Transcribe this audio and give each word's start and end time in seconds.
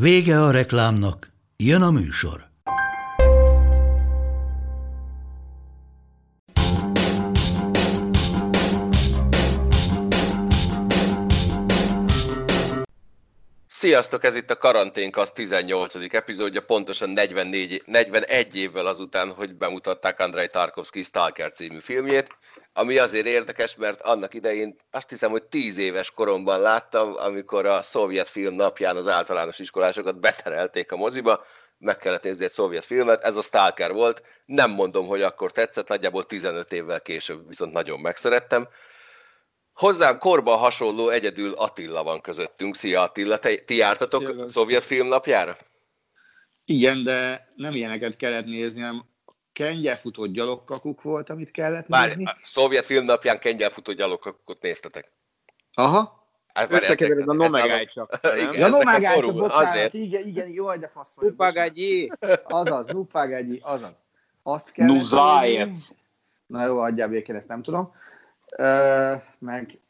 Vége 0.00 0.42
a 0.42 0.50
reklámnak, 0.50 1.32
jön 1.56 1.82
a 1.82 1.90
műsor. 1.90 2.48
Sziasztok, 13.66 14.24
ez 14.24 14.36
itt 14.36 14.50
a 14.50 14.56
Karanténkasz 14.56 15.32
18. 15.32 15.94
epizódja, 16.14 16.60
pontosan 16.60 17.10
44, 17.10 17.82
41 17.86 18.56
évvel 18.56 18.86
azután, 18.86 19.32
hogy 19.32 19.54
bemutatták 19.54 20.20
Andrei 20.20 20.48
Tarkovsky 20.48 21.02
Stalker 21.02 21.52
című 21.52 21.78
filmjét, 21.78 22.28
ami 22.76 22.98
azért 22.98 23.26
érdekes, 23.26 23.76
mert 23.76 24.00
annak 24.00 24.34
idején 24.34 24.76
azt 24.90 25.08
hiszem, 25.08 25.30
hogy 25.30 25.42
10 25.42 25.78
éves 25.78 26.10
koromban 26.10 26.60
láttam, 26.60 27.14
amikor 27.16 27.66
a 27.66 27.82
szovjet 27.82 28.28
film 28.28 28.54
napján 28.54 28.96
az 28.96 29.08
általános 29.08 29.58
iskolásokat 29.58 30.20
beterelték 30.20 30.92
a 30.92 30.96
moziba, 30.96 31.44
meg 31.78 31.96
kellett 31.96 32.22
nézni 32.22 32.44
egy 32.44 32.50
szovjet 32.50 32.84
filmet, 32.84 33.22
ez 33.22 33.36
a 33.36 33.42
Stalker 33.42 33.92
volt, 33.92 34.22
nem 34.44 34.70
mondom, 34.70 35.06
hogy 35.06 35.22
akkor 35.22 35.52
tetszett, 35.52 35.88
nagyjából 35.88 36.26
15 36.26 36.72
évvel 36.72 37.00
később 37.00 37.48
viszont 37.48 37.72
nagyon 37.72 38.00
megszerettem, 38.00 38.68
Hozzám 39.72 40.18
korban 40.18 40.58
hasonló 40.58 41.08
egyedül 41.08 41.52
Attila 41.52 42.02
van 42.02 42.20
közöttünk. 42.20 42.76
Szia 42.76 43.02
Attila, 43.02 43.38
te, 43.38 43.54
ti 43.56 43.76
jártatok 43.76 44.26
Szia. 44.26 44.48
szovjet 44.48 44.84
filmnapjára? 44.84 45.56
Igen, 46.64 47.04
de 47.04 47.48
nem 47.56 47.74
ilyeneket 47.74 48.16
kellett 48.16 48.44
nézni, 48.44 48.80
hanem 48.80 49.04
kengyelfutó 49.56 50.26
gyalogkakuk 50.26 51.02
volt, 51.02 51.30
amit 51.30 51.50
kellett 51.50 51.88
Bár, 51.88 52.08
nézni. 52.08 52.24
A 52.24 52.36
szovjet 52.42 52.84
filmnapján 52.84 53.38
kengyelfutó 53.38 53.92
gyalogkakukot 53.92 54.62
néztetek. 54.62 55.12
Aha. 55.74 56.24
Hát, 56.52 56.72
Összekevered 56.72 57.28
a 57.28 57.32
Nomegály 57.32 57.86
csak. 57.86 58.18
Igen, 58.22 58.52
Ja, 58.52 58.68
Nomegály 58.68 59.20
csak, 59.20 59.34
bocsánat, 59.34 59.68
azért. 59.68 59.94
igen, 59.94 60.26
igen, 60.26 60.48
jó, 60.48 60.74
de 60.76 60.88
fasz 60.88 61.14
vagyok. 61.14 61.32
Upagagyi! 61.32 62.12
Azaz, 62.44 62.86
Nupagagyi, 62.86 63.60
azaz. 63.62 63.96
Azt 64.42 64.72
kellett 64.72 64.92
Nuzajec. 64.92 65.66
nézni. 65.68 65.96
Na 66.46 66.66
jó, 66.66 66.78
adjál 66.78 67.08
békén, 67.08 67.34
ezt 67.36 67.48
nem 67.48 67.62
tudom. 67.62 67.94
Ö, 68.56 69.14
meg, 69.38 69.80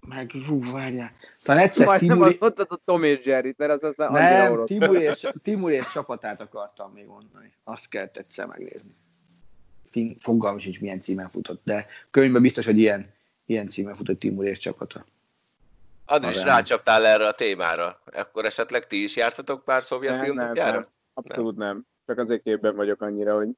meg, 0.00 0.30
hú, 0.46 0.72
várjál. 0.72 1.12
Talán 1.44 1.62
egyszer 1.62 1.86
Majdnem 1.86 2.10
Timur, 2.10 2.26
azt 2.28 2.40
mondtad 2.40 2.66
a 2.70 2.76
Tom 2.84 3.04
és 3.04 3.24
Jerry, 3.24 3.54
mert 3.56 3.70
az 3.72 3.82
aztán 3.82 4.12
nem. 4.12 4.64
Timur 4.64 4.96
és, 4.96 5.26
Timur 5.42 5.70
és 5.70 5.86
csapatát 5.92 6.40
akartam 6.40 6.92
még 6.92 7.06
mondani. 7.06 7.52
Azt 7.64 7.88
kellett 7.88 8.16
egyszer 8.16 8.46
megnézni. 8.46 8.96
Fogalmam 10.20 10.58
sincs, 10.58 10.80
milyen 10.80 11.00
címen 11.00 11.30
futott, 11.30 11.60
de 11.64 11.86
könyvben 12.10 12.42
biztos, 12.42 12.64
hogy 12.64 12.78
ilyen, 12.78 13.12
ilyen 13.46 13.68
címen 13.68 13.94
futott 13.94 14.18
Timur 14.18 14.46
és 14.46 14.58
csapata. 14.58 15.04
Andris, 16.06 16.42
rácsaptál 16.42 17.06
erre 17.06 17.26
a 17.26 17.32
témára. 17.32 18.00
Akkor 18.04 18.44
esetleg 18.44 18.86
ti 18.86 19.02
is 19.02 19.16
jártatok 19.16 19.64
pár 19.64 19.82
szovjet 19.82 20.20
Nem, 20.20 20.34
nem, 20.34 20.52
nem. 20.52 20.82
Abszolút 21.14 21.56
nem. 21.56 21.86
Csak 22.06 22.18
azért 22.18 22.42
képben 22.42 22.76
vagyok 22.76 23.00
annyira, 23.00 23.36
hogy 23.36 23.48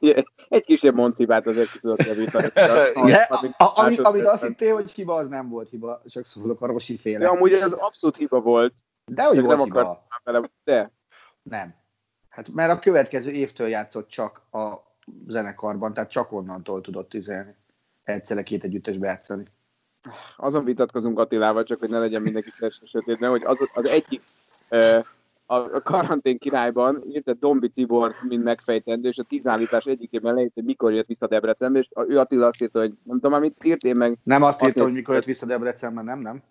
egy, 0.00 0.26
egy 0.48 0.64
kisebb 0.64 0.94
moncibát 0.94 1.46
azért 1.46 1.70
ki 1.70 1.78
tudok 1.78 2.06
javítani. 2.06 2.46
De, 3.06 3.26
a, 3.30 3.64
a, 3.64 3.78
ami, 3.78 3.96
amit 3.96 4.26
azt 4.26 4.42
hittél, 4.42 4.74
hogy 4.74 4.90
hiba, 4.90 5.14
az 5.14 5.28
nem 5.28 5.48
volt 5.48 5.70
hiba, 5.70 6.02
csak 6.08 6.26
szólok 6.26 6.62
a 6.62 6.72
De 6.72 6.96
féle. 7.00 7.28
amúgy 7.28 7.52
ez 7.52 7.72
abszolút 7.72 8.16
hiba 8.16 8.40
volt. 8.40 8.74
De 9.04 9.24
hogy 9.24 9.40
volt 9.40 9.56
nem 9.56 9.66
hiba? 9.66 9.80
akartam 9.80 10.18
vele, 10.24 10.50
de 10.64 10.90
Nem. 11.42 11.74
Hát 12.34 12.48
mert 12.48 12.72
a 12.72 12.78
következő 12.78 13.30
évtől 13.30 13.68
játszott 13.68 14.08
csak 14.08 14.42
a 14.52 14.74
zenekarban, 15.26 15.94
tehát 15.94 16.10
csak 16.10 16.32
onnantól 16.32 16.80
tudott 16.80 17.14
üzelni. 17.14 17.54
Egyszerre 18.04 18.42
két 18.42 18.64
együttesbe 18.64 19.06
játszani. 19.06 19.44
azon 20.36 20.64
vitatkozunk 20.64 21.18
Attilával, 21.18 21.64
csak 21.64 21.78
hogy 21.78 21.90
ne 21.90 21.98
legyen 21.98 22.22
mindenki 22.22 22.50
teljesen 22.58 22.86
sötétben, 22.86 23.30
hogy 23.30 23.42
az, 23.44 23.70
az 23.74 23.84
egyik 23.84 24.22
a, 25.46 25.82
karantén 25.82 26.38
királyban 26.38 27.02
írta 27.08 27.32
Dombi 27.32 27.68
Tibor, 27.68 28.14
mint 28.28 28.44
megfejtendő, 28.44 29.08
és 29.08 29.18
a 29.18 29.22
tíz 29.22 29.46
állítás 29.46 29.84
egyikében 29.84 30.34
leírt, 30.34 30.54
hogy 30.54 30.64
mikor 30.64 30.92
jött 30.92 31.06
vissza 31.06 31.26
Debrecenbe, 31.26 31.78
és 31.78 31.88
ő 32.08 32.18
Attila 32.18 32.46
azt 32.46 32.62
írta, 32.62 32.78
hogy 32.78 32.94
nem 33.02 33.20
tudom, 33.20 33.32
amit 33.32 33.64
írt, 33.64 33.82
én 33.82 33.96
meg 33.96 34.18
Nem 34.22 34.42
azt 34.42 34.66
írta, 34.66 34.82
hogy 34.82 34.92
mikor 34.92 35.14
jött 35.14 35.24
vissza 35.24 35.46
Debrecenben, 35.46 36.04
nem, 36.04 36.20
nem? 36.20 36.42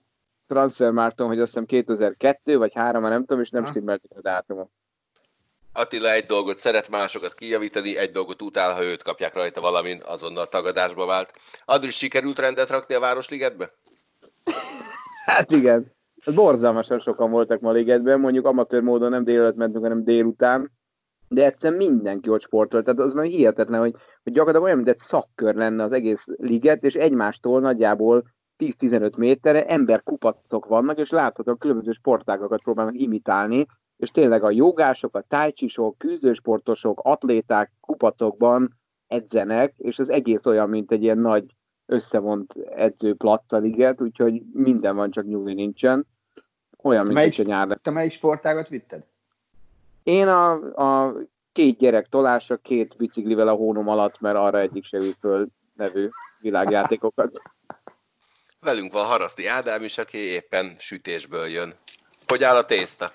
Transfermárton, 0.47 1.27
hogy 1.27 1.39
azt 1.39 1.51
hiszem 1.51 1.65
2002 1.65 2.57
vagy 2.57 2.73
3, 2.73 3.01
már 3.01 3.11
nem 3.11 3.25
tudom, 3.25 3.41
és 3.41 3.49
nem 3.49 3.65
stimmeltek 3.65 4.11
a 4.15 4.21
dátumok. 4.21 4.69
Attila 5.73 6.11
egy 6.11 6.25
dolgot 6.25 6.57
szeret 6.57 6.89
másokat 6.89 7.33
kijavítani, 7.33 7.97
egy 7.97 8.11
dolgot 8.11 8.41
utál, 8.41 8.73
ha 8.73 8.83
őt 8.83 9.03
kapják 9.03 9.33
rajta 9.33 9.61
valamin, 9.61 10.01
azonnal 10.05 10.47
tagadásba 10.47 11.05
vált. 11.05 11.31
Andris, 11.65 11.95
sikerült 11.95 12.39
rendet 12.39 12.69
rakni 12.69 12.95
a 12.95 12.99
Városligetbe? 12.99 13.71
Hát 15.25 15.51
igen. 15.51 15.91
Borzalmasan 16.35 16.99
sokan 16.99 17.31
voltak 17.31 17.59
ma 17.59 17.71
ligetben, 17.71 18.19
mondjuk 18.19 18.45
amatőr 18.45 18.81
módon 18.81 19.09
nem 19.09 19.23
délelőtt 19.23 19.55
mentünk, 19.55 19.83
hanem 19.83 20.03
délután, 20.03 20.71
de 21.27 21.45
egyszerűen 21.45 21.79
mindenki 21.87 22.29
ott 22.29 22.41
sportolt, 22.41 22.83
tehát 22.85 22.99
az 22.99 23.13
már 23.13 23.25
hihetetlen, 23.25 23.79
hogy, 23.79 23.95
hogy 24.23 24.33
gyakorlatilag 24.33 24.65
olyan, 24.65 24.77
mint 24.77 24.89
egy 24.89 24.97
szakkör 24.97 25.55
lenne 25.55 25.83
az 25.83 25.91
egész 25.91 26.23
liget, 26.25 26.83
és 26.83 26.93
egymástól 26.93 27.59
nagyjából 27.59 28.23
10-15 28.57 29.17
méterre 29.17 29.65
emberkupacok 29.65 30.65
vannak, 30.65 30.97
és 30.97 31.09
láthatóan 31.09 31.57
különböző 31.57 31.91
sportágokat 31.91 32.61
próbálnak 32.61 32.99
imitálni, 32.99 33.65
és 34.03 34.09
tényleg 34.09 34.43
a 34.43 34.51
jogások, 34.51 35.15
a 35.15 35.25
tájcsisok, 35.27 35.97
küzdősportosok, 35.97 36.99
atléták 37.03 37.71
kupacokban 37.81 38.79
edzenek, 39.07 39.73
és 39.77 39.99
az 39.99 40.09
egész 40.09 40.45
olyan, 40.45 40.69
mint 40.69 40.91
egy 40.91 41.03
ilyen 41.03 41.17
nagy 41.17 41.45
összevont 41.85 42.53
edzőplatz 42.75 43.53
a 43.53 43.57
liget, 43.57 44.01
úgyhogy 44.01 44.41
minden 44.53 44.95
van, 44.95 45.11
csak 45.11 45.25
nyugi 45.25 45.53
nincsen. 45.53 46.07
Olyan, 46.81 47.03
mint 47.03 47.15
Melyik- 47.15 47.35
hogy 47.35 47.45
nyár. 47.45 47.79
Te 47.81 47.91
melyik 47.91 48.11
sportágat 48.11 48.67
vitted? 48.67 49.03
Én 50.03 50.27
a, 50.27 50.51
a 50.75 51.15
két 51.51 51.77
gyerek 51.77 52.07
tolása, 52.09 52.57
két 52.57 52.95
biciklivel 52.97 53.47
a 53.47 53.53
hónom 53.53 53.87
alatt, 53.87 54.19
mert 54.19 54.37
arra 54.37 54.59
egyik 54.59 54.85
se 54.85 54.99
föl 55.19 55.47
nevű 55.75 56.07
világjátékokat. 56.41 57.41
Velünk 58.59 58.93
van 58.93 59.05
Haraszti 59.05 59.47
Ádám 59.47 59.83
is, 59.83 59.97
aki 59.97 60.17
éppen 60.17 60.75
sütésből 60.77 61.47
jön. 61.47 61.73
Hogy 62.27 62.43
áll 62.43 62.57
a 62.57 62.65
tészta? 62.65 63.11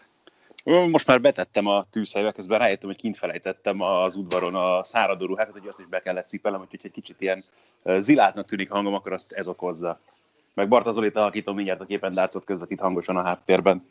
Most 0.69 1.07
már 1.07 1.21
betettem 1.21 1.67
a 1.67 1.85
tűzhelybe, 1.91 2.33
közben 2.33 2.59
rájöttem, 2.59 2.89
hogy 2.89 2.99
kint 2.99 3.17
felejtettem 3.17 3.81
az 3.81 4.15
udvaron 4.15 4.55
a 4.55 4.85
száradó 4.85 5.27
ruhákat, 5.27 5.53
hogy 5.53 5.69
azt 5.69 5.79
is 5.79 5.87
be 5.87 6.01
kellett 6.01 6.29
cipelnem, 6.29 6.61
úgyhogy 6.61 6.81
egy 6.83 6.91
kicsit 6.91 7.21
ilyen 7.21 7.41
zilátnak 7.99 8.47
tűnik 8.47 8.71
hangom, 8.71 8.95
akkor 8.95 9.13
azt 9.13 9.33
ez 9.33 9.49
okozza. 9.49 10.01
Meg 10.55 10.69
Barta 10.69 10.91
Zolit 10.91 11.17
alakítom 11.17 11.55
mindjárt 11.55 11.81
a 11.81 11.85
képen 11.85 12.13
dárcot 12.13 12.45
közvetít 12.45 12.81
hangosan 12.81 13.17
a 13.17 13.23
háttérben. 13.23 13.89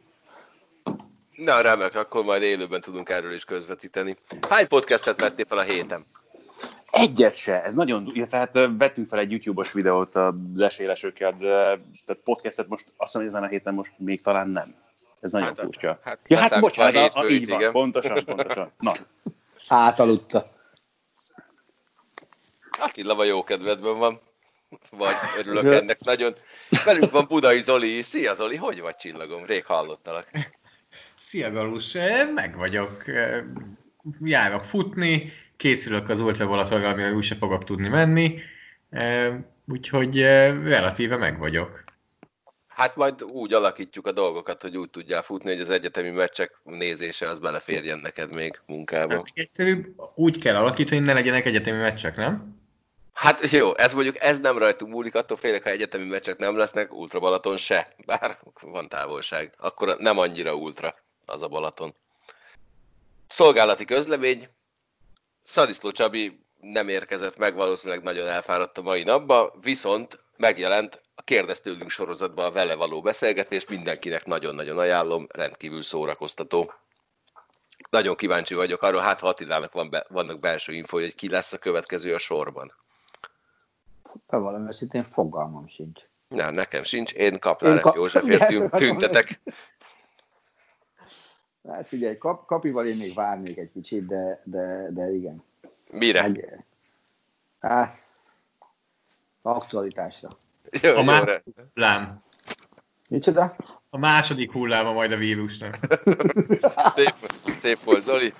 Na, 1.35 1.61
remek, 1.61 1.95
akkor 1.95 2.23
majd 2.23 2.41
élőben 2.41 2.81
tudunk 2.81 3.09
erről 3.09 3.33
is 3.33 3.45
közvetíteni. 3.45 4.15
Hány 4.49 4.67
podcastet 4.67 5.21
vettél 5.21 5.45
fel 5.45 5.57
a 5.57 5.61
héten? 5.61 6.05
Egyet 6.91 7.35
se, 7.35 7.63
ez 7.63 7.75
nagyon, 7.75 8.09
illetve 8.13 8.37
hát 8.37 8.55
ö, 8.55 8.67
vettünk 8.77 9.09
fel 9.09 9.19
egy 9.19 9.31
YouTube-os 9.31 9.71
videót 9.71 10.15
az 10.15 10.59
esélesőkkel, 10.59 11.31
de 11.31 11.47
tehát 12.05 12.21
podcastet 12.23 12.67
most 12.67 12.83
azt 12.97 13.11
hiszem, 13.11 13.21
hogy 13.21 13.29
ezen 13.29 13.43
a 13.43 13.47
héten 13.47 13.73
most 13.73 13.91
még 13.97 14.21
talán 14.21 14.49
nem. 14.49 14.75
Ez 15.19 15.31
nagyon 15.31 15.47
Hát, 15.47 15.59
furcsa. 15.59 15.99
hát 16.03 16.19
ja, 16.27 16.37
hát 16.37 16.51
a 16.51 16.59
bocsánat, 16.59 16.95
a, 16.95 16.99
a, 16.99 17.21
hétfőt, 17.21 17.31
így 17.41 17.47
van, 17.49 17.59
igen. 17.59 17.71
pontosan, 17.71 18.23
pontosan. 18.25 18.71
Na, 18.79 18.91
Átaludta. 19.67 20.45
Attila 22.79 23.15
vagy 23.15 23.27
jó 23.27 23.43
kedvedben 23.43 23.97
van. 23.97 24.19
Vagy 24.89 25.15
örülök 25.37 25.61
Zö- 25.61 25.81
ennek 25.81 25.99
nagyon. 25.99 26.35
Velünk 26.85 27.11
van 27.11 27.25
Budai 27.27 27.61
Zoli. 27.61 28.01
Szia 28.01 28.33
Zoli, 28.33 28.55
hogy 28.55 28.79
vagy 28.79 28.95
csillagom? 28.95 29.45
Rég 29.45 29.65
hallottalak. 29.65 30.31
Szia 31.19 31.51
Galus, 31.51 31.97
meg 32.33 32.55
vagyok. 32.57 33.03
Járok 34.19 34.59
futni, 34.65 35.31
készülök 35.57 36.09
az 36.09 36.19
Ultra 36.19 36.47
Balatonra, 36.47 36.89
amire 36.89 37.11
úgyse 37.11 37.35
fogok 37.35 37.63
tudni 37.63 37.87
menni, 37.87 38.39
úgyhogy 39.67 40.21
eh, 40.21 40.63
relatíve 40.63 41.17
meg 41.17 41.37
vagyok. 41.37 41.83
Hát 42.77 42.95
majd 42.95 43.23
úgy 43.23 43.53
alakítjuk 43.53 44.07
a 44.07 44.11
dolgokat, 44.11 44.61
hogy 44.61 44.77
úgy 44.77 44.89
tudjál 44.89 45.21
futni, 45.21 45.51
hogy 45.51 45.61
az 45.61 45.69
egyetemi 45.69 46.09
meccsek 46.09 46.59
nézése 46.63 47.29
az 47.29 47.39
beleférjen 47.39 47.99
neked 47.99 48.35
még 48.35 48.59
munkába. 48.65 49.13
Hát 49.13 49.25
egyszerűbb 49.33 50.01
úgy 50.15 50.39
kell 50.39 50.55
alakítani, 50.55 50.97
hogy 50.97 51.07
ne 51.07 51.13
legyenek 51.13 51.45
egyetemi 51.45 51.77
meccsek, 51.77 52.15
nem? 52.15 52.59
Hát 53.13 53.49
jó, 53.49 53.77
ez 53.77 53.93
mondjuk 53.93 54.19
ez 54.19 54.39
nem 54.39 54.57
rajtunk 54.57 54.91
múlik, 54.91 55.15
attól 55.15 55.37
félek, 55.37 55.63
ha 55.63 55.69
egyetemi 55.69 56.05
meccsek 56.05 56.37
nem 56.37 56.57
lesznek, 56.57 56.93
Ultra 56.93 57.19
Balaton 57.19 57.57
se, 57.57 57.95
bár 58.05 58.39
van 58.61 58.89
távolság. 58.89 59.53
Akkor 59.57 59.97
nem 59.99 60.17
annyira 60.17 60.55
ultra 60.55 60.95
az 61.25 61.41
a 61.41 61.47
Balaton. 61.47 61.95
Szolgálati 63.27 63.85
közlemény. 63.85 64.47
Szadiszló 65.41 65.91
Csabi 65.91 66.39
nem 66.61 66.89
érkezett 66.89 67.37
meg, 67.37 67.55
valószínűleg 67.55 68.03
nagyon 68.03 68.27
elfáradt 68.27 68.77
a 68.77 68.81
mai 68.81 69.03
napba, 69.03 69.53
viszont 69.61 70.19
megjelent 70.35 71.05
Kérdez 71.27 71.61
tőlünk 71.61 71.89
sorozatban 71.89 72.45
a 72.45 72.51
vele 72.51 72.75
való 72.75 73.01
beszélgetés, 73.01 73.67
mindenkinek 73.67 74.25
nagyon-nagyon 74.25 74.77
ajánlom, 74.77 75.27
rendkívül 75.29 75.81
szórakoztató. 75.81 76.73
Nagyon 77.89 78.15
kíváncsi 78.15 78.53
vagyok 78.53 78.81
arról, 78.81 79.01
hát 79.01 79.19
ha 79.19 79.27
Attilának 79.27 79.73
van 79.73 79.89
be, 79.89 80.05
vannak 80.09 80.39
belső 80.39 80.73
info, 80.73 80.97
hogy 80.99 81.15
ki 81.15 81.29
lesz 81.29 81.53
a 81.53 81.57
következő 81.57 82.13
a 82.13 82.17
sorban. 82.17 82.73
Bevallom 84.27 84.67
őszintén, 84.67 85.03
fogalmam 85.03 85.67
sincs. 85.67 86.01
Nem, 86.27 86.53
nekem 86.53 86.83
sincs. 86.83 87.13
Én 87.13 87.39
Kaplár 87.39 87.71
Én 87.71 87.77
F. 87.77 87.81
kap- 87.81 87.95
Józsefért 87.95 88.47
tűn- 88.49 88.71
tüntetek. 88.71 89.39
Hát 91.67 91.87
figyelj, 91.87 92.17
kap, 92.17 92.45
kapival 92.45 92.87
én 92.87 92.97
még 92.97 93.13
várnék 93.13 93.57
egy 93.57 93.71
kicsit, 93.71 94.05
de, 94.05 94.41
de, 94.43 94.87
de 94.89 95.11
igen. 95.13 95.43
Mire? 95.91 96.31
Hát, 97.59 97.97
aktualitásra. 99.41 100.37
Jó, 100.81 100.89
A 100.95 100.97
jó, 100.97 101.03
már- 101.03 101.23
re- 101.23 101.43
Lám. 101.73 102.23
Micsoda? 103.09 103.55
A 103.89 103.97
második 103.97 104.51
hulláma 104.51 104.91
majd 104.93 105.11
a 105.11 105.17
vírusnak. 105.17 105.77
Szép, 106.95 107.13
szép 107.57 107.83
volt, 107.83 108.03
Zoli. 108.03 108.33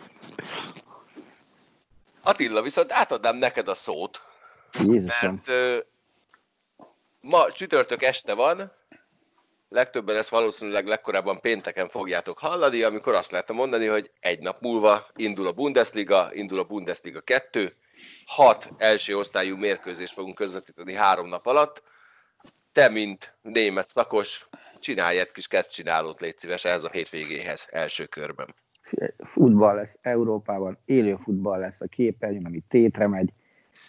Attila, 2.22 2.62
viszont 2.62 2.92
átadnám 2.92 3.36
neked 3.36 3.68
a 3.68 3.74
szót, 3.74 4.22
Jézusom. 4.74 5.06
mert 5.10 5.48
ö, 5.48 5.78
ma 7.22 7.52
csütörtök 7.52 8.04
este 8.04 8.34
van, 8.34 8.72
legtöbben 9.70 10.16
ezt 10.16 10.30
valószínűleg 10.30 10.88
legkorábban 10.88 11.40
pénteken 11.42 11.90
fogjátok 11.90 12.38
hallani, 12.40 12.82
amikor 12.84 13.14
azt 13.14 13.32
lehetne 13.32 13.54
mondani, 13.54 13.86
hogy 13.86 14.12
egy 14.20 14.40
nap 14.40 14.60
múlva 14.60 15.08
indul 15.16 15.48
a 15.48 15.52
Bundesliga, 15.52 16.30
indul 16.34 16.60
a 16.60 16.64
Bundesliga 16.64 17.22
2, 17.22 17.72
hat 18.26 18.70
első 18.78 19.18
osztályú 19.18 19.56
mérkőzést 19.58 20.14
fogunk 20.14 20.36
közvetíteni 20.36 20.94
három 20.94 21.28
nap 21.28 21.46
alatt. 21.46 21.82
Te, 22.78 22.90
mint 22.90 23.38
német 23.42 23.88
szakos, 23.88 24.50
csinálj 24.80 25.20
egy 25.20 25.32
kis 25.32 25.48
kezdcsinálót, 25.48 26.20
légy 26.20 26.38
szíves, 26.38 26.66
ez 26.66 26.84
a 26.84 26.90
hétvégéhez 26.90 27.68
első 27.72 28.06
körben. 28.06 28.48
futball 29.18 29.76
lesz 29.76 29.98
Európában, 30.02 30.78
élő 30.86 31.16
futball 31.16 31.60
lesz 31.60 31.82
a 31.82 31.88
képernyőn, 31.88 32.46
ami 32.46 32.64
tétre 32.68 33.08
megy. 33.08 33.34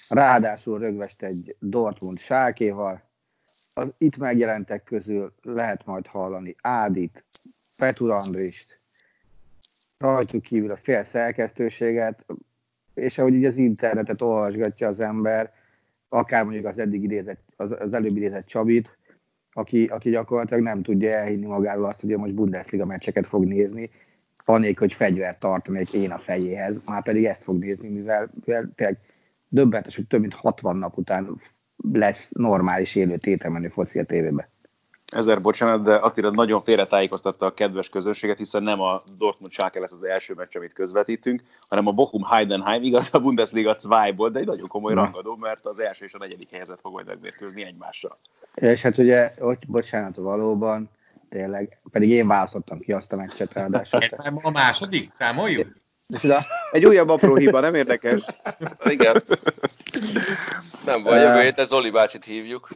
Ráadásul 0.08 0.78
rögvest 0.78 1.22
egy 1.22 1.56
Dortmund 1.58 2.18
sákéval. 2.18 3.02
Az 3.74 3.88
itt 3.98 4.16
megjelentek 4.16 4.84
közül 4.84 5.34
lehet 5.42 5.84
majd 5.84 6.06
hallani 6.06 6.56
Ádit, 6.62 7.24
Petur 7.78 8.10
Andrist, 8.10 8.80
rajtuk 9.98 10.42
kívül 10.42 10.70
a 10.70 10.76
fél 10.76 11.04
szerkesztőséget, 11.04 12.24
és 12.94 13.18
ahogy 13.18 13.34
így 13.34 13.44
az 13.44 13.56
internetet 13.56 14.22
olvasgatja 14.22 14.88
az 14.88 15.00
ember, 15.00 15.52
akár 16.08 16.44
mondjuk 16.44 16.64
az 16.64 16.78
eddig 16.78 17.02
idézett, 17.02 17.47
az, 17.58 17.70
az 17.78 17.92
előbb 17.92 18.16
idézett 18.16 18.46
Csabit, 18.46 18.98
aki, 19.52 19.84
aki 19.84 20.10
gyakorlatilag 20.10 20.62
nem 20.62 20.82
tudja 20.82 21.10
elhinni 21.10 21.46
magáról 21.46 21.84
azt, 21.84 22.00
hogy 22.00 22.16
most 22.16 22.34
Bundesliga 22.34 22.84
meccseket 22.84 23.26
fog 23.26 23.44
nézni, 23.44 23.90
anélkül, 24.44 24.86
hogy 24.86 24.96
fegyvert 24.96 25.40
tartanék 25.40 25.92
én 25.92 26.10
a 26.10 26.18
fejéhez, 26.18 26.80
már 26.86 27.02
pedig 27.02 27.24
ezt 27.24 27.42
fog 27.42 27.58
nézni, 27.58 27.88
mivel, 27.88 28.30
mivel 28.44 28.70
tényleg 28.74 28.98
döbbenetes, 29.48 29.96
hogy 29.96 30.06
több 30.06 30.20
mint 30.20 30.34
60 30.34 30.76
nap 30.76 30.96
után 30.98 31.40
lesz 31.92 32.30
normális 32.32 32.94
élő 32.94 33.16
tételmenő 33.16 33.68
foci 33.68 33.98
a 33.98 34.04
tévében. 34.04 34.48
Ezer 35.08 35.40
bocsánat, 35.40 35.82
de 35.82 35.94
Attila 35.94 36.30
nagyon 36.30 36.62
félretájékoztatta 36.62 37.46
a 37.46 37.54
kedves 37.54 37.88
közönséget, 37.88 38.38
hiszen 38.38 38.62
nem 38.62 38.80
a 38.80 39.00
Dortmund 39.18 39.52
Schalke 39.52 39.80
lesz 39.80 39.92
az 39.92 40.04
első 40.04 40.34
meccs, 40.34 40.56
amit 40.56 40.72
közvetítünk, 40.72 41.42
hanem 41.68 41.86
a 41.86 41.92
Bochum 41.92 42.24
Heidenheim, 42.24 42.82
igaz 42.82 43.08
a 43.12 43.18
Bundesliga 43.18 43.76
2-ból, 43.80 44.28
de 44.32 44.38
egy 44.38 44.46
nagyon 44.46 44.68
komoly 44.68 44.94
Na. 44.94 45.02
rangadó, 45.02 45.36
mert 45.36 45.66
az 45.66 45.78
első 45.80 46.04
és 46.04 46.14
a 46.14 46.18
negyedik 46.20 46.50
helyzet 46.50 46.78
fog 46.80 46.92
majd 46.92 47.06
megmérkőzni 47.06 47.64
egymással. 47.64 48.16
És 48.54 48.82
hát 48.82 48.98
ugye, 48.98 49.32
hogy 49.38 49.58
bocsánat, 49.66 50.16
valóban, 50.16 50.90
tényleg, 51.28 51.80
pedig 51.90 52.10
én 52.10 52.26
választottam 52.26 52.80
ki 52.80 52.92
azt 52.92 53.12
a 53.12 53.16
meccset 53.16 53.52
ráadásul. 53.52 54.00
A 54.42 54.50
második? 54.50 55.12
Számoljuk? 55.12 55.68
Micsoda? 56.06 56.38
Egy 56.70 56.86
újabb 56.86 57.08
apró 57.08 57.36
hiba, 57.36 57.60
nem 57.60 57.74
érdekes. 57.74 58.20
Igen. 58.84 59.22
Nem 60.84 61.02
baj, 61.02 61.20
jövő 61.20 61.40
héten 61.40 61.66
Zoli 61.66 61.90
bácsit 61.90 62.24
hívjuk. 62.24 62.68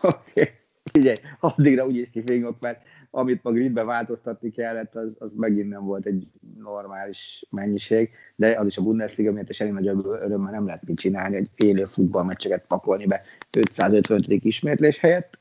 Oké. 0.00 0.59
Figyelj, 0.92 1.16
addigra 1.40 1.86
úgy 1.86 1.96
is 1.96 2.10
kifingok, 2.12 2.60
mert 2.60 2.82
amit 3.10 3.42
ma 3.42 3.50
gridbe 3.50 3.84
változtatni 3.84 4.50
kellett, 4.50 4.94
az, 4.94 5.16
az 5.18 5.32
megint 5.36 5.68
nem 5.68 5.84
volt 5.84 6.06
egy 6.06 6.26
normális 6.58 7.44
mennyiség, 7.50 8.10
de 8.36 8.58
az 8.58 8.66
is 8.66 8.76
a 8.76 8.82
Bundesliga 8.82 9.32
miatt, 9.32 9.48
és 9.48 9.60
elég 9.60 9.72
nagyobb 9.72 10.04
örömmel 10.04 10.52
nem 10.52 10.66
lehet 10.66 10.82
mit 10.86 10.98
csinálni, 10.98 11.36
egy 11.36 11.50
élő 11.56 11.84
futballmeccseket 11.84 12.64
pakolni 12.66 13.06
be 13.06 13.22
555. 13.50 14.44
ismétlés 14.44 14.98
helyett. 14.98 15.38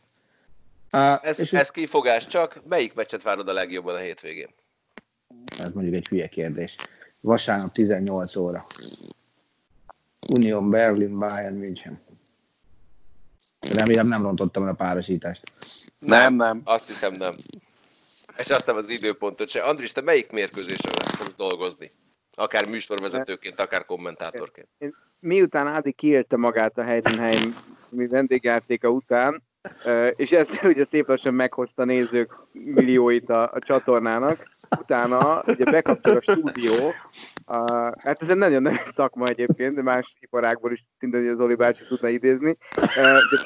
Uh, 0.91 1.27
Ez, 1.27 1.39
és 1.39 1.51
ez 1.51 1.69
kifogás 1.69 2.27
csak. 2.27 2.61
Melyik 2.69 2.93
meccset 2.93 3.23
várod 3.23 3.47
a 3.47 3.53
legjobban 3.53 3.95
a 3.95 3.99
hétvégén? 3.99 4.49
ez 5.59 5.73
mondjuk 5.73 5.95
egy 5.95 6.07
hülye 6.07 6.27
kérdés. 6.27 6.75
Vasárnap 7.21 7.71
18 7.71 8.35
óra. 8.35 8.65
Union 10.29 10.69
Berlin, 10.69 11.17
Bayern 11.17 11.55
München. 11.55 11.99
Remélem 13.59 14.07
nem 14.07 14.21
rontottam 14.21 14.63
el 14.63 14.69
a 14.69 14.73
párosítást. 14.73 15.43
Nem, 15.99 16.33
nem. 16.33 16.61
Azt 16.63 16.87
hiszem 16.87 17.13
nem. 17.13 17.31
És 18.37 18.49
azt 18.49 18.65
nem 18.65 18.75
az 18.75 18.89
időpontot 18.89 19.49
se. 19.49 19.61
Andris, 19.61 19.91
te 19.91 20.01
melyik 20.01 20.31
mérkőzésre 20.31 20.89
fogsz 20.91 21.35
dolgozni? 21.35 21.91
Akár 22.35 22.65
műsorvezetőként, 22.65 23.59
akár 23.59 23.85
kommentátorként. 23.85 24.67
Miután 25.19 25.67
Ádi 25.67 25.91
kiélte 25.91 26.37
magát 26.37 26.77
a 26.77 26.83
Heidenheim 26.83 27.55
mi 27.89 28.07
vendégjátéka 28.07 28.89
után, 28.89 29.43
és 30.15 30.31
ezzel 30.31 30.69
ugye 30.69 30.85
szép 30.85 31.07
lassan 31.07 31.33
meghozta 31.33 31.85
nézők 31.85 32.37
millióit 32.51 33.29
a, 33.29 33.51
a 33.53 33.59
csatornának, 33.59 34.49
utána 34.79 35.43
ugye 35.47 35.71
bekapcsol 35.71 36.17
a 36.17 36.21
stúdió, 36.21 36.93
a, 37.45 37.71
hát 38.03 38.21
ez 38.21 38.29
egy 38.29 38.37
nagyon 38.37 38.61
nagyon 38.61 38.79
szakma 38.91 39.27
egyébként, 39.27 39.75
de 39.75 39.81
más 39.81 40.15
iparágból 40.19 40.71
is 40.71 40.85
szinte 40.99 41.31
az 41.31 41.39
Oli 41.39 41.55
bácsi 41.55 41.83
tudna 41.87 42.07
idézni, 42.07 42.57
de 42.95 43.39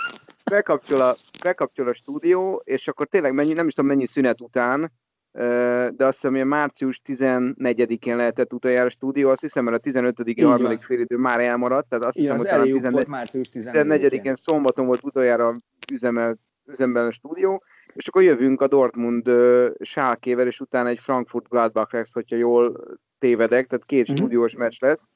bekapcsol 0.52 1.02
a, 1.02 1.14
bekapcsol 1.44 1.88
a 1.88 1.94
stúdió, 1.94 2.62
és 2.66 2.88
akkor 2.88 3.08
tényleg 3.08 3.34
mennyi, 3.34 3.54
nem 3.54 3.68
is 3.68 3.74
tudom 3.74 3.90
mennyi 3.90 4.08
szünet 4.08 4.42
után, 4.42 4.92
de 5.34 6.06
azt 6.06 6.14
hiszem, 6.22 6.36
hogy 6.36 6.46
március 6.46 7.02
14-én 7.06 8.16
lehetett 8.16 8.54
utoljára 8.54 8.86
a 8.86 8.90
stúdió, 8.90 9.30
azt 9.30 9.42
hiszem, 9.42 9.64
mert 9.64 9.78
a 9.78 9.80
15. 9.80 10.18
van. 10.36 10.46
harmadik 10.46 10.82
félidő 10.82 11.18
már 11.18 11.40
elmaradt, 11.40 11.90
tehát 11.90 12.06
azt 12.06 12.18
Igen, 12.18 12.36
hiszem, 12.36 12.38
hogy 12.38 12.48
talán 12.48 12.62
elég 12.62 12.74
14 12.74 12.94
volt 12.94 13.08
március 13.08 13.50
14-én. 13.54 14.22
14-én 14.22 14.36
szombaton 14.36 14.86
volt 14.86 15.04
utoljára 15.04 15.58
üzemel, 15.92 16.38
üzemben 16.66 17.06
a 17.06 17.12
stúdió, 17.12 17.64
és 17.94 18.08
akkor 18.08 18.22
jövünk 18.24 18.62
a 18.62 18.68
Dortmund 18.68 19.28
uh, 19.28 19.68
Schalkével, 19.80 20.48
és 20.48 20.60
utána 20.60 20.90
egy 20.90 21.00
Frankfurt 21.00 21.50
Gladbach 21.50 21.94
lesz, 21.94 22.14
hogyha 22.14 22.36
jól 22.36 22.84
tévedek, 23.20 23.68
tehát 23.68 23.86
két 23.86 24.08
Mhm. 24.08 24.16
stúdiós 24.16 24.56
meccs 24.56 24.76
lesz. 24.80 25.08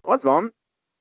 Az 0.00 0.22
van, 0.22 0.54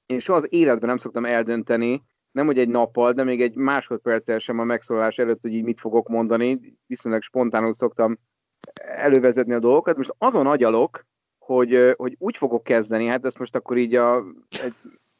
én 0.06 0.20
soha 0.20 0.38
az 0.38 0.48
életben 0.50 0.90
nem 0.90 0.98
szoktam 0.98 1.26
eldönteni, 1.26 2.04
nem 2.32 2.46
hogy 2.46 2.60
egy 2.60 2.70
nappal, 2.70 3.12
de 3.14 3.24
még 3.24 3.42
egy 3.42 3.56
másodperccel 3.56 4.40
sem 4.40 4.60
a 4.60 4.64
megszólalás 4.64 5.18
előtt, 5.18 5.42
hogy 5.42 5.54
így 5.54 5.64
mit 5.64 5.80
fogok 5.80 6.08
mondani, 6.08 6.60
viszonylag 6.88 7.22
spontánul 7.22 7.74
szoktam 7.74 8.18
elővezetni 8.98 9.54
a 9.54 9.60
dolgokat. 9.60 9.98
Most 9.98 10.16
azon 10.18 10.48
agyalok, 10.48 11.06
hogy, 11.40 11.94
hogy 11.98 12.16
úgy 12.20 12.38
fogok 12.38 12.64
kezdeni, 12.64 13.06
hát 13.06 13.26
ezt 13.26 13.40
most 13.40 13.56
akkor 13.56 13.78
így 13.78 13.96
a, 13.96 14.24
egy, 14.64 14.76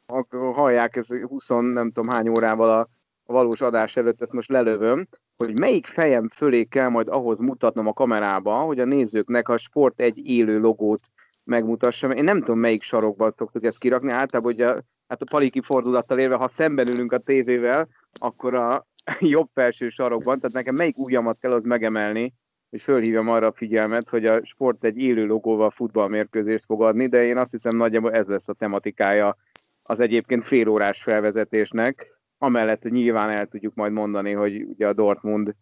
akkor 0.06 0.54
hallják, 0.54 0.96
ez 0.96 1.08
20 1.08 1.48
nem 1.48 1.92
tudom 1.92 2.10
hány 2.10 2.30
órával 2.30 2.70
a, 2.70 2.80
a 3.26 3.34
valós 3.34 3.62
adás 3.62 3.98
előtt, 3.98 4.22
ezt 4.22 4.34
most 4.34 4.50
lelövöm, 4.50 5.08
hogy 5.38 5.60
melyik 5.60 5.86
fejem 5.86 6.28
fölé 6.28 6.64
kell 6.64 6.90
majd 6.90 7.08
ahhoz 7.08 7.40
mutatnom 7.40 7.88
a 7.88 7.94
kamerába, 7.94 8.60
hogy 8.60 8.80
a 8.80 8.86
nézőknek 8.86 9.50
a 9.50 9.58
Sport 9.58 10.00
egy 10.00 10.28
élő 10.28 10.60
logót 10.60 11.02
megmutassam. 11.44 12.12
Én 12.12 12.24
nem 12.24 12.40
tudom, 12.40 12.60
melyik 12.60 12.82
sarokban 12.82 13.34
szoktuk 13.38 13.64
ezt 13.64 13.80
kirakni, 13.80 14.12
általában 14.12 14.54
ugye 14.54 14.66
hát 15.08 15.22
a 15.22 15.26
paliki 15.30 15.62
fordulattal 15.62 16.20
élve, 16.20 16.36
ha 16.36 16.48
szemben 16.48 16.88
ülünk 16.94 17.12
a 17.12 17.18
tévével, 17.18 17.88
akkor 18.20 18.54
a 18.54 18.88
jobb 19.20 19.50
felső 19.54 19.90
sarokban, 19.90 20.40
tehát 20.40 20.56
nekem 20.56 20.76
melyik 20.76 20.98
ujjamat 20.98 21.38
kell 21.40 21.52
az 21.52 21.64
megemelni, 21.64 22.34
és 22.72 22.84
fölhívjam 22.84 23.30
arra 23.30 23.48
a 23.48 23.54
figyelmet, 23.54 24.10
hogy 24.10 24.26
a 24.26 24.46
sport 24.46 24.84
egy 24.84 24.98
élő 24.98 25.26
logóval 25.26 25.70
futballmérkőzést 25.70 26.66
fog 26.66 26.82
adni, 26.82 27.08
de 27.08 27.24
én 27.24 27.38
azt 27.38 27.52
hiszem 27.52 27.78
nagyjából 27.78 28.12
ez 28.12 28.28
lesz 28.28 28.50
a 28.50 28.54
tematikája 28.54 29.38
az 29.84 30.00
egyébként 30.00 30.46
félórás 30.46 31.04
felvezetésnek, 31.04 32.20
amellett 32.38 32.82
hogy 32.82 32.92
nyilván 32.92 33.30
el 33.30 33.46
tudjuk 33.46 33.76
majd 33.76 33.92
mondani, 33.92 34.32
hogy 34.32 34.64
ugye 34.64 34.88
a 34.88 34.94
Dortmund 34.94 35.56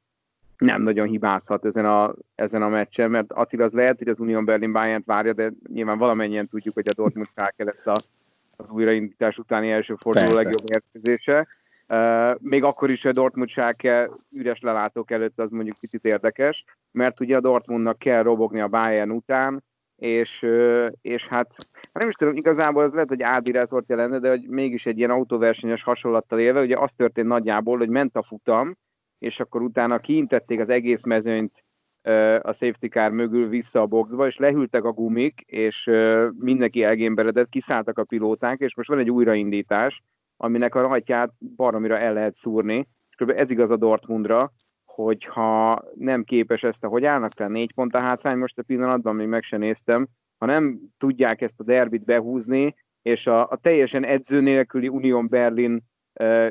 nem 0.58 0.82
nagyon 0.82 1.08
hibázhat 1.08 1.66
ezen 1.66 1.86
a, 1.86 2.14
ezen 2.36 2.62
a 2.62 2.70
meccsen, 2.70 3.12
mert 3.12 3.32
Attila 3.32 3.64
az 3.64 3.74
lehet, 3.74 3.98
hogy 3.98 4.08
az 4.08 4.20
Union 4.20 4.46
Berlin 4.46 4.72
bayern 4.72 5.04
várja, 5.06 5.34
de 5.34 5.52
nyilván 5.68 5.98
valamennyien 5.98 6.48
tudjuk, 6.48 6.74
hogy 6.74 6.88
a 6.88 6.94
Dortmund 6.94 7.28
Schalke 7.28 7.64
lesz 7.64 7.88
a, 7.88 7.96
az 8.56 8.70
újraindítás 8.70 9.38
utáni 9.38 9.72
első 9.72 9.96
forduló 9.96 10.36
legjobb 10.36 10.70
mérkőzése. 10.70 11.48
Még 12.40 12.64
akkor 12.64 12.90
is 12.90 13.06
a 13.06 13.12
Dortmund 13.12 13.50
Schalke 13.50 14.10
üres 14.32 14.60
lelátók 14.60 15.12
előtt 15.12 15.40
az 15.40 15.52
mondjuk 15.52 15.78
kicsit 15.78 16.06
érdekes, 16.06 16.64
mert 16.92 17.20
ugye 17.20 17.36
a 17.36 17.42
Dortmundnak 17.42 18.00
kell 18.00 18.24
robogni 18.24 18.62
a 18.62 18.68
Bayern 18.68 19.12
után, 19.12 19.64
és, 19.96 20.46
és 21.02 21.28
hát 21.28 21.56
hát 21.72 22.00
nem 22.00 22.10
is 22.10 22.16
tudom, 22.16 22.36
igazából 22.36 22.84
ez 22.84 22.92
lehet, 22.92 23.08
hogy 23.08 23.22
Ádi 23.22 23.52
Resortja 23.52 23.96
lenne, 23.96 24.20
de 24.20 24.30
hogy 24.30 24.48
mégis 24.48 24.86
egy 24.86 24.98
ilyen 24.98 25.10
autóversenyes 25.10 25.84
hasonlattal 25.84 26.40
élve, 26.40 26.62
ugye 26.62 26.78
az 26.78 26.94
történt 26.94 27.28
nagyjából, 27.28 27.78
hogy 27.78 27.90
ment 27.90 28.16
a 28.16 28.24
futam, 28.24 28.78
és 29.18 29.40
akkor 29.40 29.62
utána 29.62 30.00
kiintették 30.00 30.60
az 30.60 30.70
egész 30.70 31.04
mezőnyt 31.04 31.64
a 32.42 32.54
safety 32.54 32.88
car 32.88 33.12
mögül 33.12 33.48
vissza 33.48 33.82
a 33.82 33.86
boxba, 33.86 34.28
és 34.28 34.38
lehűltek 34.38 34.84
a 34.84 34.92
gumik, 34.92 35.42
és 35.46 35.90
mindenki 36.38 36.84
elgémberedett, 36.84 37.50
kiszálltak 37.50 37.98
a 37.98 38.04
pilóták, 38.04 38.60
és 38.60 38.76
most 38.76 38.90
van 38.90 39.00
egy 39.00 39.12
újraindítás, 39.12 40.02
aminek 40.42 40.76
a 40.76 40.82
rajtját 40.82 41.34
baromira 41.56 41.98
el 41.98 42.14
lehet 42.14 42.36
szúrni. 42.36 42.88
És 43.10 43.16
kb. 43.16 43.30
ez 43.30 43.52
igaz 43.52 43.72
a 43.72 43.78
Dortmundra, 43.78 44.54
hogyha 44.86 45.84
nem 45.96 46.24
képes 46.24 46.64
ezt 46.64 46.86
hogy 46.86 47.06
állnak 47.06 47.34
tehát 47.34 47.52
négy 47.52 47.74
pont 47.74 47.96
a 47.96 48.00
hátrány 48.00 48.38
most 48.38 48.58
a 48.58 48.64
pillanatban, 48.64 49.16
még 49.16 49.28
meg 49.28 49.44
sem 49.44 49.60
néztem, 49.60 50.08
ha 50.38 50.46
nem 50.46 50.80
tudják 50.98 51.42
ezt 51.42 51.60
a 51.60 51.64
derbit 51.64 52.04
behúzni, 52.04 52.76
és 53.02 53.28
a, 53.28 53.50
a 53.50 53.58
teljesen 53.62 54.04
edző 54.04 54.42
nélküli 54.42 54.88
Union 54.88 55.28
Berlin 55.28 55.82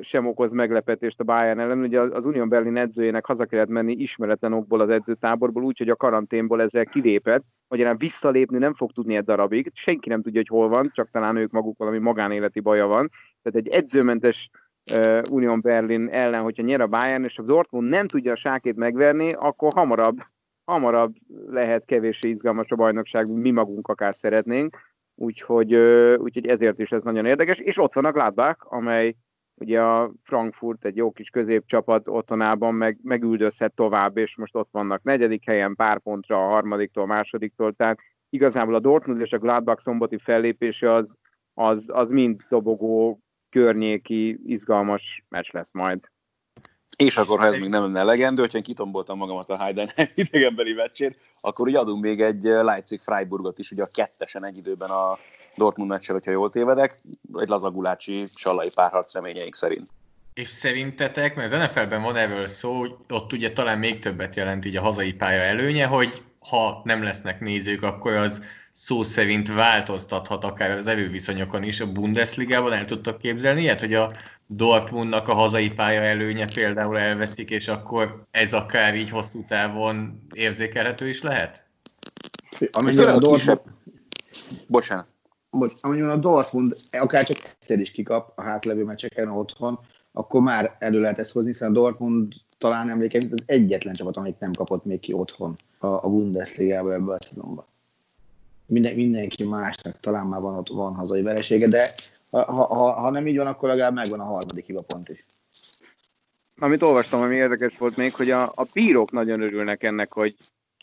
sem 0.01 0.27
okoz 0.27 0.53
meglepetést 0.53 1.21
a 1.21 1.25
Bayern 1.25 1.59
ellen. 1.59 1.79
Ugye 1.79 2.01
az 2.01 2.25
Union 2.25 2.49
Berlin 2.49 2.77
edzőjének 2.77 3.27
haza 3.27 3.45
kellett 3.45 3.69
menni 3.69 3.93
ismeretlen 3.93 4.53
okból 4.53 4.81
az 4.81 4.89
edzőtáborból, 4.89 5.63
úgyhogy 5.63 5.89
a 5.89 5.97
karanténból 5.97 6.63
ezzel 6.63 6.85
kilépett, 6.85 7.45
magyarán 7.69 7.97
visszalépni 7.97 8.59
nem 8.59 8.75
fog 8.75 8.93
tudni 8.93 9.17
egy 9.17 9.25
darabig, 9.25 9.71
senki 9.75 10.09
nem 10.09 10.23
tudja, 10.23 10.41
hogy 10.41 10.59
hol 10.59 10.69
van, 10.69 10.91
csak 10.95 11.11
talán 11.11 11.37
ők 11.37 11.51
maguk 11.51 11.79
valami 11.79 11.99
magánéleti 11.99 12.61
baja 12.61 12.87
van. 12.87 13.11
Tehát 13.43 13.59
egy 13.59 13.69
edzőmentes 13.69 14.51
uh, 14.97 15.23
Union 15.31 15.61
Berlin 15.61 16.09
ellen, 16.09 16.43
hogyha 16.43 16.63
nyer 16.63 16.81
a 16.81 16.87
Bayern, 16.87 17.25
és 17.25 17.39
a 17.39 17.43
Dortmund 17.43 17.91
nem 17.91 18.07
tudja 18.07 18.33
a 18.33 18.37
sákét 18.37 18.77
megverni, 18.77 19.33
akkor 19.33 19.73
hamarabb, 19.73 20.19
hamarabb 20.65 21.15
lehet 21.47 21.85
kevéssé 21.85 22.29
izgalmas 22.29 22.71
a 22.71 22.77
bajnokság, 22.77 23.27
mi 23.41 23.51
magunk 23.51 23.89
akár 23.89 24.15
szeretnénk. 24.15 24.77
Úgyhogy, 25.15 25.75
uh, 25.75 26.15
úgyhogy 26.19 26.47
ezért 26.47 26.79
is 26.79 26.93
ez 26.93 27.03
nagyon 27.03 27.27
érdekes. 27.27 27.59
És 27.59 27.79
ott 27.79 27.93
van 27.93 28.05
a 28.05 28.57
amely 28.59 29.15
ugye 29.61 29.81
a 29.81 30.13
Frankfurt 30.23 30.85
egy 30.85 30.97
jó 30.97 31.11
kis 31.11 31.29
középcsapat 31.29 32.09
otthonában 32.09 32.75
meg, 32.75 32.99
megüldözhet 33.03 33.73
tovább, 33.73 34.17
és 34.17 34.37
most 34.37 34.55
ott 34.55 34.69
vannak 34.71 35.03
negyedik 35.03 35.45
helyen, 35.45 35.75
pár 35.75 35.99
pontra 35.99 36.45
a 36.45 36.49
harmadiktól, 36.49 37.07
másodiktól, 37.07 37.73
tehát 37.73 37.99
igazából 38.31 38.75
a 38.75 38.81
Dortmund 38.81 39.21
és 39.21 39.33
a 39.33 39.39
Gladbach 39.39 39.83
szombati 39.83 40.19
fellépése 40.19 40.93
az, 40.93 41.17
az, 41.55 41.85
az 41.93 42.09
mind 42.09 42.41
dobogó 42.49 43.21
környéki 43.51 44.41
izgalmas 44.45 45.25
meccs 45.29 45.53
lesz 45.53 45.73
majd. 45.73 46.01
És 46.97 47.17
akkor, 47.17 47.39
ha 47.39 47.47
ez 47.47 47.57
még 47.57 47.69
nem 47.69 47.83
lenne 47.83 48.01
elegendő, 48.01 48.41
hogyha 48.41 48.57
én 48.57 48.65
kitomboltam 48.65 49.19
magamat 49.19 49.51
a 49.51 49.63
Heidenheim 49.63 50.09
idegenbeli 50.15 50.73
meccsét, 50.73 51.19
akkor 51.41 51.67
ugye 51.67 51.79
adunk 51.79 52.03
még 52.03 52.21
egy 52.21 52.43
Leipzig-Freiburgot 52.43 53.59
is, 53.59 53.71
ugye 53.71 53.83
a 53.83 53.89
kettesen 53.93 54.45
egy 54.45 54.57
időben 54.57 54.91
a 54.91 55.19
Dortmund 55.59 55.91
meccsel, 55.91 56.15
hogyha 56.15 56.31
jól 56.31 56.51
tévedek, 56.51 56.99
egy 57.35 57.49
lazagulácsi 57.49 58.25
sallai 58.35 58.69
párharc 58.75 59.15
reményeink 59.15 59.55
szerint. 59.55 59.89
És 60.35 60.49
szerintetek, 60.49 61.37
mert 61.37 61.53
az 61.53 61.59
NFL-ben 61.59 62.03
van 62.03 62.17
erről 62.17 62.47
szó, 62.47 62.79
hogy 62.79 62.95
ott 63.09 63.33
ugye 63.33 63.53
talán 63.53 63.79
még 63.79 63.99
többet 63.99 64.37
jelent 64.37 64.65
így 64.65 64.77
a 64.77 64.83
hazai 64.83 65.13
pálya 65.13 65.43
előnye, 65.43 65.87
hogy 65.87 66.23
ha 66.39 66.81
nem 66.85 67.03
lesznek 67.03 67.41
nézők, 67.41 67.83
akkor 67.83 68.13
az 68.13 68.43
szó 68.73 69.03
szerint 69.03 69.55
változtathat 69.55 70.45
akár 70.45 70.71
az 70.71 70.87
erőviszonyokon 70.87 71.63
is. 71.63 71.81
A 71.81 71.93
Bundesligában 71.93 72.73
el 72.73 72.85
tudtak 72.85 73.19
képzelni 73.19 73.61
ilyet, 73.61 73.81
hogy 73.81 73.95
a 73.95 74.13
Dortmundnak 74.47 75.29
a 75.29 75.35
hazai 75.35 75.71
pálya 75.71 76.03
előnye 76.03 76.47
például 76.55 76.99
elveszik, 76.99 77.51
és 77.51 77.69
akkor 77.69 78.23
ez 78.31 78.55
akár 78.55 78.95
így 78.95 79.11
hosszú 79.11 79.45
távon 79.49 80.23
érzékelhető 80.33 81.09
is 81.09 81.23
lehet? 81.23 81.65
Amennyiben 82.71 83.09
a 83.09 83.15
a 83.15 83.19
Dortmund, 83.19 83.39
kisebb... 83.39 83.63
Bocsánat. 84.69 85.07
Bocs, 85.51 85.73
amennyiben 85.81 86.11
a 86.11 86.17
Dortmund 86.17 86.77
akár 86.91 87.25
csak 87.25 87.37
egyszer 87.61 87.79
is 87.79 87.91
kikap 87.91 88.33
a 88.35 88.43
hátlevő 88.43 88.85
meccseken 88.85 89.29
otthon, 89.29 89.79
akkor 90.13 90.41
már 90.41 90.77
elő 90.79 91.01
lehet 91.01 91.19
ezt 91.19 91.31
hozni, 91.31 91.51
hiszen 91.51 91.71
a 91.71 91.73
Dortmund 91.73 92.33
talán 92.59 92.91
emlékeim, 92.91 93.29
az 93.33 93.43
egyetlen 93.47 93.95
csapat, 93.95 94.17
amelyik 94.17 94.39
nem 94.39 94.53
kapott 94.53 94.85
még 94.85 95.01
ki 95.01 95.13
otthon 95.13 95.57
a, 95.79 95.87
a 95.87 96.09
Bundesligába 96.09 96.93
ebben 96.93 97.15
a 97.15 97.23
szezonban. 97.23 97.65
Minden, 98.67 98.95
mindenki 98.95 99.45
másnak 99.45 100.01
talán 100.01 100.27
már 100.27 100.41
van 100.41 100.59
ott 100.59 100.69
van 100.69 100.95
hazai 100.95 101.23
veresége, 101.23 101.69
de 101.69 101.87
ha, 102.31 102.53
ha, 102.53 102.93
ha 102.93 103.11
nem 103.11 103.27
így 103.27 103.37
van, 103.37 103.47
akkor 103.47 103.69
legalább 103.69 103.95
megvan 103.95 104.21
a 104.21 104.25
harmadik 104.25 104.67
hibapont 104.67 105.09
is. 105.09 105.27
Amit 106.59 106.83
olvastam, 106.83 107.21
ami 107.21 107.35
érdekes 107.35 107.79
volt 107.79 107.97
még, 107.97 108.15
hogy 108.15 108.31
a, 108.31 108.43
a 108.43 108.67
bírók 108.73 109.13
nagyon 109.13 109.41
örülnek 109.41 109.83
ennek, 109.83 110.13
hogy, 110.13 110.37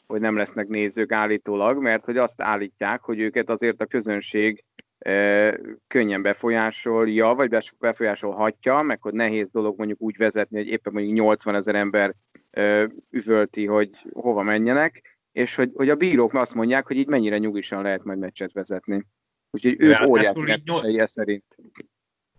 hogy 0.07 0.21
nem 0.21 0.37
lesznek 0.37 0.67
nézők 0.67 1.11
állítólag, 1.11 1.81
mert 1.81 2.05
hogy 2.05 2.17
azt 2.17 2.41
állítják, 2.41 3.01
hogy 3.01 3.19
őket 3.19 3.49
azért 3.49 3.81
a 3.81 3.85
közönség 3.85 4.63
e, 4.97 5.59
könnyen 5.87 6.21
befolyásolja, 6.21 7.33
vagy 7.33 7.57
befolyásolhatja, 7.79 8.81
meg 8.81 9.01
hogy 9.01 9.13
nehéz 9.13 9.49
dolog 9.49 9.77
mondjuk 9.77 10.01
úgy 10.01 10.17
vezetni, 10.17 10.57
hogy 10.57 10.67
éppen 10.67 10.93
mondjuk 10.93 11.15
80 11.15 11.55
ezer 11.55 11.75
ember 11.75 12.13
e, 12.51 12.89
üvölti, 13.09 13.65
hogy 13.65 13.89
hova 14.13 14.41
menjenek, 14.41 15.17
és 15.31 15.55
hogy, 15.55 15.71
hogy 15.73 15.89
a 15.89 15.95
bírók 15.95 16.33
azt 16.33 16.53
mondják, 16.53 16.87
hogy 16.87 16.97
így 16.97 17.07
mennyire 17.07 17.37
nyugisan 17.37 17.81
lehet 17.81 18.03
majd 18.03 18.19
meccset 18.19 18.51
vezetni. 18.51 19.05
Úgyhogy 19.51 19.75
ők 19.79 19.97
Ráadásul 19.97 20.41
óriási 20.41 20.99
ez 20.99 21.11
szerint. 21.11 21.43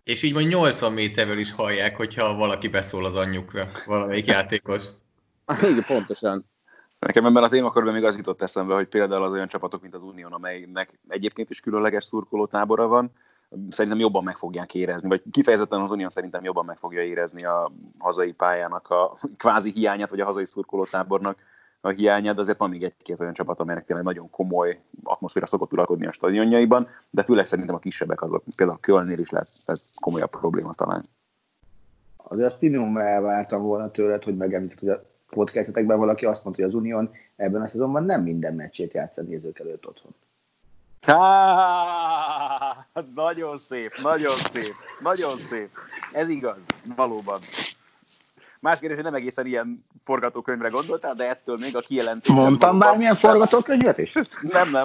És 0.04 0.23
így 0.23 0.32
majd 0.32 0.49
80 0.49 0.92
méterről 0.92 1.38
is 1.38 1.52
hallják, 1.52 1.96
hogyha 1.96 2.35
valaki 2.35 2.68
beszól 2.68 3.04
az 3.04 3.16
anyjukra, 3.16 3.68
valamelyik 3.87 4.26
játékos. 4.37 4.85
Igen, 5.62 5.85
pontosan. 5.87 6.50
Nekem 6.99 7.26
ebben 7.26 7.43
a 7.43 7.49
témakörben 7.49 7.93
még 7.93 8.05
az 8.05 8.17
jutott 8.17 8.43
eszembe, 8.43 8.75
hogy 8.75 8.88
például 8.88 9.23
az 9.23 9.33
olyan 9.33 9.49
csapatok, 9.49 9.83
mint 9.83 9.95
az 9.95 10.03
Unión, 10.03 10.33
amelynek 10.33 10.99
egyébként 11.09 11.50
is 11.50 11.61
különleges 11.61 12.05
szurkoló 12.05 12.47
tábora 12.47 12.87
van, 12.87 13.11
szerintem 13.71 14.00
jobban 14.00 14.25
meg 14.25 14.37
fogják 14.37 14.75
érezni, 14.75 15.09
vagy 15.09 15.23
kifejezetten 15.31 15.81
az 15.81 15.91
Unión 15.91 16.11
szerintem 16.11 16.45
jobban 16.45 16.65
meg 16.65 16.79
fogja 16.79 17.03
érezni 17.03 17.45
a 17.45 17.73
hazai 17.99 18.33
pályának 18.33 18.91
a 18.91 19.17
kvázi 19.37 19.71
hiányát, 19.71 20.11
vagy 20.11 20.21
a 20.21 20.25
hazai 20.25 20.45
szurkolótábornak 20.45 21.38
a 21.81 21.88
hiányát, 21.88 22.38
azért 22.38 22.59
van 22.59 22.71
még 22.71 22.83
egy-két 22.83 23.21
olyan 23.21 23.33
csapat, 23.33 23.61
amelynek 23.61 23.85
tényleg 23.85 24.05
nagyon 24.05 24.31
komoly 24.31 24.81
atmoszféra 25.03 25.47
szokott 25.47 25.73
uralkodni 25.73 26.07
a 26.07 26.12
stadionjaiban, 26.12 26.88
de 27.11 27.23
főleg 27.23 27.47
szerintem 27.47 27.75
a 27.75 27.79
kisebbek 27.79 28.23
azok, 28.23 28.43
például 28.57 28.79
a 28.79 28.81
Kölnél 28.81 29.19
is 29.19 29.31
lesz 29.31 29.69
ez 29.69 29.91
komolyabb 30.00 30.31
probléma 30.31 30.75
talán. 30.75 31.03
Azért 32.17 32.53
azt 32.53 32.61
minimum 32.61 32.97
elvártam 32.97 33.62
volna 33.62 33.91
tőled, 33.91 34.25
hogy 34.25 34.37
megemlíted, 34.37 34.79
hogy 34.79 34.88
a 34.88 35.15
podcastetekben 35.30 35.99
valaki 35.99 36.25
azt 36.25 36.45
mondta, 36.45 36.62
hogy 36.62 36.71
az 36.71 36.78
Unión 36.78 37.11
ebben 37.37 37.62
a 37.62 37.66
szezonban 37.66 38.04
nem 38.04 38.23
minden 38.23 38.54
meccsét 38.54 38.92
játsz 38.92 39.18
a 39.18 39.23
nézők 39.23 39.59
előtt 39.59 39.87
otthon. 39.87 40.14
Há, 41.06 42.87
nagyon 43.14 43.56
szép, 43.56 43.92
nagyon 44.02 44.33
szép, 44.33 44.75
nagyon 45.00 45.37
szép. 45.37 45.71
Ez 46.12 46.28
igaz, 46.28 46.64
valóban. 46.97 47.40
Más 48.61 48.78
kérdés, 48.78 48.97
hogy 48.97 49.06
nem 49.06 49.14
egészen 49.14 49.47
ilyen 49.47 49.85
forgatókönyvre 50.02 50.68
gondoltál, 50.68 51.14
de 51.14 51.28
ettől 51.28 51.56
még 51.61 51.76
a 51.76 51.80
kijelentés... 51.80 52.35
Mondtam 52.35 52.78
bármilyen 52.78 53.16
forgatókönyvet 53.16 53.99
is? 53.99 54.12
Nem, 54.40 54.71
nem. 54.71 54.85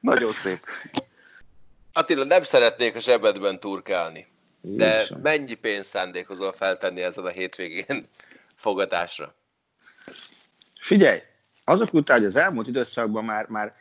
nagyon 0.00 0.32
szép. 0.32 0.60
Attila, 1.92 2.24
nem 2.24 2.42
szeretnék 2.42 2.96
a 2.96 3.00
zsebedben 3.00 3.60
turkálni, 3.60 4.26
de 4.76 4.94
Jézusom. 4.94 5.20
mennyi 5.20 5.54
pénzt 5.54 5.88
szándékozol 5.88 6.52
feltenni 6.52 7.02
ezen 7.02 7.24
a 7.24 7.28
hétvégén 7.28 8.08
fogatásra? 8.54 9.34
Figyelj, 10.80 11.20
azok 11.64 11.94
után, 11.94 12.18
hogy 12.18 12.26
az 12.26 12.36
elmúlt 12.36 12.66
időszakban 12.66 13.24
már, 13.24 13.46
már 13.46 13.74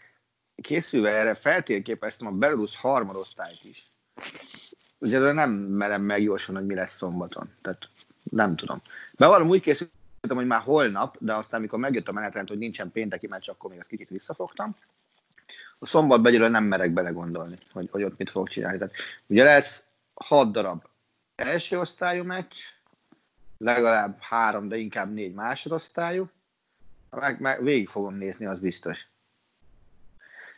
készülve 0.61 1.09
erre 1.09 1.35
feltérképeztem 1.35 2.27
a 2.27 2.31
Belarus 2.31 2.77
harmadosztályt 2.77 3.63
is. 3.63 3.91
Ugye 4.99 5.19
de 5.19 5.31
nem 5.31 5.51
merem 5.51 6.01
megjósolni, 6.01 6.59
hogy 6.59 6.69
mi 6.69 6.75
lesz 6.75 6.95
szombaton. 6.95 7.53
Tehát 7.61 7.89
nem 8.23 8.55
tudom. 8.55 8.81
Bevallom, 9.13 9.49
úgy 9.49 9.61
készültem, 9.61 10.37
hogy 10.37 10.45
már 10.45 10.61
holnap, 10.61 11.17
de 11.19 11.33
aztán, 11.33 11.59
amikor 11.59 11.79
megjött 11.79 12.07
a 12.07 12.11
menetrend, 12.11 12.47
hogy 12.47 12.57
nincsen 12.57 12.91
pénteki 12.91 13.27
meccs, 13.27 13.49
akkor 13.49 13.69
még 13.69 13.79
ezt 13.79 13.89
kicsit 13.89 14.09
visszafogtam. 14.09 14.75
A 15.79 15.85
szombat 15.85 16.25
egyelőre 16.25 16.49
nem 16.49 16.63
merek 16.63 16.91
belegondolni, 16.91 17.57
hogy, 17.71 17.87
hogy 17.91 18.03
ott 18.03 18.17
mit 18.17 18.29
fogok 18.29 18.49
csinálni. 18.49 18.77
Tehát, 18.77 18.93
ugye 19.27 19.43
lesz 19.43 19.86
hat 20.25 20.51
darab 20.51 20.83
első 21.35 21.79
osztályú 21.79 22.23
meccs, 22.23 22.55
legalább 23.57 24.17
három, 24.19 24.67
de 24.67 24.77
inkább 24.77 25.13
négy 25.13 25.33
másodosztályú, 25.33 26.29
meg, 27.09 27.39
meg 27.39 27.63
végig 27.63 27.89
fogom 27.89 28.15
nézni, 28.15 28.45
az 28.45 28.59
biztos. 28.59 29.07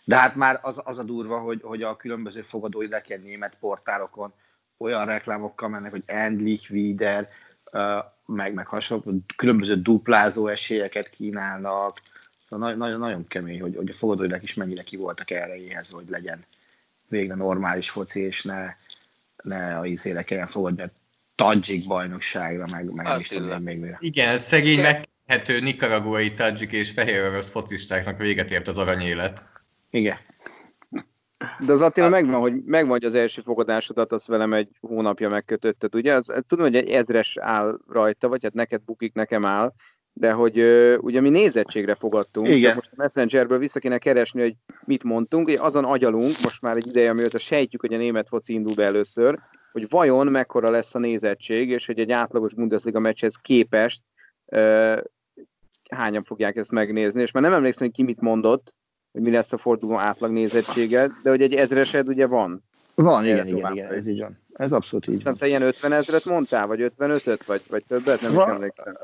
De 0.03 0.15
hát 0.15 0.35
már 0.35 0.59
az, 0.61 0.75
az 0.83 0.97
a 0.97 1.03
durva, 1.03 1.39
hogy, 1.39 1.61
hogy 1.61 1.83
a 1.83 1.95
különböző 1.95 2.41
fogadói 2.41 2.87
leken 2.87 3.21
német 3.21 3.55
portálokon 3.59 4.33
olyan 4.77 5.05
reklámokkal 5.05 5.69
mennek, 5.69 5.91
hogy 5.91 6.03
Endlich 6.05 6.71
Wider, 6.71 7.29
uh, 7.71 8.05
meg, 8.25 8.53
meg 8.53 8.67
hasonló, 8.67 9.15
különböző 9.35 9.81
duplázó 9.81 10.47
esélyeket 10.47 11.09
kínálnak. 11.09 12.01
Szóval 12.49 12.73
nagyon, 12.73 12.99
nagyon 12.99 13.27
kemény, 13.27 13.61
hogy, 13.61 13.75
hogy 13.75 13.89
a 13.89 13.93
fogadói 13.93 14.29
lek 14.29 14.43
is 14.43 14.53
mennyire 14.53 14.83
ki 14.83 14.95
voltak 14.95 15.31
erre 15.31 15.55
éhez, 15.55 15.89
hogy 15.89 16.09
legyen 16.09 16.45
végre 17.07 17.35
normális 17.35 17.89
foci, 17.89 18.19
és 18.19 18.43
ne, 18.43 18.75
ne 19.43 19.77
a 19.77 19.85
izére 19.85 20.23
kelljen 20.23 20.47
fogadni 20.47 20.81
a 20.81 20.91
Tadzsik 21.35 21.87
bajnokságra, 21.87 22.65
meg, 22.71 22.93
meg 22.93 23.05
nem 23.05 23.19
is 23.19 23.27
tudom 23.27 23.63
még 23.63 23.77
mire. 23.77 23.97
Igen, 23.99 24.37
szegény 24.37 24.81
meghető 24.81 25.59
nikaraguai 25.59 26.33
tadzsik 26.33 26.71
és 26.71 26.91
fehér 26.91 27.21
orosz 27.21 27.49
focistáknak 27.49 28.17
véget 28.17 28.51
ért 28.51 28.67
az 28.67 28.77
aranyélet. 28.77 29.43
Igen. 29.89 30.17
De 31.59 31.71
az 31.71 31.81
Attila 31.81 32.09
megvan, 32.09 32.39
hogy 32.39 32.63
megvan, 32.65 32.91
hogy 32.91 33.03
az 33.03 33.15
első 33.15 33.41
fogadásodat 33.41 34.11
azt 34.11 34.27
velem 34.27 34.53
egy 34.53 34.69
hónapja 34.79 35.29
megkötötted, 35.29 35.95
ugye? 35.95 36.13
Az, 36.13 36.29
az, 36.29 36.43
tudom, 36.47 36.65
hogy 36.65 36.75
egy 36.75 36.89
ezres 36.89 37.37
áll 37.37 37.79
rajta, 37.87 38.27
vagy 38.27 38.43
hát 38.43 38.53
neked 38.53 38.81
bukik, 38.81 39.13
nekem 39.13 39.45
áll, 39.45 39.73
de 40.19 40.31
hogy 40.31 40.59
ugye 41.01 41.21
mi 41.21 41.29
nézettségre 41.29 41.95
fogadtunk, 41.95 42.47
Igen. 42.47 42.75
most 42.75 42.89
a 42.91 42.95
Messengerből 42.97 43.57
vissza 43.57 43.79
kéne 43.79 43.97
keresni, 43.97 44.41
hogy 44.41 44.53
mit 44.85 45.03
mondtunk, 45.03 45.47
ugye 45.47 45.61
azon 45.61 45.85
agyalunk, 45.85 46.21
most 46.21 46.61
már 46.61 46.75
egy 46.75 46.87
ideje, 46.87 47.09
amióta 47.09 47.37
sejtjük, 47.37 47.81
hogy 47.81 47.93
a 47.93 47.97
német 47.97 48.27
foci 48.27 48.53
indul 48.53 48.73
be 48.73 48.83
először, 48.83 49.39
hogy 49.71 49.85
vajon 49.89 50.27
mekkora 50.31 50.69
lesz 50.69 50.95
a 50.95 50.99
nézettség, 50.99 51.69
és 51.69 51.85
hogy 51.85 51.99
egy 51.99 52.11
átlagos 52.11 52.53
Bundesliga 52.53 52.99
meccshez 52.99 53.35
képest 53.41 54.01
ö, 54.45 54.97
hányan 55.89 56.23
fogják 56.23 56.55
ezt 56.55 56.71
megnézni, 56.71 57.21
és 57.21 57.31
már 57.31 57.43
nem 57.43 57.53
emlékszem, 57.53 57.87
hogy 57.87 57.95
ki 57.95 58.03
mit 58.03 58.21
mondott, 58.21 58.73
hogy 59.11 59.21
mi 59.21 59.31
lesz 59.31 59.53
a 59.53 59.57
forduló 59.57 59.97
átlag 59.97 60.31
nézettsége, 60.31 61.11
de 61.23 61.29
hogy 61.29 61.41
egy 61.41 61.53
ezresed 61.53 62.07
ugye 62.07 62.25
van. 62.25 62.63
Van, 62.95 63.25
igen, 63.25 63.47
igen, 63.47 63.71
igen, 63.73 63.93
ez 63.93 64.07
így 64.07 64.19
van. 64.19 64.39
Ez 64.53 64.71
abszolút 64.71 65.07
így 65.07 65.13
Nem 65.13 65.23
van. 65.23 65.35
te 65.37 65.47
ilyen 65.47 65.61
50 65.61 65.91
ezret 65.91 66.25
mondtál, 66.25 66.67
vagy 66.67 66.91
55-öt, 66.97 67.43
vagy, 67.43 67.61
vagy 67.69 67.83
többet, 67.87 68.21
nem 68.21 68.31
is 68.31 68.37
Van. 68.37 68.49
emlékszem. 68.49 68.97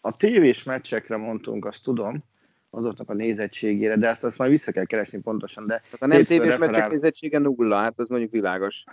A 0.00 0.16
tévés 0.16 0.62
meccsekre 0.62 1.16
mondtunk, 1.16 1.64
azt 1.64 1.82
tudom, 1.82 2.24
azoknak 2.70 3.10
a 3.10 3.14
nézettségére, 3.14 3.96
de 3.96 4.08
ezt, 4.08 4.24
azt 4.24 4.38
majd 4.38 4.50
vissza 4.50 4.72
kell 4.72 4.84
keresni 4.84 5.18
pontosan, 5.20 5.66
de 5.66 5.74
Tehát 5.76 6.02
a 6.02 6.06
nem 6.06 6.24
tévés 6.24 6.48
referál- 6.48 6.70
meccsek 6.70 6.90
nézettsége 6.90 7.38
nulla, 7.38 7.76
hát 7.76 7.98
az 7.98 8.08
mondjuk 8.08 8.30
világos. 8.30 8.84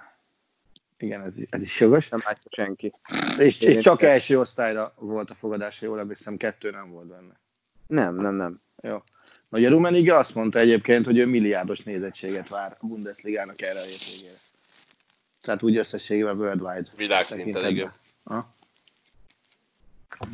Igen, 0.97 1.21
ez, 1.21 1.35
ez 1.49 1.61
is 1.61 1.79
jogos. 1.79 2.09
Nem 2.09 2.19
látja 2.25 2.49
senki. 2.51 2.93
És, 3.37 3.61
és 3.61 3.83
csak 3.83 3.99
sem. 3.99 4.09
első 4.09 4.39
osztályra 4.39 4.93
volt 4.95 5.29
a 5.29 5.35
fogadása, 5.35 5.85
jól 5.85 5.99
emlékszem, 5.99 6.37
kettő 6.37 6.71
nem 6.71 6.91
volt 6.91 7.07
benne. 7.07 7.39
Nem, 7.87 8.15
nem, 8.15 8.35
nem. 8.35 8.61
Jó. 8.81 9.03
Nagy 9.49 9.65
a 9.65 9.69
Rummenigge 9.69 10.15
azt 10.15 10.35
mondta 10.35 10.59
egyébként, 10.59 11.05
hogy 11.05 11.17
ő 11.17 11.25
milliárdos 11.25 11.83
nézettséget 11.83 12.49
vár 12.49 12.77
a 12.79 12.85
Bundesligának 12.87 13.61
erre 13.61 13.79
a 13.79 13.83
hétvégére. 13.83 14.37
Tehát 15.41 15.63
úgy 15.63 15.77
összességében 15.77 16.37
worldwide. 16.37 16.87
Világszinten, 16.95 17.69
igen. 17.69 17.91
Ha? 18.23 18.55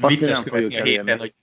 Vicces 0.08 0.44
követni 0.44 0.80
a 0.80 0.84
héten, 0.84 1.18
hogy 1.18 1.34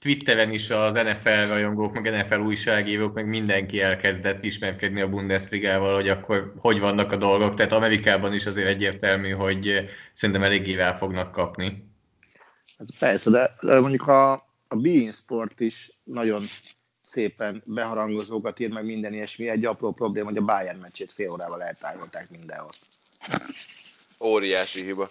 Twitteren 0.00 0.52
is 0.52 0.70
az 0.70 0.94
NFL 0.94 1.46
rajongók, 1.48 1.92
meg 1.92 2.12
NFL 2.12 2.40
újságírók, 2.40 3.14
meg 3.14 3.26
mindenki 3.26 3.80
elkezdett 3.80 4.44
ismerkedni 4.44 5.00
a 5.00 5.08
Bundesligával, 5.08 5.94
hogy 5.94 6.08
akkor 6.08 6.52
hogy 6.58 6.80
vannak 6.80 7.12
a 7.12 7.16
dolgok. 7.16 7.54
Tehát 7.54 7.72
Amerikában 7.72 8.34
is 8.34 8.46
azért 8.46 8.68
egyértelmű, 8.68 9.30
hogy 9.30 9.88
szerintem 10.12 10.44
eléggé 10.44 10.78
el 10.78 10.96
fognak 10.96 11.32
kapni. 11.32 11.88
Ez 12.78 12.98
persze, 12.98 13.30
de, 13.30 13.80
mondjuk 13.80 14.08
a, 14.08 14.32
a 14.68 14.76
Bein 14.76 15.10
Sport 15.10 15.60
is 15.60 15.92
nagyon 16.04 16.46
szépen 17.02 17.62
beharangozókat 17.64 18.60
ír, 18.60 18.70
meg 18.70 18.84
minden 18.84 19.12
ilyesmi. 19.12 19.48
Egy 19.48 19.64
apró 19.64 19.92
probléma, 19.92 20.28
hogy 20.28 20.36
a 20.36 20.44
Bayern 20.44 20.78
meccsét 20.78 21.12
fél 21.12 21.30
órával 21.30 21.62
eltávolták 21.62 22.30
mindenhol. 22.30 22.72
Óriási 24.20 24.82
hiba. 24.82 25.08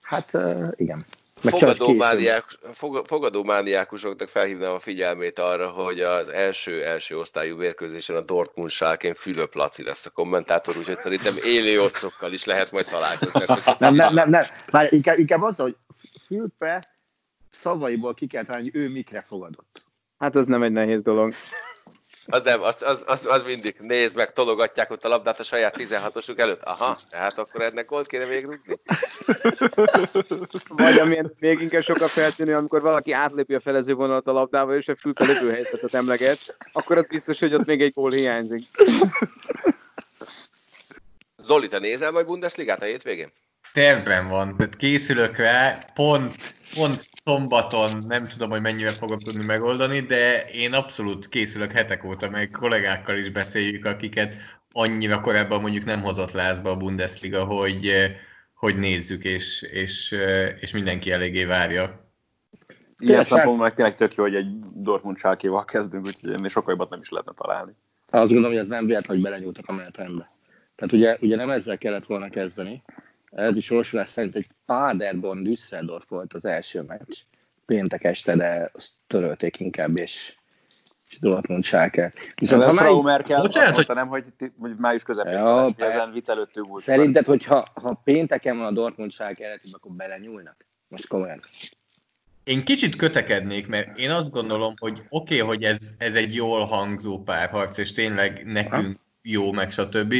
Hát 0.00 0.38
igen. 0.76 1.06
Fogadómániák, 1.40 2.44
fog- 2.72 3.06
fogadómániákusoknak 3.06 4.28
felhívnám 4.28 4.72
a 4.72 4.78
figyelmét 4.78 5.38
arra, 5.38 5.68
hogy 5.68 6.00
az 6.00 6.28
első 6.28 6.84
első 6.84 7.18
osztályú 7.18 7.56
mérkőzésen 7.56 8.16
a 8.16 8.20
Dortmund 8.20 8.70
sálkén 8.70 9.14
Fülöp 9.14 9.54
Laci 9.54 9.82
lesz 9.82 10.06
a 10.06 10.10
kommentátor, 10.10 10.76
úgyhogy 10.76 10.98
szerintem 10.98 11.34
élő 11.44 11.80
otcokkal 11.80 12.32
is 12.32 12.44
lehet 12.44 12.72
majd 12.72 12.86
találkozni. 12.86 13.40
Nem, 13.78 13.94
nem, 13.94 14.14
nem, 14.14 14.30
nem. 14.30 14.44
Már 14.70 14.92
inkább, 14.92 15.18
inkább 15.18 15.42
az, 15.42 15.56
hogy 15.56 15.76
Fülpe 16.26 16.82
szavaiból 17.50 18.14
ki 18.14 18.26
kell 18.26 18.44
találni, 18.44 18.70
hogy 18.70 18.80
ő 18.80 18.88
mikre 18.88 19.24
fogadott. 19.28 19.84
Hát 20.18 20.34
az 20.34 20.46
nem 20.46 20.62
egy 20.62 20.72
nehéz 20.72 21.02
dolog. 21.02 21.34
Az 22.26 22.42
nem, 22.44 22.62
az, 22.62 22.82
az, 22.82 23.02
az, 23.06 23.26
az 23.26 23.42
mindig. 23.42 23.76
Nézd 23.78 24.16
meg, 24.16 24.32
tologatják 24.32 24.90
ott 24.90 25.04
a 25.04 25.08
labdát 25.08 25.40
a 25.40 25.42
saját 25.42 25.76
16-osuk 25.78 26.38
előtt. 26.38 26.62
Aha, 26.62 26.96
hát 27.10 27.38
akkor 27.38 27.62
ennek 27.62 27.86
gólt 27.86 28.06
kéne 28.06 28.28
még 28.28 28.44
rúgni. 28.44 28.80
Vagy 30.68 30.98
amilyen 30.98 31.34
még 31.38 31.60
inkább 31.60 31.82
sokkal 31.82 32.08
feltűnő, 32.08 32.56
amikor 32.56 32.80
valaki 32.80 33.12
átlépi 33.12 33.54
a 33.54 33.60
felező 33.60 33.94
vonalat 33.94 34.26
a 34.26 34.32
labdával, 34.32 34.76
és 34.76 34.88
a 34.88 34.96
fülpe 34.96 35.24
lövő 35.24 35.50
helyzetet 35.50 35.94
emleget, 35.94 36.56
akkor 36.72 36.98
az 36.98 37.06
biztos, 37.06 37.38
hogy 37.38 37.54
ott 37.54 37.66
még 37.66 37.82
egy 37.82 37.92
gól 37.92 38.10
hiányzik. 38.10 38.68
Zoli, 41.42 41.68
te 41.68 41.78
nézel 41.78 42.10
majd 42.10 42.26
Bundesligát 42.26 42.82
a 42.82 42.84
hétvégén? 42.84 43.32
Tervben 43.76 44.28
van, 44.28 44.56
tehát 44.56 44.76
készülök 44.76 45.36
rá, 45.36 45.84
pont, 45.94 46.54
pont 46.74 47.08
szombaton 47.22 48.04
nem 48.08 48.28
tudom, 48.28 48.50
hogy 48.50 48.60
mennyire 48.60 48.90
fogom 48.90 49.18
tudni 49.18 49.44
megoldani, 49.44 50.00
de 50.00 50.44
én 50.44 50.72
abszolút 50.72 51.28
készülök 51.28 51.72
hetek 51.72 52.04
óta, 52.04 52.30
meg 52.30 52.50
kollégákkal 52.50 53.16
is 53.16 53.30
beszéljük, 53.30 53.84
akiket 53.84 54.36
annyira 54.72 55.20
korábban 55.20 55.60
mondjuk 55.60 55.84
nem 55.84 56.02
hozott 56.02 56.30
lázba 56.32 56.70
a 56.70 56.76
Bundesliga, 56.76 57.44
hogy, 57.44 57.86
eh, 57.86 58.10
hogy 58.54 58.78
nézzük, 58.78 59.24
és, 59.24 59.62
és, 59.62 60.12
eh, 60.12 60.56
és 60.60 60.72
mindenki 60.72 61.10
eléggé 61.10 61.44
várja. 61.44 61.82
Ilyen 61.82 62.00
Tényleg, 62.96 63.22
szempontból 63.22 63.64
meg 63.64 63.74
tényleg 63.74 63.96
tök 63.96 64.14
jó, 64.14 64.22
hogy 64.22 64.34
egy 64.34 64.58
Dortmund 64.74 65.16
sálkéval 65.16 65.64
kezdünk, 65.64 66.06
úgyhogy 66.06 66.32
ennél 66.32 66.48
sokkal 66.48 66.70
jobbat 66.70 66.90
nem 66.90 67.00
is 67.00 67.08
lehetne 67.08 67.32
találni. 67.36 67.72
Azt 68.10 68.32
gondolom, 68.32 68.50
hogy 68.50 68.60
ez 68.60 68.68
nem 68.68 68.86
véletlen, 68.86 69.16
hogy 69.16 69.24
belenyúltak 69.24 69.68
a 69.68 69.72
menetrendbe. 69.72 70.30
Tehát 70.76 70.92
ugye, 70.92 71.16
ugye 71.20 71.36
nem 71.36 71.50
ezzel 71.50 71.78
kellett 71.78 72.06
volna 72.06 72.30
kezdeni. 72.30 72.82
Ez 73.30 73.56
is 73.56 73.64
sorsolás 73.64 74.10
szerint 74.10 74.34
egy 74.34 74.46
Paderborn 74.66 75.42
Düsseldorf 75.42 76.08
volt 76.08 76.34
az 76.34 76.44
első 76.44 76.82
meccs. 76.82 77.18
Péntek 77.66 78.04
este, 78.04 78.36
de 78.36 78.70
azt 78.72 78.90
törölték 79.06 79.60
inkább, 79.60 79.98
és, 79.98 80.36
és 81.08 81.18
Dortmund 81.18 81.64
Schalke. 81.64 82.12
Viszont 82.34 82.62
ha 82.62 82.72
Frau 82.72 83.02
Merkel 83.02 83.36
azt 83.36 83.46
Bocsánat, 83.46 83.74
mondta, 83.74 83.94
nem, 83.94 84.08
hogy, 84.08 84.24
hogy 84.58 84.76
május 84.76 85.02
közepén, 85.02 85.32
ja, 85.32 85.68
persze. 85.76 85.94
ezen 85.94 86.12
viccelődtünk 86.12 86.66
volt. 86.66 86.82
szerinted, 86.82 87.24
hogyha 87.24 87.64
ha 87.74 88.00
pénteken 88.04 88.58
van 88.58 88.66
a 88.66 88.72
Dortmund 88.72 89.12
Schalke 89.12 89.44
eredetiben, 89.44 89.80
akkor 89.82 89.92
belenyúlnak? 89.92 90.66
Most 90.88 91.08
komolyan. 91.08 91.40
Én 92.44 92.64
kicsit 92.64 92.96
kötekednék, 92.96 93.68
mert 93.68 93.98
én 93.98 94.10
azt 94.10 94.30
gondolom, 94.30 94.74
hogy 94.76 95.02
oké, 95.08 95.40
okay, 95.40 95.48
hogy 95.48 95.64
ez, 95.64 95.78
ez 95.98 96.14
egy 96.14 96.34
jól 96.34 96.64
hangzó 96.64 97.22
párharc, 97.22 97.78
és 97.78 97.92
tényleg 97.92 98.42
nekünk 98.44 98.98
jó, 99.22 99.52
meg 99.52 99.70
stb. 99.70 100.14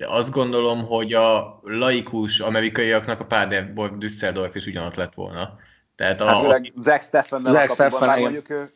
De 0.00 0.06
azt 0.08 0.30
gondolom, 0.30 0.86
hogy 0.86 1.12
a 1.12 1.60
laikus 1.62 2.40
amerikaiaknak 2.40 3.20
a 3.20 3.24
Paderborn 3.24 3.98
Düsseldorf 3.98 4.54
is 4.54 4.66
ugyanott 4.66 4.94
lett 4.94 5.14
volna. 5.14 5.58
Tehát, 5.94 6.20
a, 6.20 6.24
Hát 6.24 6.40
főleg 6.40 6.72
Zach 6.76 7.02
Steffen-nel 7.02 7.52
Zach 7.52 7.80
a 7.80 7.88
kapuban, 7.88 8.20
mondjuk 8.20 8.50
ő 8.50 8.72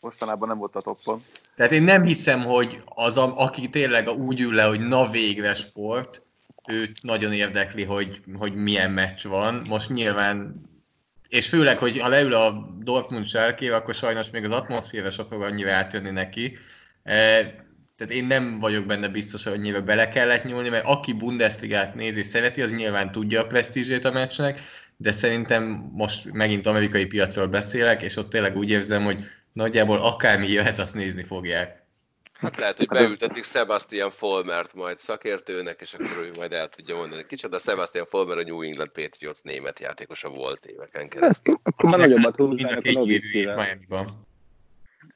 mostanában 0.00 0.48
nem 0.48 0.58
volt 0.58 0.76
a 0.76 0.80
toppon. 0.80 1.24
tehát 1.56 1.72
én 1.72 1.82
nem 1.82 2.04
hiszem, 2.04 2.44
hogy 2.44 2.82
az, 2.84 3.18
a, 3.18 3.38
aki 3.38 3.68
tényleg 3.68 4.08
úgy 4.08 4.40
ül 4.40 4.54
le, 4.54 4.62
hogy 4.62 4.80
na 4.80 5.10
végre 5.10 5.54
sport, 5.54 6.22
őt 6.68 7.02
nagyon 7.02 7.32
érdekli, 7.32 7.84
hogy, 7.84 8.20
hogy 8.38 8.54
milyen 8.54 8.90
meccs 8.90 9.26
van. 9.26 9.64
Most 9.68 9.88
nyilván, 9.88 10.62
és 11.28 11.48
főleg, 11.48 11.78
hogy 11.78 11.98
ha 11.98 12.08
leül 12.08 12.34
a 12.34 12.68
Dortmund 12.78 13.26
sárkével, 13.26 13.78
akkor 13.78 13.94
sajnos 13.94 14.30
még 14.30 14.44
az 14.44 14.56
atmoszféra 14.56 15.10
sem 15.10 15.26
fog 15.26 15.42
annyira 15.42 15.72
átjönni 15.72 16.10
neki. 16.10 16.58
Tehát 18.02 18.16
én 18.16 18.26
nem 18.26 18.58
vagyok 18.58 18.86
benne 18.86 19.08
biztos, 19.08 19.44
hogy 19.44 19.52
annyira 19.52 19.82
bele 19.82 20.08
kellett 20.08 20.44
nyúlni, 20.44 20.68
mert 20.68 20.86
aki 20.86 21.12
Bundesligát 21.12 21.94
nézi 21.94 22.18
és 22.18 22.26
szereti, 22.26 22.62
az 22.62 22.72
nyilván 22.72 23.12
tudja 23.12 23.40
a 23.40 23.46
presztízsét 23.46 24.04
a 24.04 24.12
meccsnek, 24.12 24.58
de 24.96 25.12
szerintem 25.12 25.90
most 25.92 26.32
megint 26.32 26.66
amerikai 26.66 27.06
piacról 27.06 27.46
beszélek, 27.46 28.02
és 28.02 28.16
ott 28.16 28.30
tényleg 28.30 28.56
úgy 28.56 28.70
érzem, 28.70 29.04
hogy 29.04 29.22
nagyjából 29.52 30.00
akármi 30.00 30.48
jöhet, 30.48 30.78
azt 30.78 30.94
nézni 30.94 31.22
fogják. 31.22 31.82
Hát 32.32 32.56
lehet, 32.56 32.76
hogy 32.76 32.86
Hát 32.90 32.98
beültetik 32.98 33.44
Sebastian 33.44 34.10
Folmert 34.10 34.74
majd 34.74 34.98
szakértőnek, 34.98 35.80
és 35.80 35.94
akkor 35.94 36.24
ő 36.24 36.32
majd 36.36 36.52
el 36.52 36.68
tudja 36.68 36.96
mondani. 36.96 37.24
Kicsoda 37.26 37.58
Sebastian 37.58 38.04
Folmer 38.04 38.38
a 38.38 38.42
New 38.42 38.62
England 38.62 38.90
Patriots 38.90 39.42
német 39.42 39.80
játékosa 39.80 40.28
volt 40.28 40.64
éveken 40.64 41.08
keresztül. 41.08 41.54
Akkor 41.62 41.90
már 41.90 41.98
nagyobbat 41.98 42.38
a 42.38 42.44
húznának 42.44 42.84
a 42.84 42.92
Novickivel. 42.92 43.86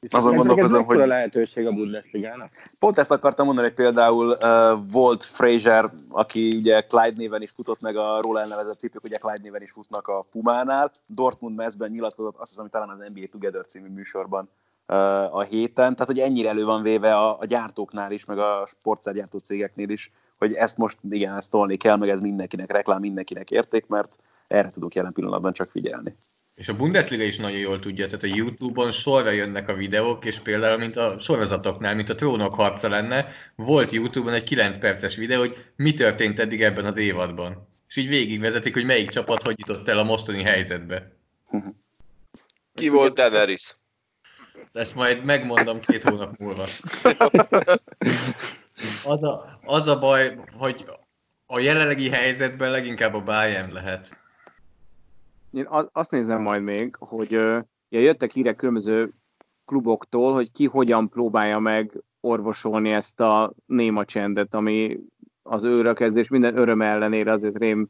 Azon 0.09 0.31
Ez 0.31 0.37
gondolkozom, 0.37 0.85
hogy 0.85 0.97
lehetőség 0.97 1.65
a 1.67 1.71
Bundesligának? 1.71 2.49
Pont 2.79 2.97
ezt 2.97 3.11
akartam 3.11 3.45
mondani, 3.45 3.67
hogy 3.67 3.75
például 3.75 4.27
uh, 4.27 4.91
volt 4.91 5.23
Fraser, 5.23 5.89
aki 6.09 6.55
ugye 6.55 6.81
Clyde 6.81 7.17
néven 7.17 7.41
is 7.41 7.51
futott, 7.55 7.81
meg 7.81 7.95
a 7.95 8.21
róla 8.21 8.39
elnevezett 8.39 8.79
cipők, 8.79 9.03
ugye 9.03 9.17
Clyde 9.17 9.41
néven 9.41 9.61
is 9.61 9.71
futnak 9.71 10.07
a 10.07 10.23
Pumánál. 10.31 10.91
Dortmund 11.07 11.55
mezben 11.55 11.89
nyilatkozott, 11.91 12.35
azt 12.37 12.49
hiszem, 12.49 12.63
hogy 12.63 12.71
talán 12.71 12.89
az 12.89 13.11
NBA 13.13 13.27
Together 13.31 13.65
című 13.65 13.89
műsorban 13.89 14.49
uh, 14.87 15.35
a 15.35 15.41
héten. 15.41 15.93
Tehát, 15.93 16.07
hogy 16.07 16.19
ennyire 16.19 16.49
elő 16.49 16.63
van 16.63 16.81
véve 16.81 17.15
a, 17.15 17.39
a 17.39 17.45
gyártóknál 17.45 18.11
is, 18.11 18.25
meg 18.25 18.39
a 18.39 18.67
sportszergyártó 18.67 19.37
cégeknél 19.37 19.89
is, 19.89 20.11
hogy 20.37 20.53
ezt 20.53 20.77
most 20.77 20.97
igen, 21.09 21.35
ezt 21.35 21.51
tolni 21.51 21.77
kell, 21.77 21.97
meg 21.97 22.09
ez 22.09 22.19
mindenkinek 22.19 22.71
reklám, 22.71 22.99
mindenkinek 22.99 23.51
érték, 23.51 23.87
mert 23.87 24.15
erre 24.47 24.69
tudok 24.69 24.95
jelen 24.95 25.13
pillanatban 25.13 25.53
csak 25.53 25.67
figyelni. 25.67 26.15
És 26.57 26.69
a 26.69 26.73
Bundesliga 26.73 27.23
is 27.23 27.37
nagyon 27.37 27.59
jól 27.59 27.79
tudja, 27.79 28.05
tehát 28.05 28.23
a 28.23 28.35
Youtube-on 28.35 28.91
sorra 28.91 29.29
jönnek 29.29 29.69
a 29.69 29.73
videók, 29.73 30.25
és 30.25 30.39
például, 30.39 30.77
mint 30.77 30.95
a 30.95 31.21
sorozatoknál, 31.21 31.95
mint 31.95 32.09
a 32.09 32.15
trónok 32.15 32.53
harca 32.53 32.89
lenne, 32.89 33.27
volt 33.55 33.91
Youtube-on 33.91 34.33
egy 34.33 34.43
9 34.43 34.77
perces 34.77 35.15
videó, 35.15 35.39
hogy 35.39 35.65
mi 35.75 35.93
történt 35.93 36.39
eddig 36.39 36.61
ebben 36.61 36.85
a 36.85 36.99
évadban. 36.99 37.67
És 37.87 37.95
így 37.95 38.07
végigvezetik, 38.07 38.73
hogy 38.73 38.85
melyik 38.85 39.09
csapat 39.09 39.41
hogy 39.41 39.59
jutott 39.59 39.87
el 39.87 39.97
a 39.97 40.03
mostani 40.03 40.43
helyzetbe. 40.43 41.11
Ki 42.73 42.89
volt 42.89 43.13
Daenerys? 43.13 43.77
Ezt 44.73 44.95
majd 44.95 45.23
megmondom 45.23 45.79
két 45.79 46.03
hónap 46.03 46.37
múlva. 46.37 46.65
Az 49.03 49.23
a, 49.23 49.59
az 49.63 49.87
a 49.87 49.99
baj, 49.99 50.39
hogy 50.57 50.85
a 51.45 51.59
jelenlegi 51.59 52.09
helyzetben 52.09 52.71
leginkább 52.71 53.13
a 53.13 53.23
Bayern 53.23 53.73
lehet. 53.73 54.26
Én 55.51 55.67
azt 55.91 56.11
nézem 56.11 56.41
majd 56.41 56.61
még, 56.61 56.95
hogy 56.99 57.31
ja, 57.31 57.65
jöttek 57.89 58.31
hírek 58.31 58.55
különböző 58.55 59.13
kluboktól, 59.65 60.33
hogy 60.33 60.51
ki 60.51 60.65
hogyan 60.65 61.09
próbálja 61.09 61.59
meg 61.59 62.03
orvosolni 62.19 62.91
ezt 62.91 63.19
a 63.19 63.53
néma 63.65 64.05
csendet, 64.05 64.53
ami 64.53 64.99
az 65.41 65.63
őrökezés 65.63 66.27
minden 66.27 66.57
öröm 66.57 66.81
ellenére 66.81 67.31
azért 67.31 67.57
rém 67.57 67.87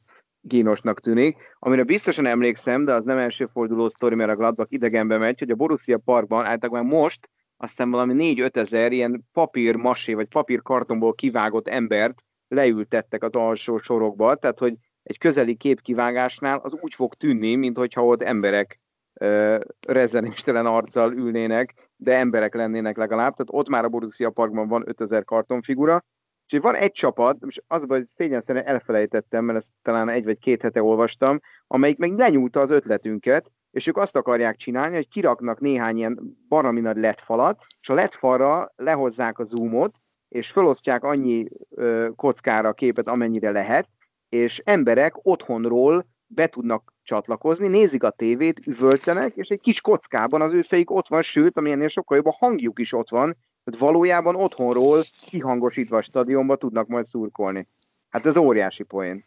kínosnak 0.47 0.99
tűnik. 0.99 1.37
Amire 1.59 1.83
biztosan 1.83 2.25
emlékszem, 2.25 2.85
de 2.85 2.93
az 2.93 3.05
nem 3.05 3.17
első 3.17 3.45
forduló 3.45 3.87
sztori, 3.89 4.15
mert 4.15 4.29
a 4.29 4.35
Gladbach 4.35 4.73
idegenbe 4.73 5.17
megy, 5.17 5.39
hogy 5.39 5.49
a 5.49 5.55
Borussia 5.55 5.97
Parkban 5.97 6.45
általában 6.45 6.85
most 6.85 7.29
azt 7.57 7.69
hiszem 7.69 7.91
valami 7.91 8.35
4-5 8.37 8.55
ezer 8.55 8.91
ilyen 8.91 9.23
papír 9.33 9.75
masé 9.75 10.13
vagy 10.13 10.27
papírkartonból 10.27 11.13
kivágott 11.13 11.67
embert 11.67 12.23
leültettek 12.47 13.23
az 13.23 13.35
alsó 13.35 13.77
sorokba, 13.77 14.35
tehát 14.35 14.59
hogy 14.59 14.73
egy 15.07 15.17
közeli 15.17 15.55
képkivágásnál 15.55 16.59
az 16.63 16.77
úgy 16.81 16.93
fog 16.93 17.13
tűnni, 17.13 17.55
mintha 17.55 18.05
ott 18.05 18.21
emberek 18.21 18.79
uh, 19.21 19.59
rezzenéstelen 19.87 20.65
arccal 20.65 21.13
ülnének, 21.13 21.89
de 21.95 22.17
emberek 22.17 22.53
lennének 22.53 22.97
legalább. 22.97 23.35
Tehát 23.35 23.47
ott 23.51 23.69
már 23.69 23.83
a 23.83 23.89
Borussia 23.89 24.29
Parkban 24.29 24.67
van 24.67 24.83
5000 24.85 25.23
kartonfigura, 25.23 26.03
és 26.47 26.59
van 26.59 26.75
egy 26.75 26.91
csapat, 26.91 27.37
és 27.47 27.61
az 27.67 27.83
hogy 27.87 28.05
szégyen 28.05 28.41
szerint 28.41 28.65
elfelejtettem, 28.65 29.45
mert 29.45 29.57
ezt 29.57 29.71
talán 29.81 30.09
egy 30.09 30.23
vagy 30.23 30.39
két 30.39 30.61
hete 30.61 30.83
olvastam, 30.83 31.39
amelyik 31.67 31.97
meg 31.97 32.11
lenyúlta 32.11 32.59
az 32.59 32.69
ötletünket, 32.69 33.51
és 33.71 33.87
ők 33.87 33.97
azt 33.97 34.15
akarják 34.15 34.55
csinálni, 34.55 34.95
hogy 34.95 35.07
kiraknak 35.07 35.59
néhány 35.59 35.97
ilyen 35.97 36.37
baromi 36.47 36.79
nagy 36.79 36.97
LED 36.97 37.19
falat, 37.19 37.65
és 37.81 37.89
a 37.89 37.93
LED 37.93 38.13
falra 38.13 38.73
lehozzák 38.75 39.39
a 39.39 39.43
zoomot, 39.43 39.95
és 40.27 40.51
felosztják 40.51 41.03
annyi 41.03 41.47
ö, 41.69 42.09
kockára 42.15 42.69
a 42.69 42.73
képet, 42.73 43.07
amennyire 43.07 43.51
lehet, 43.51 43.89
és 44.37 44.61
emberek 44.65 45.25
otthonról 45.25 46.05
be 46.27 46.47
tudnak 46.47 46.93
csatlakozni, 47.03 47.67
nézik 47.67 48.03
a 48.03 48.09
tévét, 48.09 48.67
üvöltenek, 48.67 49.35
és 49.35 49.49
egy 49.49 49.59
kis 49.59 49.81
kockában 49.81 50.41
az 50.41 50.53
ő 50.53 50.61
fejük 50.61 50.91
ott 50.91 51.07
van, 51.07 51.21
sőt, 51.21 51.57
amilyennél 51.57 51.87
sokkal 51.87 52.17
jobb 52.17 52.25
a 52.25 52.35
hangjuk 52.39 52.79
is 52.79 52.93
ott 52.93 53.09
van, 53.09 53.37
tehát 53.63 53.79
valójában 53.79 54.35
otthonról 54.35 55.03
kihangosítva 55.29 55.97
a 55.97 56.01
stadionba 56.01 56.55
tudnak 56.55 56.87
majd 56.87 57.05
szurkolni. 57.05 57.67
Hát 58.09 58.25
ez 58.25 58.37
óriási 58.37 58.83
poén. 58.83 59.25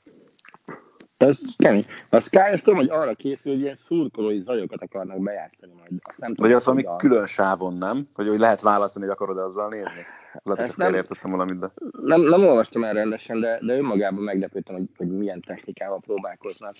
Ez 1.21 1.39
kemény. 1.57 1.87
A 2.09 2.21
Sky 2.21 2.37
azt 2.37 2.65
tudom, 2.65 2.79
hogy 2.79 2.91
arra 2.91 3.15
készül, 3.15 3.53
hogy 3.53 3.61
ilyen 3.61 3.77
szurkolói 3.77 4.41
zajokat 4.41 4.83
akarnak 4.83 5.23
bejátszani 5.23 5.73
majd. 5.79 5.91
Azt 6.03 6.19
nem 6.19 6.35
tudom, 6.35 6.51
Vagy 6.51 6.57
az, 6.57 6.69
ami 6.69 6.83
a... 6.83 6.97
külön 6.97 7.27
sávon, 7.27 7.75
nem? 7.75 7.97
Hogy, 8.15 8.29
hogy 8.29 8.39
lehet 8.39 8.61
választani, 8.61 9.05
hogy 9.05 9.15
akarod 9.15 9.39
azzal 9.39 9.69
nézni? 9.69 10.05
Lehet, 10.43 10.67
hogy 10.67 10.77
nem, 10.77 10.95
értettem 10.95 11.31
valamit, 11.31 11.59
de... 11.59 11.71
Nem, 12.03 12.21
nem 12.21 12.45
olvastam 12.45 12.85
el 12.85 12.93
rendesen, 12.93 13.41
de, 13.41 13.59
de 13.63 13.77
önmagában 13.77 14.23
meglepődtem, 14.23 14.75
hogy, 14.75 14.89
hogy 14.97 15.09
milyen 15.09 15.41
technikával 15.41 16.01
próbálkoznak. 16.01 16.77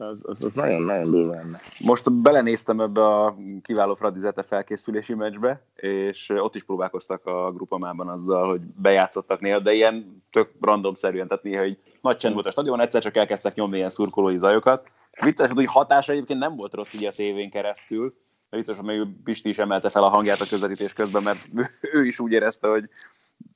Az, 0.00 0.20
az, 0.22 0.44
az 0.44 0.54
nagyon, 0.54 0.82
nagyon 0.82 1.10
durva 1.10 1.34
lenne. 1.34 1.58
Most 1.84 2.22
belenéztem 2.22 2.80
ebbe 2.80 3.00
a 3.00 3.36
kiváló 3.62 3.94
Fradizete 3.94 4.42
felkészülési 4.42 5.14
meccsbe, 5.14 5.62
és 5.76 6.28
ott 6.28 6.54
is 6.54 6.64
próbálkoztak 6.64 7.26
a 7.26 7.52
grupamában 7.52 8.08
azzal, 8.08 8.48
hogy 8.48 8.60
bejátszottak 8.60 9.40
néha, 9.40 9.60
de 9.60 9.72
ilyen 9.72 10.22
tök 10.30 10.50
randomszerűen, 10.60 11.28
tehát 11.28 11.44
néha 11.44 11.62
hogy 11.62 11.78
nagy 12.00 12.16
csend 12.16 12.34
volt 12.34 12.46
a 12.46 12.50
stadion, 12.50 12.80
egyszer 12.80 13.02
csak 13.02 13.16
elkezdtek 13.16 13.54
nyomni 13.54 13.76
ilyen 13.76 13.90
szurkolói 13.90 14.38
zajokat. 14.38 14.88
Vicces, 15.24 15.50
hogy 15.50 15.66
hatása 15.66 16.12
egyébként 16.12 16.38
nem 16.38 16.56
volt 16.56 16.74
rossz 16.74 16.92
így 16.92 17.04
a 17.04 17.12
tévén 17.12 17.50
keresztül, 17.50 18.14
de 18.50 18.56
biztos, 18.56 18.76
hogy 18.76 18.84
még 18.84 19.06
Pisti 19.24 19.48
is 19.48 19.58
emelte 19.58 19.90
fel 19.90 20.02
a 20.02 20.08
hangját 20.08 20.40
a 20.40 20.46
közvetítés 20.46 20.92
közben, 20.92 21.22
mert 21.22 21.48
ő 21.94 22.04
is 22.04 22.18
úgy 22.20 22.32
érezte, 22.32 22.68
hogy 22.68 22.90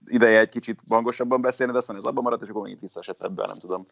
ideje 0.06 0.38
egy 0.38 0.48
kicsit 0.48 0.78
hangosabban 0.88 1.40
beszélni, 1.40 1.72
de 1.72 1.78
aztán 1.78 1.96
ez 1.96 2.04
abban 2.04 2.22
maradt, 2.22 2.42
és 2.42 2.48
akkor 2.48 2.62
megint 2.62 2.80
visszaesett 2.80 3.22
ebben, 3.22 3.46
nem 3.48 3.58
tudom, 3.58 3.84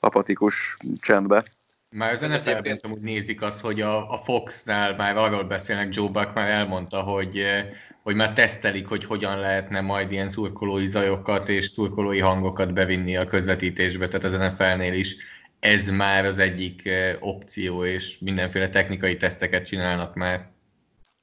apatikus 0.00 0.76
csendbe. 1.00 1.44
Már 1.90 2.12
az 2.12 2.20
NFL-ben 2.20 2.78
amúgy 2.82 3.00
nézik 3.00 3.42
azt, 3.42 3.60
hogy 3.60 3.80
a, 3.80 4.10
a 4.12 4.18
Fox-nál 4.18 4.96
már 4.96 5.16
arról 5.16 5.44
beszélnek, 5.44 5.94
Joe 5.94 6.08
Buck 6.08 6.34
már 6.34 6.50
elmondta, 6.50 7.00
hogy, 7.00 7.38
eh, 7.38 7.66
hogy 8.02 8.14
már 8.14 8.32
tesztelik, 8.32 8.86
hogy 8.86 9.04
hogyan 9.04 9.38
lehetne 9.38 9.80
majd 9.80 10.12
ilyen 10.12 10.28
szurkolói 10.28 10.86
zajokat 10.86 11.48
és 11.48 11.64
szurkolói 11.64 12.18
hangokat 12.18 12.72
bevinni 12.72 13.16
a 13.16 13.24
közvetítésbe, 13.24 14.08
tehát 14.08 14.40
az 14.40 14.52
NFL-nél 14.52 14.92
is 14.92 15.16
ez 15.60 15.90
már 15.90 16.24
az 16.24 16.38
egyik 16.38 16.86
eh, 16.86 17.16
opció, 17.20 17.84
és 17.84 18.18
mindenféle 18.18 18.68
technikai 18.68 19.16
teszteket 19.16 19.66
csinálnak 19.66 20.14
már. 20.14 20.48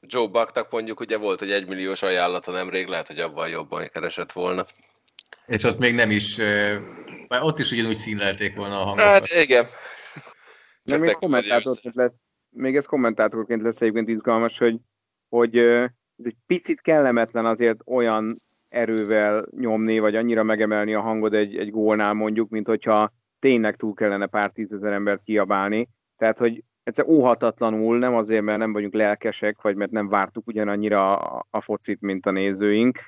Joe 0.01 0.27
Bucknak 0.27 0.71
mondjuk 0.71 0.99
ugye 0.99 1.17
volt 1.17 1.41
egy 1.41 1.51
egymilliós 1.51 2.01
ajánlata 2.01 2.51
nemrég, 2.51 2.87
lehet, 2.87 3.07
hogy 3.07 3.19
abban 3.19 3.49
jobban 3.49 3.89
keresett 3.93 4.31
volna. 4.31 4.65
És 5.47 5.63
ott 5.63 5.77
még 5.77 5.93
nem 5.93 6.11
is, 6.11 6.37
eh, 6.37 6.79
már 7.27 7.43
ott 7.43 7.59
is 7.59 7.71
ugyanúgy 7.71 7.97
színlelték 7.97 8.55
volna 8.55 8.79
a 8.79 8.83
hangokat. 8.83 9.05
Hát 9.05 9.43
igen, 9.43 9.65
meg 10.85 10.99
még 10.99 11.13
kommentátorként 11.13 11.95
lesz, 11.95 12.15
még 12.49 12.75
ez 12.75 12.85
kommentátorként 12.85 13.61
lesz 13.61 13.81
egyébként 13.81 14.09
izgalmas, 14.09 14.57
hogy, 14.57 14.79
hogy 15.29 15.57
ez 15.57 16.25
egy 16.25 16.35
picit 16.45 16.81
kellemetlen 16.81 17.45
azért 17.45 17.79
olyan 17.85 18.33
erővel 18.69 19.45
nyomni, 19.57 19.99
vagy 19.99 20.15
annyira 20.15 20.43
megemelni 20.43 20.93
a 20.93 21.01
hangod 21.01 21.33
egy, 21.33 21.57
egy 21.57 21.71
gólnál 21.71 22.13
mondjuk, 22.13 22.49
mint 22.49 22.67
hogyha 22.67 23.13
tényleg 23.39 23.75
túl 23.75 23.93
kellene 23.93 24.25
pár 24.25 24.51
tízezer 24.51 24.93
embert 24.93 25.23
kiabálni. 25.23 25.89
Tehát, 26.17 26.37
hogy 26.37 26.63
egyszer 26.83 27.05
óhatatlanul, 27.07 27.97
nem 27.97 28.15
azért, 28.15 28.43
mert 28.43 28.57
nem 28.57 28.73
vagyunk 28.73 28.93
lelkesek, 28.93 29.61
vagy 29.61 29.75
mert 29.75 29.91
nem 29.91 30.09
vártuk 30.09 30.47
ugyanannyira 30.47 31.17
a, 31.17 31.45
a 31.49 31.61
focit, 31.61 32.01
mint 32.01 32.25
a 32.25 32.31
nézőink, 32.31 32.99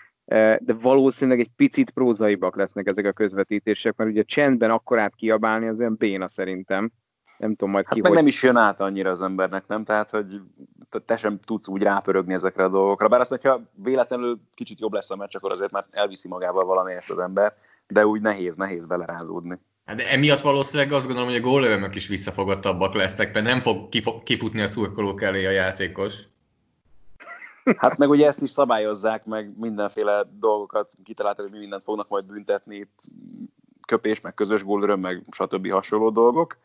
de 0.59 0.73
valószínűleg 0.81 1.39
egy 1.39 1.51
picit 1.55 1.89
prózaibak 1.89 2.55
lesznek 2.55 2.87
ezek 2.87 3.05
a 3.05 3.11
közvetítések, 3.11 3.95
mert 3.95 4.09
ugye 4.09 4.23
csendben 4.23 4.71
akkorát 4.71 5.15
kiabálni 5.15 5.67
az 5.67 5.79
olyan 5.79 5.95
béna 5.97 6.27
szerintem 6.27 6.91
nem 7.37 7.49
tudom 7.49 7.69
majd 7.69 7.85
hát 7.85 7.93
ki, 7.93 8.01
meg 8.01 8.11
hogy... 8.11 8.19
nem 8.19 8.27
is 8.27 8.43
jön 8.43 8.55
át 8.55 8.81
annyira 8.81 9.11
az 9.11 9.21
embernek, 9.21 9.67
nem? 9.67 9.83
Tehát, 9.83 10.09
hogy 10.09 10.41
te 11.05 11.17
sem 11.17 11.39
tudsz 11.39 11.67
úgy 11.67 11.81
rápörögni 11.81 12.33
ezekre 12.33 12.63
a 12.63 12.69
dolgokra. 12.69 13.07
Bár 13.07 13.19
azt, 13.19 13.29
hogyha 13.29 13.61
véletlenül 13.73 14.39
kicsit 14.53 14.79
jobb 14.79 14.93
lesz 14.93 15.11
a 15.11 15.15
meccs, 15.15 15.35
akkor 15.35 15.51
azért 15.51 15.71
már 15.71 15.83
elviszi 15.91 16.27
magával 16.27 16.65
valami 16.65 16.93
ezt 16.93 17.09
az 17.09 17.19
ember, 17.19 17.53
de 17.87 18.05
úgy 18.05 18.21
nehéz, 18.21 18.55
nehéz 18.55 18.85
belerázódni. 18.85 19.59
Hát 19.85 19.95
de 19.95 20.09
emiatt 20.09 20.41
valószínűleg 20.41 20.91
azt 20.91 21.05
gondolom, 21.05 21.29
hogy 21.29 21.39
a 21.39 21.43
gólövőmök 21.43 21.95
is 21.95 22.07
visszafogottabbak 22.07 22.93
lesznek, 22.93 23.33
mert 23.33 23.45
nem 23.45 23.59
fog 23.59 23.89
kifutni 24.23 24.61
a 24.61 24.67
szurkolók 24.67 25.21
elé 25.21 25.45
a 25.45 25.49
játékos. 25.49 26.23
Hát 27.77 27.97
meg 27.97 28.09
ugye 28.09 28.27
ezt 28.27 28.41
is 28.41 28.49
szabályozzák, 28.49 29.25
meg 29.25 29.49
mindenféle 29.59 30.23
dolgokat 30.39 30.91
kitaláltak, 31.03 31.43
hogy 31.43 31.53
mi 31.53 31.59
mindent 31.59 31.83
fognak 31.83 32.09
majd 32.09 32.27
büntetni, 32.27 32.75
itt 32.75 32.99
köpés, 33.87 34.21
meg 34.21 34.33
közös 34.33 34.63
gólöröm, 34.63 34.99
meg 34.99 35.23
stb. 35.31 35.71
hasonló 35.71 36.09
dolgok 36.09 36.57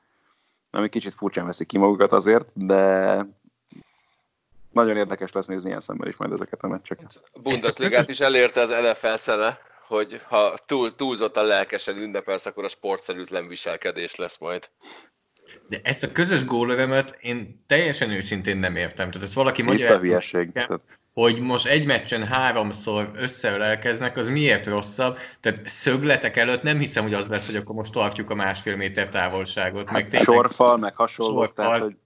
ami 0.73 0.89
kicsit 0.89 1.15
furcsán 1.15 1.47
veszik 1.47 1.67
ki 1.67 1.79
magukat 1.79 2.13
azért, 2.13 2.47
de 2.53 3.17
nagyon 4.71 4.97
érdekes 4.97 5.33
lesz 5.33 5.47
nézni 5.47 5.69
ilyen 5.69 5.81
szemmel 5.81 6.09
is 6.09 6.17
majd 6.17 6.33
ezeket 6.33 6.63
a 6.63 6.69
meccseket. 6.69 7.23
A 7.33 7.41
Bundesligát 7.41 8.09
is 8.09 8.21
elérte 8.21 8.61
az 8.61 8.69
NFL 8.69 9.15
szene, 9.15 9.59
hogy 9.87 10.21
ha 10.29 10.55
túl, 10.67 10.95
túlzottan 10.95 11.47
lelkesen 11.47 11.97
ünnepelsz, 11.97 12.47
akkor 12.47 12.65
a 12.65 12.69
sportszerűtlen 12.69 13.49
viselkedés 13.49 14.17
lesz 14.17 14.39
majd. 14.39 14.69
De 15.69 15.81
ezt 15.83 16.03
a 16.03 16.13
közös 16.13 16.45
gólövemet 16.45 17.17
én 17.21 17.65
teljesen 17.67 18.11
őszintén 18.11 18.57
nem 18.57 18.77
értem. 18.77 19.11
Tehát 19.11 19.27
ez 19.27 19.35
valaki 19.35 19.63
magyar... 19.63 20.01
hülyeség. 20.01 20.53
Tehát 20.53 20.81
hogy 21.13 21.41
most 21.41 21.67
egy 21.67 21.87
meccsen 21.87 22.27
háromszor 22.27 23.11
összeölelkeznek, 23.15 24.17
az 24.17 24.29
miért 24.29 24.67
rosszabb? 24.67 25.19
Tehát 25.41 25.61
szögletek 25.65 26.37
előtt 26.37 26.63
nem 26.63 26.79
hiszem, 26.79 27.03
hogy 27.03 27.15
az 27.15 27.29
lesz, 27.29 27.47
hogy 27.47 27.57
akkor 27.57 27.75
most 27.75 27.93
tartjuk 27.93 28.31
a 28.31 28.35
másfél 28.35 28.77
méter 28.77 29.09
távolságot. 29.09 29.85
Hát 29.85 29.93
meg 29.93 30.09
tényleg... 30.09 30.25
Sorfal, 30.25 30.77
meg 30.77 30.97
hasonló. 30.97 31.33
Sorfal. 31.33 31.55
Tehát, 31.55 31.81
hogy... 31.81 31.97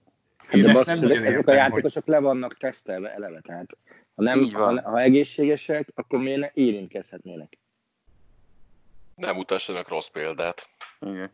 Én 0.51 0.63
de 0.63 0.69
ezt 0.69 0.85
nem 0.85 0.99
nagyon 0.99 1.23
értem, 1.23 1.33
ezek 1.33 1.47
a 1.47 1.53
játékosok 1.53 2.03
hogy... 2.03 2.13
le 2.13 2.19
vannak 2.19 2.57
tesztelve 2.57 3.13
eleve, 3.13 3.41
tehát 3.41 3.77
ha, 4.15 4.23
nem, 4.23 4.51
ha, 4.51 4.81
ha 4.81 4.99
egészségesek, 4.99 5.87
akkor 5.95 6.19
miért 6.19 6.39
ne 6.39 6.49
érintkezhetnének? 6.53 7.57
Nem 9.15 9.37
utassanak 9.37 9.89
rossz 9.89 10.07
példát. 10.07 10.69
Igen. 10.99 11.31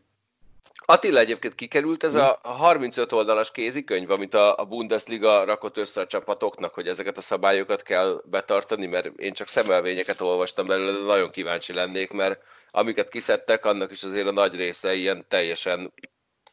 Attila 0.86 1.18
egyébként 1.18 1.54
kikerült 1.54 2.04
ez 2.04 2.14
a 2.14 2.38
35 2.42 3.12
oldalas 3.12 3.50
kézikönyv, 3.50 4.10
amit 4.10 4.34
a 4.34 4.66
Bundesliga 4.68 5.44
rakott 5.44 5.76
össze 5.76 6.00
a 6.00 6.06
csapatoknak, 6.06 6.74
hogy 6.74 6.88
ezeket 6.88 7.16
a 7.16 7.20
szabályokat 7.20 7.82
kell 7.82 8.22
betartani, 8.24 8.86
mert 8.86 9.06
én 9.06 9.32
csak 9.32 9.48
szemelvényeket 9.48 10.20
olvastam 10.20 10.66
belőle, 10.66 10.92
de 10.92 11.04
nagyon 11.04 11.30
kíváncsi 11.30 11.72
lennék, 11.72 12.12
mert 12.12 12.42
amiket 12.70 13.08
kiszedtek, 13.08 13.64
annak 13.64 13.90
is 13.90 14.02
azért 14.02 14.26
a 14.26 14.32
nagy 14.32 14.54
része 14.54 14.94
ilyen 14.94 15.24
teljesen 15.28 15.92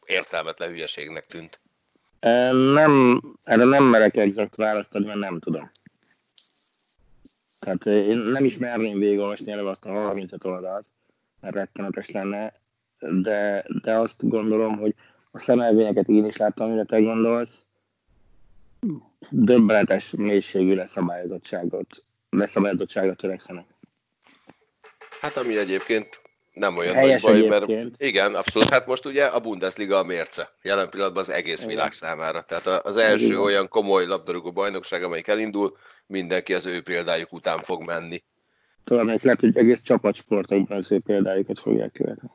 értelmetlen 0.06 0.68
hülyeségnek 0.68 1.26
tűnt. 1.26 1.60
Nem, 2.72 3.22
erre 3.44 3.64
nem 3.64 3.84
merek 3.84 4.16
exakt 4.16 4.56
választ 4.56 4.94
adni, 4.94 5.06
mert 5.06 5.18
nem 5.18 5.38
tudom. 5.38 5.70
Tehát 7.60 7.86
én 7.86 8.16
nem 8.16 8.44
is 8.44 8.56
merném 8.56 8.98
végigolvasni 8.98 9.52
előbb 9.52 9.66
azt 9.66 9.84
a 9.84 9.90
35 9.90 10.44
oldalt, 10.44 10.86
mert 11.40 11.54
rettenetes 11.54 12.10
lenne, 12.10 12.61
de, 13.10 13.64
de 13.82 13.94
azt 13.94 14.28
gondolom, 14.28 14.76
hogy 14.76 14.94
a 15.30 15.40
szemelvényeket 15.40 16.08
én 16.08 16.24
is 16.24 16.36
láttam, 16.36 16.66
amire 16.66 16.84
te 16.84 17.00
gondolsz, 17.00 17.64
döbbenetes 19.30 20.10
mélységű 20.10 20.74
leszabályozottságot, 20.74 22.04
leszabályozottságot 22.30 23.16
törekszenek. 23.16 23.64
Hát 25.20 25.36
ami 25.36 25.58
egyébként 25.58 26.20
nem 26.54 26.76
olyan 26.76 26.94
Helyes 26.94 27.22
nagy 27.22 27.38
baj, 27.40 27.48
mert 27.48 27.62
egyébként. 27.62 28.02
igen, 28.02 28.34
abszolút. 28.34 28.70
Hát 28.70 28.86
most 28.86 29.06
ugye 29.06 29.24
a 29.24 29.40
Bundesliga 29.40 29.98
a 29.98 30.04
mérce. 30.04 30.48
Jelen 30.62 30.90
pillanatban 30.90 31.22
az 31.22 31.30
egész 31.30 31.64
világ 31.64 31.92
számára. 31.92 32.42
Tehát 32.42 32.66
az 32.66 32.96
első 32.96 33.24
Igen. 33.24 33.38
olyan 33.38 33.68
komoly 33.68 34.06
labdarúgó 34.06 34.52
bajnokság, 34.52 35.02
amelyik 35.02 35.28
elindul, 35.28 35.76
mindenki 36.06 36.54
az 36.54 36.66
ő 36.66 36.80
példájuk 36.82 37.32
után 37.32 37.58
fog 37.58 37.82
menni. 37.86 38.22
Talán 38.84 39.06
lehet, 39.22 39.40
hogy 39.40 39.56
egész 39.56 39.80
csapatsportokban 39.82 40.78
az 40.78 40.92
ő 40.92 41.00
példájukat 41.00 41.60
fogják 41.60 41.92
követni. 41.92 42.30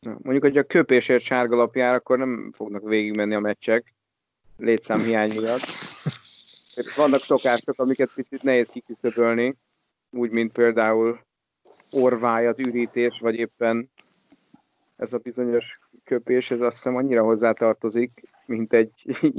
Mondjuk, 0.00 0.42
hogy 0.42 0.56
a 0.56 0.62
köpésért 0.62 1.22
sárgalapjár, 1.22 1.94
akkor 1.94 2.18
nem 2.18 2.52
fognak 2.56 2.82
végigmenni 2.82 3.34
a 3.34 3.40
meccsek 3.40 3.94
létszám 4.56 5.02
hiány 5.02 5.34
miatt. 5.40 5.64
Vannak 6.96 7.22
szokások, 7.22 7.80
amiket 7.80 8.10
picit 8.14 8.42
nehéz 8.42 8.68
kiküszöbölni, 8.68 9.56
úgy, 10.10 10.30
mint 10.30 10.52
például 10.52 11.20
orvájat, 11.90 12.58
ürítés, 12.58 13.18
vagy 13.20 13.34
éppen 13.34 13.90
ez 14.96 15.12
a 15.12 15.18
bizonyos 15.18 15.72
köpés, 16.04 16.50
ez 16.50 16.60
azt 16.60 16.76
hiszem 16.76 16.96
annyira 16.96 17.22
hozzátartozik, 17.22 18.10
mint 18.46 18.72
egy 18.72 18.90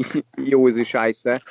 józű 0.53 0.83
sájsze. 0.83 1.43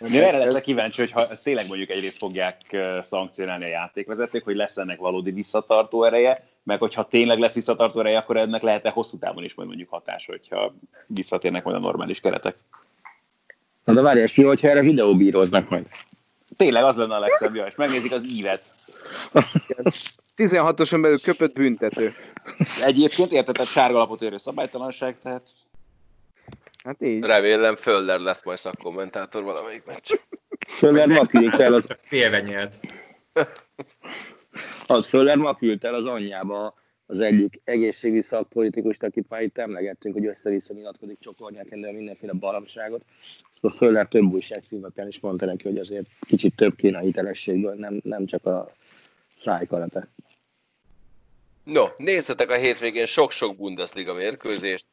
Én 0.00 0.22
erre 0.22 0.38
leszek 0.38 0.62
kíváncsi, 0.62 1.00
hogy 1.00 1.10
ha 1.10 1.28
ezt 1.28 1.44
tényleg 1.44 1.66
mondjuk 1.66 1.90
egyrészt 1.90 2.18
fogják 2.18 2.76
szankcionálni 3.00 3.64
a 3.64 3.68
játékvezetők, 3.68 4.44
hogy 4.44 4.56
lesz 4.56 4.76
ennek 4.76 4.98
valódi 4.98 5.30
visszatartó 5.30 6.04
ereje, 6.04 6.49
meg 6.62 6.78
hogyha 6.78 7.08
tényleg 7.08 7.38
lesz 7.38 7.54
visszatartó 7.54 8.00
ereje, 8.00 8.18
akkor 8.18 8.36
ennek 8.36 8.62
lehet-e 8.62 8.90
hosszú 8.90 9.18
távon 9.18 9.44
is 9.44 9.54
majd 9.54 9.68
mondjuk 9.68 9.90
hatás, 9.90 10.26
hogyha 10.26 10.74
visszatérnek 11.06 11.64
majd 11.64 11.76
a 11.76 11.80
normális 11.80 12.20
keretek. 12.20 12.56
Na 13.84 13.92
de 13.92 14.00
várjál, 14.00 14.28
fi, 14.28 14.42
hogyha 14.42 14.68
erre 14.68 14.80
videóbíroznak 14.80 15.68
majd. 15.68 15.86
Tényleg 16.56 16.84
az 16.84 16.96
lenne 16.96 17.14
a 17.14 17.18
legszebb, 17.18 17.54
és 17.54 17.74
megnézik 17.74 18.12
az 18.12 18.24
ívet. 18.24 18.64
16-oson 20.36 20.98
belül 21.02 21.20
köpött 21.20 21.54
büntető. 21.54 22.14
Egyébként 22.82 23.32
értetett 23.32 23.66
sárgalapot 23.66 24.22
érő 24.22 24.36
szabálytalanság, 24.36 25.16
tehát 25.22 25.42
Hát 26.84 27.02
így. 27.02 27.24
Remélem 27.24 27.76
Föller 27.76 28.20
lesz 28.20 28.44
majd 28.44 28.58
szakkommentátor 28.58 29.42
valamelyik 29.42 29.84
meccs. 29.84 30.12
Föller 30.78 31.08
ma 31.08 31.22
el 31.62 31.74
az, 31.74 31.86
Félve 32.02 32.40
nyelt. 32.40 32.80
az, 34.90 35.06
Föller 35.06 35.36
ma 35.36 35.54
küldte 35.54 35.88
el 35.88 35.94
az 35.94 36.04
anyjába 36.04 36.74
az 37.06 37.20
egyik 37.20 37.60
egészségügyi 37.64 38.22
szakpolitikust, 38.22 39.02
akit 39.02 39.28
már 39.28 39.42
itt 39.42 39.58
emlegettünk, 39.58 40.14
hogy 40.14 40.26
össze-vissza 40.26 40.74
nyilatkozik, 40.74 41.18
csokornyák 41.18 41.70
elő 41.70 41.92
mindenféle 41.92 42.32
baromságot. 42.32 43.04
Szóval 43.54 43.76
Föller 43.76 44.08
több 44.08 44.32
újságcímeken 44.32 45.08
is 45.08 45.20
mondta 45.20 45.46
neki, 45.46 45.62
hogy 45.62 45.78
azért 45.78 46.06
kicsit 46.20 46.56
több 46.56 46.76
kéne 46.76 46.98
a 46.98 47.00
hitelességből, 47.00 47.74
nem, 47.74 48.00
nem 48.04 48.26
csak 48.26 48.46
a 48.46 48.72
szájkarate. 49.40 50.08
No, 51.64 51.84
nézzetek 51.96 52.50
a 52.50 52.56
hétvégén 52.56 53.06
sok-sok 53.06 53.56
Bundesliga 53.56 54.14
mérkőzést. 54.14 54.86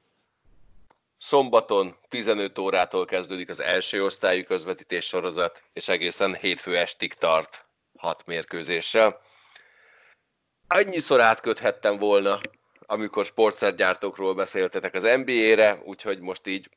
Szombaton 1.18 1.96
15 2.08 2.58
órától 2.58 3.06
kezdődik 3.06 3.50
az 3.50 3.62
első 3.62 4.04
osztályú 4.04 4.44
közvetítés 4.44 5.06
sorozat, 5.06 5.64
és 5.74 5.88
egészen 5.88 6.36
hétfő 6.36 6.78
estig 6.78 7.14
tart 7.14 7.66
hat 7.98 8.26
mérkőzéssel. 8.26 9.22
Annyiszor 10.68 11.22
átköthettem 11.22 11.98
volna, 11.98 12.40
amikor 12.80 13.26
sportszergyártókról 13.26 14.34
beszéltetek 14.36 14.94
az 14.94 15.04
NBA-re, 15.04 15.82
úgyhogy 15.84 16.20
most 16.20 16.48
így 16.48 16.70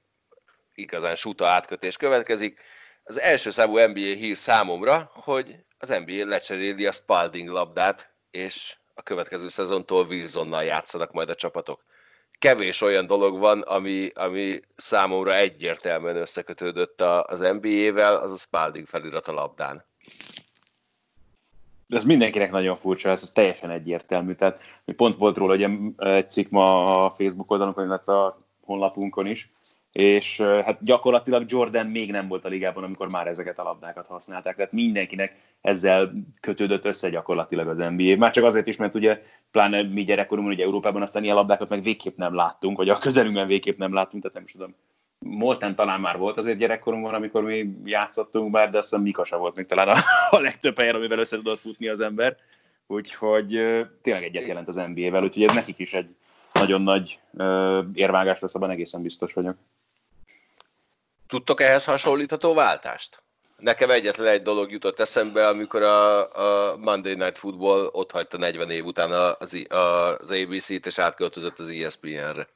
igazán 0.75 1.15
suta 1.17 1.47
átkötés 1.47 1.97
következik. 1.97 2.61
Az 3.05 3.21
első 3.21 3.51
számú 3.51 3.79
NBA 3.79 4.01
hír 4.01 4.37
számomra, 4.37 5.11
hogy 5.15 5.57
az 5.79 5.89
NBA 5.89 6.27
lecseréli 6.27 6.87
a 6.87 6.93
Spalding 6.93 7.49
labdát, 7.49 8.11
és 8.31 8.77
a 8.95 9.03
következő 9.03 9.49
szezontól 9.49 10.07
Wilsonnal 10.07 10.65
játszanak 10.65 11.13
majd 11.13 11.29
a 11.29 11.35
csapatok. 11.35 11.85
Kevés 12.39 12.81
olyan 12.81 13.07
dolog 13.07 13.39
van, 13.39 13.61
ami, 13.61 14.11
ami 14.15 14.61
számomra 14.77 15.35
egyértelműen 15.35 16.17
összekötődött 16.17 17.01
a- 17.01 17.25
az 17.25 17.39
NBA-vel, 17.39 18.17
az 18.17 18.33
a 18.33 18.37
Spalding 18.37 18.87
felirat 18.87 19.27
a 19.27 19.33
labdán. 19.33 19.85
Ez 21.91 22.05
mindenkinek 22.05 22.51
nagyon 22.51 22.75
furcsa, 22.75 23.09
ez, 23.09 23.23
ez 23.23 23.31
teljesen 23.31 23.71
egyértelmű. 23.71 24.33
Tehát 24.33 24.61
mi 24.85 24.93
pont 24.93 25.17
volt 25.17 25.37
róla 25.37 25.55
ugye, 25.55 25.69
egy 25.97 26.31
cikk 26.31 26.51
ma 26.51 26.87
a 27.05 27.11
Facebook 27.11 27.51
oldalunkon, 27.51 27.85
illetve 27.85 28.19
a 28.19 28.35
honlapunkon 28.65 29.27
is, 29.27 29.53
és 29.93 30.37
hát 30.41 30.83
gyakorlatilag 30.83 31.45
Jordan 31.51 31.87
még 31.87 32.11
nem 32.11 32.29
volt 32.29 32.45
a 32.45 32.49
ligában, 32.49 32.85
amikor 32.85 33.11
már 33.11 33.27
ezeket 33.27 33.59
a 33.59 33.63
labdákat 33.63 34.07
használták. 34.07 34.57
Tehát 34.57 34.73
mindenkinek 34.73 35.37
ezzel 35.61 36.13
kötődött 36.41 36.85
össze 36.85 37.11
gyakorlatilag 37.11 37.69
az 37.69 37.77
NBA. 37.77 38.17
Már 38.17 38.31
csak 38.31 38.45
azért 38.45 38.67
is, 38.67 38.77
mert 38.77 38.95
ugye 38.95 39.23
pláne 39.51 39.83
mi 39.83 40.05
gyerekkorunkban 40.05 40.55
ugye 40.55 40.65
Európában 40.65 41.03
aztán 41.03 41.23
ilyen 41.23 41.35
labdákat 41.35 41.69
meg 41.69 41.83
végképp 41.83 42.17
nem 42.17 42.35
láttunk, 42.35 42.77
vagy 42.77 42.89
a 42.89 42.99
közelünkben 42.99 43.47
végképp 43.47 43.79
nem 43.79 43.95
láttunk, 43.95 44.23
tehát 44.23 44.37
nem 44.37 44.47
is 44.47 44.53
tudom. 44.53 44.75
Molten 45.27 45.75
talán 45.75 46.01
már 46.01 46.19
volt 46.19 46.39
azért 46.39 46.59
gyerekkorunkban, 46.59 47.15
amikor 47.15 47.43
mi 47.43 47.71
játszottunk 47.85 48.53
már, 48.53 48.71
de 48.71 48.79
azt 48.79 48.89
hiszem 48.89 49.05
Mikasa 49.05 49.39
volt 49.39 49.57
még 49.57 49.67
talán 49.67 49.89
a, 49.89 49.97
a 50.37 50.41
legtöbb 50.41 50.79
helyen, 50.79 50.95
amivel 50.95 51.19
össze 51.19 51.37
tudott 51.37 51.59
futni 51.59 51.89
az 51.89 52.01
ember. 52.01 52.37
Úgyhogy 52.87 53.49
tényleg 54.03 54.25
egyet 54.25 54.47
jelent 54.47 54.69
az 54.69 54.81
NBA-vel, 54.87 55.23
úgyhogy 55.23 55.43
ez 55.43 55.55
nekik 55.55 55.79
is 55.79 55.93
egy 55.93 56.15
nagyon 56.53 56.83
nagy 56.83 57.19
érvágás 57.95 58.41
lesz, 58.41 58.55
abban 58.55 58.71
egészen 58.71 59.03
biztos 59.03 59.33
vagyok. 59.33 59.57
Tudtok 61.27 61.61
ehhez 61.61 61.85
hasonlítható 61.85 62.55
váltást? 62.55 63.23
Nekem 63.57 63.91
egyetlen 63.91 64.27
egy 64.27 64.43
dolog 64.43 64.71
jutott 64.71 65.01
eszembe, 65.01 65.49
amikor 65.49 65.83
a, 65.83 66.71
a 66.71 66.77
Monday 66.77 67.15
Night 67.15 67.39
Football 67.39 67.89
ott 67.93 68.11
hagyta 68.11 68.39
40 68.39 68.71
év 68.71 68.85
után 68.85 69.37
az, 69.39 69.67
az 69.69 70.31
ABC-t, 70.31 70.87
és 70.87 70.99
átköltözött 70.99 71.59
az 71.59 71.69
ESPN-re. 71.69 72.49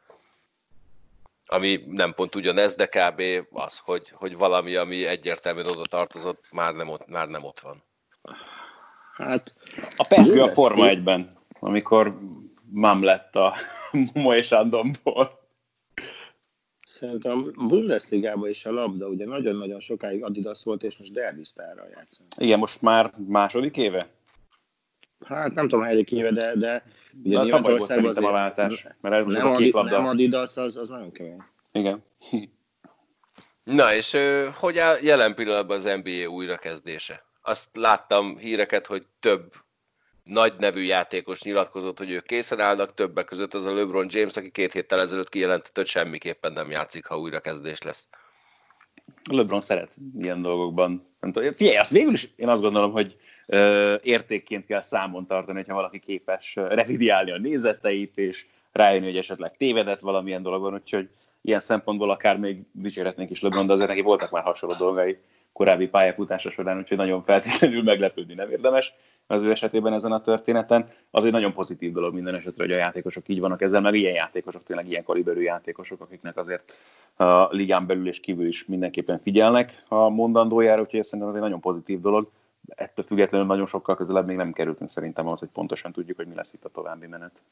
Ami 1.46 1.84
nem 1.86 2.14
pont 2.14 2.34
ugyanez, 2.34 2.74
de 2.74 2.86
kb. 2.86 3.22
az, 3.52 3.78
hogy, 3.78 4.10
hogy 4.10 4.36
valami, 4.36 4.74
ami 4.74 5.06
egyértelműen 5.06 5.66
oda 5.66 5.82
tartozott, 5.82 6.44
már 6.52 6.74
nem 6.74 6.88
ott, 6.88 7.06
már 7.06 7.28
nem 7.28 7.44
ott 7.44 7.60
van. 7.60 7.82
Hát 9.12 9.54
A 9.96 10.06
Pesgő 10.08 10.42
a 10.42 10.48
Forma 10.48 10.86
jó. 10.90 10.98
1-ben, 11.00 11.28
amikor 11.60 12.18
Mam 12.70 13.02
lett 13.02 13.36
a 13.36 13.54
Moe 14.14 14.42
Sandomból. 14.42 15.48
szerintem 16.86 17.52
a 17.56 17.66
Bundesligában 17.66 18.48
is 18.48 18.66
a 18.66 18.72
labda 18.72 19.06
ugye 19.06 19.26
nagyon-nagyon 19.26 19.80
sokáig 19.80 20.24
Adidas 20.24 20.64
volt, 20.64 20.82
és 20.82 20.96
most 20.96 21.12
Derby 21.12 21.42
játszik. 21.94 22.26
Igen, 22.36 22.58
most 22.58 22.82
már 22.82 23.12
második 23.26 23.76
éve? 23.76 24.08
Hát 25.24 25.54
nem 25.54 25.68
tudom, 25.68 25.84
hanyadik 25.84 26.12
éve, 26.12 26.30
de, 26.30 26.54
de 26.54 26.84
ugye 27.24 27.38
De 27.38 27.48
tavaly 27.50 27.76
volt 27.76 27.90
szerintem 27.90 28.24
a 28.24 28.30
váltás, 28.30 28.86
mert 29.00 29.14
ez 29.14 29.24
most 29.24 29.36
Nem, 29.36 29.46
a 29.46 29.56
kék 29.56 29.74
nem 29.74 29.82
labda. 29.82 30.08
Adidas, 30.08 30.56
az, 30.56 30.76
az 30.76 30.88
nagyon 30.88 31.12
kemény. 31.12 31.42
Igen. 31.72 32.04
Na, 33.64 33.94
és 33.94 34.16
hogy 34.54 34.78
áll 34.78 34.96
jelen 35.02 35.34
pillanatban 35.34 35.76
az 35.76 36.00
NBA 36.02 36.28
újrakezdése? 36.30 37.24
Azt 37.42 37.76
láttam 37.76 38.38
híreket, 38.38 38.86
hogy 38.86 39.06
több 39.20 39.52
nagy 40.24 40.52
nevű 40.58 40.82
játékos 40.82 41.42
nyilatkozott, 41.42 41.98
hogy 41.98 42.10
ők 42.10 42.26
készen 42.26 42.60
állnak, 42.60 42.94
többek 42.94 43.24
között 43.24 43.54
az 43.54 43.64
a 43.64 43.74
LeBron 43.74 44.06
James, 44.10 44.36
aki 44.36 44.50
két 44.50 44.72
héttel 44.72 45.00
ezelőtt 45.00 45.28
kijelentett, 45.28 45.76
hogy 45.76 45.86
semmiképpen 45.86 46.52
nem 46.52 46.70
játszik, 46.70 47.06
ha 47.06 47.18
újrakezdés 47.18 47.82
lesz. 47.82 48.08
LeBron 49.30 49.60
szeret 49.60 49.96
ilyen 50.18 50.42
dolgokban. 50.42 51.16
Nem 51.20 51.32
tudom, 51.32 51.54
figyelj, 51.54 51.76
azt 51.76 51.90
végül 51.90 52.12
is 52.12 52.30
én 52.36 52.48
azt 52.48 52.62
gondolom, 52.62 52.92
hogy 52.92 53.16
értékként 54.02 54.66
kell 54.66 54.80
számon 54.80 55.26
tartani, 55.26 55.58
hogyha 55.58 55.74
valaki 55.74 55.98
képes 55.98 56.54
revidiálni 56.54 57.30
a 57.30 57.38
nézeteit, 57.38 58.18
és 58.18 58.46
rájönni, 58.72 59.06
hogy 59.06 59.16
esetleg 59.16 59.56
tévedett 59.56 60.00
valamilyen 60.00 60.42
dologban, 60.42 60.74
úgyhogy 60.74 61.08
ilyen 61.42 61.60
szempontból 61.60 62.10
akár 62.10 62.38
még 62.38 62.62
dicsérhetnénk 62.72 63.30
is 63.30 63.40
LeBron, 63.40 63.66
de 63.66 63.72
azért 63.72 63.88
neki 63.88 64.00
voltak 64.00 64.30
már 64.30 64.42
hasonló 64.42 64.74
dolgai 64.78 65.18
korábbi 65.52 65.88
pályafutása 65.88 66.50
során, 66.50 66.78
úgyhogy 66.78 66.96
nagyon 66.96 67.22
feltétlenül 67.24 67.82
meglepődni 67.82 68.34
nem 68.34 68.50
érdemes 68.50 68.94
az 69.26 69.42
ő 69.42 69.50
esetében 69.50 69.92
ezen 69.92 70.12
a 70.12 70.20
történeten. 70.20 70.88
Az 71.10 71.24
egy 71.24 71.32
nagyon 71.32 71.52
pozitív 71.52 71.92
dolog 71.92 72.14
minden 72.14 72.34
esetre, 72.34 72.62
hogy 72.62 72.72
a 72.72 72.76
játékosok 72.76 73.28
így 73.28 73.40
vannak 73.40 73.62
ezzel, 73.62 73.80
meg 73.80 73.94
ilyen 73.94 74.14
játékosok, 74.14 74.62
tényleg 74.62 74.90
ilyen 74.90 75.04
kaliberű 75.04 75.40
játékosok, 75.40 76.00
akiknek 76.00 76.36
azért 76.36 76.72
a 77.16 77.48
ligán 77.50 77.86
belül 77.86 78.08
és 78.08 78.20
kívül 78.20 78.46
is 78.46 78.64
mindenképpen 78.64 79.20
figyelnek 79.22 79.82
a 79.88 80.08
mondandójára, 80.08 80.80
úgyhogy 80.80 81.00
ez 81.00 81.06
szerintem 81.06 81.28
az 81.28 81.36
egy 81.36 81.42
nagyon 81.42 81.60
pozitív 81.60 82.00
dolog. 82.00 82.30
Ettől 82.68 83.04
függetlenül 83.04 83.46
nagyon 83.46 83.66
sokkal 83.66 83.96
közelebb 83.96 84.26
még 84.26 84.36
nem 84.36 84.52
kerültünk 84.52 84.90
szerintem 84.90 85.26
ahhoz, 85.26 85.38
hogy 85.38 85.48
pontosan 85.52 85.92
tudjuk, 85.92 86.16
hogy 86.16 86.26
mi 86.26 86.34
lesz 86.34 86.52
itt 86.52 86.64
a 86.64 86.68
további 86.68 87.06
menet. 87.06 87.42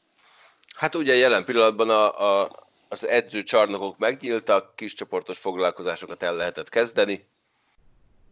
Hát 0.75 0.95
ugye 0.95 1.15
jelen 1.15 1.43
pillanatban 1.43 1.89
a, 1.89 2.41
a, 2.41 2.49
az 2.87 3.07
edzőcsarnokok 3.07 3.97
megnyíltak, 3.97 4.75
kis 4.75 4.93
csoportos 4.93 5.37
foglalkozásokat 5.37 6.23
el 6.23 6.35
lehetett 6.35 6.69
kezdeni, 6.69 7.27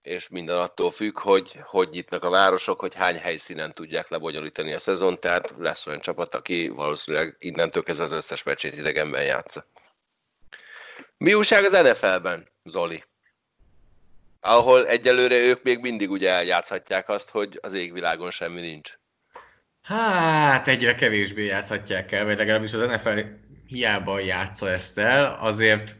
és 0.01 0.29
minden 0.29 0.57
attól 0.57 0.91
függ, 0.91 1.19
hogy 1.19 1.59
hogy 1.63 1.89
nyitnak 1.89 2.23
a 2.23 2.29
városok, 2.29 2.79
hogy 2.79 2.95
hány 2.95 3.17
helyszínen 3.17 3.73
tudják 3.73 4.09
lebonyolítani 4.09 4.73
a 4.73 4.79
szezon, 4.79 5.19
tehát 5.19 5.53
lesz 5.57 5.87
olyan 5.87 5.99
csapat, 5.99 6.35
aki 6.35 6.67
valószínűleg 6.67 7.35
innentől 7.39 7.83
kezdve 7.83 8.03
az 8.03 8.11
összes 8.11 8.43
meccsét 8.43 8.77
idegenben 8.77 9.23
játsza. 9.23 9.65
Mi 11.17 11.33
újság 11.33 11.63
az 11.63 11.71
NFL-ben, 11.71 12.47
Zoli? 12.63 13.03
Ahol 14.41 14.87
egyelőre 14.87 15.35
ők 15.35 15.63
még 15.63 15.79
mindig 15.79 16.11
ugye 16.11 16.29
eljátszhatják 16.29 17.09
azt, 17.09 17.29
hogy 17.29 17.59
az 17.61 17.73
égvilágon 17.73 18.31
semmi 18.31 18.59
nincs. 18.59 18.99
Hát 19.81 20.67
egyre 20.67 20.95
kevésbé 20.95 21.45
játszhatják 21.45 22.11
el, 22.11 22.25
vagy 22.25 22.37
legalábbis 22.37 22.73
az 22.73 22.81
NFL 22.81 23.19
hiába 23.67 24.19
játsza 24.19 24.69
ezt 24.69 24.97
el, 24.97 25.37
azért 25.39 25.95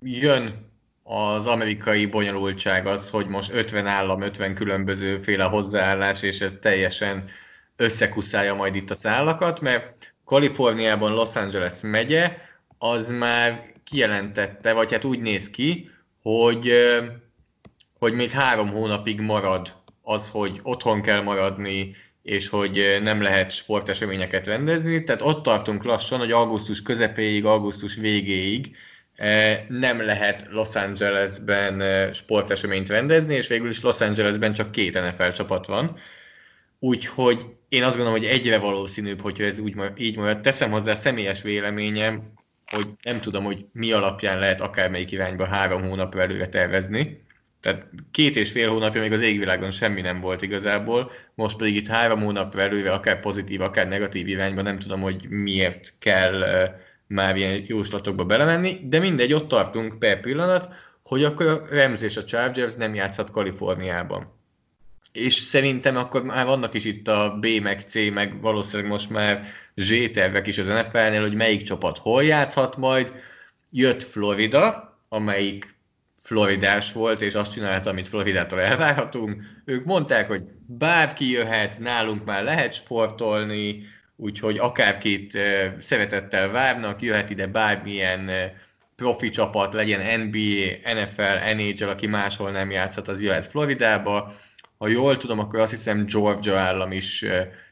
jön 0.00 0.70
az 1.02 1.46
amerikai 1.46 2.06
bonyolultság 2.06 2.86
az, 2.86 3.10
hogy 3.10 3.26
most 3.26 3.52
50 3.52 3.86
állam, 3.86 4.20
50 4.20 4.54
különböző 4.54 5.18
féle 5.18 5.44
hozzáállás, 5.44 6.22
és 6.22 6.40
ez 6.40 6.58
teljesen 6.60 7.24
összekuszálja 7.76 8.54
majd 8.54 8.74
itt 8.74 8.90
a 8.90 8.94
szállakat, 8.94 9.60
mert 9.60 10.14
Kaliforniában 10.24 11.12
Los 11.12 11.36
Angeles 11.36 11.74
megye, 11.80 12.36
az 12.78 13.10
már 13.10 13.72
kijelentette, 13.84 14.72
vagy 14.72 14.92
hát 14.92 15.04
úgy 15.04 15.20
néz 15.20 15.50
ki, 15.50 15.90
hogy, 16.22 16.72
hogy 18.00 18.12
még 18.12 18.30
három 18.30 18.70
hónapig 18.70 19.20
marad 19.20 19.74
az, 20.02 20.28
hogy 20.28 20.60
otthon 20.62 21.02
kell 21.02 21.20
maradni, 21.20 21.94
és 22.22 22.48
hogy 22.48 22.98
nem 23.02 23.22
lehet 23.22 23.50
sporteseményeket 23.50 24.46
rendezni. 24.46 25.04
Tehát 25.04 25.22
ott 25.22 25.42
tartunk 25.42 25.84
lassan, 25.84 26.18
hogy 26.18 26.32
augusztus 26.32 26.82
közepéig, 26.82 27.44
augusztus 27.44 27.94
végéig 27.94 28.76
nem 29.68 30.04
lehet 30.04 30.46
Los 30.50 30.74
Angelesben 30.74 31.82
sporteseményt 32.12 32.88
rendezni, 32.88 33.34
és 33.34 33.48
végül 33.48 33.68
is 33.68 33.80
Los 33.80 34.00
Angelesben 34.00 34.52
csak 34.52 34.70
két 34.70 34.94
NFL 34.94 35.28
csapat 35.28 35.66
van. 35.66 35.98
Úgyhogy 36.78 37.46
én 37.68 37.82
azt 37.82 37.96
gondolom, 37.96 38.20
hogy 38.20 38.28
egyre 38.28 38.58
valószínűbb, 38.58 39.20
hogyha 39.20 39.44
ez 39.44 39.58
úgy, 39.58 39.74
így 39.96 40.16
marad. 40.16 40.40
Teszem 40.40 40.70
hozzá 40.70 40.94
személyes 40.94 41.42
véleményem, 41.42 42.32
hogy 42.66 42.86
nem 43.02 43.20
tudom, 43.20 43.44
hogy 43.44 43.66
mi 43.72 43.92
alapján 43.92 44.38
lehet 44.38 44.60
akármelyik 44.60 45.10
irányba 45.10 45.46
három 45.46 45.82
hónap 45.82 46.14
előre 46.14 46.46
tervezni. 46.46 47.28
Tehát 47.60 47.86
két 48.10 48.36
és 48.36 48.50
fél 48.50 48.70
hónapja 48.70 49.00
még 49.00 49.12
az 49.12 49.22
égvilágon 49.22 49.70
semmi 49.70 50.00
nem 50.00 50.20
volt 50.20 50.42
igazából, 50.42 51.10
most 51.34 51.56
pedig 51.56 51.76
itt 51.76 51.86
három 51.86 52.20
hónap 52.20 52.54
előre, 52.54 52.92
akár 52.92 53.20
pozitív, 53.20 53.60
akár 53.60 53.88
negatív 53.88 54.28
irányba, 54.28 54.62
nem 54.62 54.78
tudom, 54.78 55.00
hogy 55.00 55.28
miért 55.28 55.92
kell 55.98 56.44
már 57.06 57.36
ilyen 57.36 57.64
jóslatokba 57.66 58.24
belemenni, 58.24 58.80
de 58.82 58.98
mindegy, 58.98 59.32
ott 59.32 59.48
tartunk 59.48 59.98
per 59.98 60.20
pillanat, 60.20 60.68
hogy 61.02 61.24
akkor 61.24 61.46
a 61.46 61.66
Rams 61.70 62.02
és 62.02 62.16
a 62.16 62.24
Chargers 62.24 62.74
nem 62.74 62.94
játszhat 62.94 63.30
Kaliforniában. 63.30 64.38
És 65.12 65.34
szerintem 65.34 65.96
akkor 65.96 66.22
már 66.22 66.46
vannak 66.46 66.74
is 66.74 66.84
itt 66.84 67.08
a 67.08 67.38
B, 67.40 67.46
meg 67.62 67.80
C, 67.80 67.94
meg 67.94 68.40
valószínűleg 68.40 68.90
most 68.90 69.10
már 69.10 69.46
Z 69.74 70.10
tervek 70.12 70.46
is 70.46 70.58
az 70.58 70.66
NFL-nél, 70.66 71.20
hogy 71.20 71.34
melyik 71.34 71.62
csapat 71.62 71.98
hol 71.98 72.24
játszhat 72.24 72.76
majd. 72.76 73.12
Jött 73.70 74.02
Florida, 74.02 74.98
amelyik 75.08 75.74
floridás 76.30 76.92
volt, 76.92 77.20
és 77.20 77.34
azt 77.34 77.52
csinálta, 77.52 77.90
amit 77.90 78.08
Floridától 78.08 78.60
elvárhatunk. 78.60 79.42
Ők 79.64 79.84
mondták, 79.84 80.28
hogy 80.28 80.42
bárki 80.66 81.30
jöhet, 81.30 81.78
nálunk 81.78 82.24
már 82.24 82.42
lehet 82.42 82.72
sportolni, 82.72 83.82
úgyhogy 84.16 84.58
akárkit 84.58 85.38
szeretettel 85.78 86.48
várnak, 86.50 87.02
jöhet 87.02 87.30
ide 87.30 87.46
bármilyen 87.46 88.30
profi 88.96 89.30
csapat, 89.30 89.72
legyen 89.72 90.20
NBA, 90.20 90.90
NFL, 91.00 91.52
NHL, 91.56 91.88
aki 91.88 92.06
máshol 92.06 92.50
nem 92.50 92.70
játszhat, 92.70 93.08
az 93.08 93.22
jöhet 93.22 93.46
Floridába. 93.46 94.34
Ha 94.78 94.88
jól 94.88 95.16
tudom, 95.16 95.38
akkor 95.38 95.60
azt 95.60 95.70
hiszem 95.70 96.06
Georgia 96.06 96.56
állam 96.58 96.92
is 96.92 97.24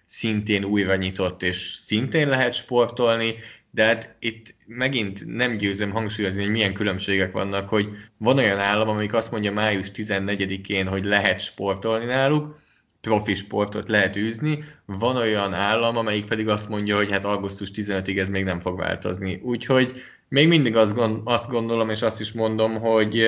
szintén 0.04 0.64
újra 0.64 0.96
nyitott, 0.96 1.42
és 1.42 1.56
szintén 1.84 2.28
lehet 2.28 2.52
sportolni, 2.52 3.34
de 3.70 3.85
hát 3.85 4.16
itt 4.18 4.54
megint 4.66 5.26
nem 5.26 5.57
győzöm 5.57 5.90
hangsúlyozni, 5.90 6.42
hogy 6.42 6.50
milyen 6.50 6.74
különbségek 6.74 7.33
vannak, 7.33 7.68
hogy 7.68 7.88
van 8.16 8.38
olyan 8.38 8.59
állam, 8.59 8.88
amelyik 8.88 9.12
azt 9.14 9.31
mondja 9.31 9.52
május 9.52 9.90
14-én, 9.94 10.87
hogy 10.87 11.04
lehet 11.04 11.40
sportolni 11.40 12.04
náluk, 12.04 12.59
profi 13.00 13.35
sportot 13.35 13.88
lehet 13.88 14.16
űzni, 14.16 14.64
van 14.85 15.16
olyan 15.16 15.52
állam, 15.52 15.96
amelyik 15.96 16.24
pedig 16.24 16.48
azt 16.48 16.68
mondja, 16.68 16.96
hogy 16.96 17.11
hát 17.11 17.24
augusztus 17.24 17.70
15-ig 17.74 18.18
ez 18.18 18.28
még 18.28 18.44
nem 18.44 18.61
fog 18.61 18.78
változni. 18.78 19.40
Úgyhogy 19.42 19.92
még 20.28 20.48
mindig 20.48 20.76
azt, 20.76 20.94
gond, 20.94 21.20
azt 21.24 21.50
gondolom, 21.50 21.90
és 21.90 22.02
azt 22.02 22.20
is 22.20 22.33
mondom, 22.33 22.81
hogy, 22.81 23.26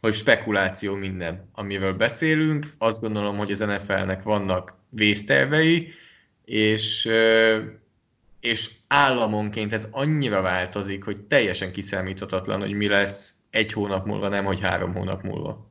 hogy 0.00 0.14
spekuláció 0.14 0.94
minden, 0.94 1.50
amiről 1.52 1.92
beszélünk. 1.92 2.74
Azt 2.78 3.00
gondolom, 3.00 3.36
hogy 3.36 3.50
az 3.50 3.58
NFL-nek 3.58 4.22
vannak 4.22 4.74
vésztervei, 4.88 5.88
és, 6.44 7.08
és 8.40 8.70
államonként 8.88 9.72
ez 9.72 9.88
annyira 9.90 10.40
változik, 10.40 11.04
hogy 11.04 11.22
teljesen 11.22 11.72
kiszámíthatatlan, 11.72 12.60
hogy 12.60 12.72
mi 12.72 12.88
lesz 12.88 13.34
egy 13.50 13.72
hónap 13.72 14.06
múlva, 14.06 14.28
nem 14.28 14.44
hogy 14.44 14.60
három 14.60 14.94
hónap 14.94 15.22
múlva. 15.22 15.70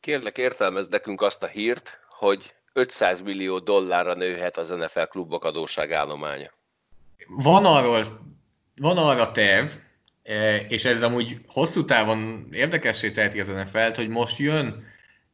Kérlek, 0.00 0.38
értelmezd 0.38 0.90
nekünk 0.90 1.22
azt 1.22 1.42
a 1.42 1.46
hírt, 1.46 2.00
hogy 2.08 2.54
500 2.72 3.20
millió 3.20 3.58
dollárra 3.58 4.14
nőhet 4.14 4.58
az 4.58 4.68
NFL 4.68 5.02
klubok 5.02 5.44
adósságállománya. 5.44 6.50
Van 7.28 7.64
arról, 7.64 8.20
van 8.76 8.98
arra 8.98 9.30
terv, 9.30 9.70
e, 10.22 10.56
és 10.56 10.84
ez 10.84 11.02
amúgy 11.02 11.40
hosszú 11.46 11.84
távon 11.84 12.48
érdekessé 12.52 13.10
teheti 13.10 13.40
az 13.40 13.48
NFL-t, 13.48 13.96
hogy 13.96 14.08
most 14.08 14.38
jön 14.38 14.84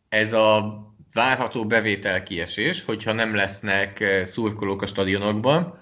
ez 0.08 0.32
a 0.32 0.78
várható 1.12 1.66
bevétel 1.66 2.22
kiesés, 2.22 2.84
hogyha 2.84 3.12
nem 3.12 3.34
lesznek 3.34 4.00
e, 4.00 4.24
szurkolók 4.24 4.82
a 4.82 4.86
stadionokban. 4.86 5.80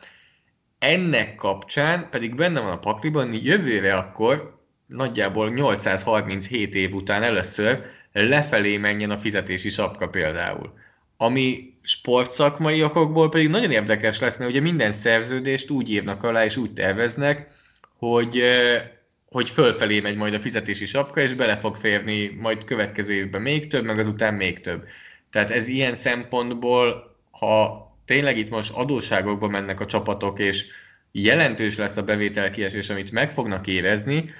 Ennek 0.78 1.34
kapcsán 1.34 2.08
pedig 2.10 2.34
benne 2.34 2.60
van 2.60 2.70
a 2.70 2.78
pakliban, 2.78 3.28
hogy 3.28 3.44
jövőre 3.44 3.94
akkor 3.94 4.60
nagyjából 4.86 5.50
837 5.50 6.74
év 6.74 6.94
után 6.94 7.22
először 7.22 7.84
lefelé 8.12 8.76
menjen 8.76 9.10
a 9.10 9.18
fizetési 9.18 9.68
sapka 9.68 10.08
például. 10.08 10.72
Ami 11.16 11.74
sportszakmai 11.82 12.82
okokból 12.82 13.28
pedig 13.28 13.48
nagyon 13.48 13.70
érdekes 13.70 14.20
lesz, 14.20 14.36
mert 14.36 14.50
ugye 14.50 14.60
minden 14.60 14.92
szerződést 14.92 15.70
úgy 15.70 15.90
írnak 15.90 16.22
alá 16.22 16.44
és 16.44 16.56
úgy 16.56 16.72
terveznek, 16.72 17.48
hogy, 17.98 18.42
hogy 19.28 19.50
fölfelé 19.50 20.00
megy 20.00 20.16
majd 20.16 20.34
a 20.34 20.40
fizetési 20.40 20.84
sapka, 20.84 21.20
és 21.20 21.34
bele 21.34 21.56
fog 21.56 21.76
férni 21.76 22.36
majd 22.40 22.64
következő 22.64 23.12
évben 23.12 23.42
még 23.42 23.66
több, 23.66 23.84
meg 23.84 23.98
azután 23.98 24.34
még 24.34 24.60
több. 24.60 24.86
Tehát 25.30 25.50
ez 25.50 25.68
ilyen 25.68 25.94
szempontból, 25.94 27.16
ha 27.30 27.85
tényleg 28.06 28.38
itt 28.38 28.50
most 28.50 28.72
adósságokba 28.72 29.48
mennek 29.48 29.80
a 29.80 29.86
csapatok, 29.86 30.38
és 30.38 30.66
jelentős 31.12 31.76
lesz 31.76 31.96
a 31.96 32.02
bevételkiesés, 32.02 32.90
amit 32.90 33.10
meg 33.10 33.32
fognak 33.32 33.66
érezni, 33.66 34.30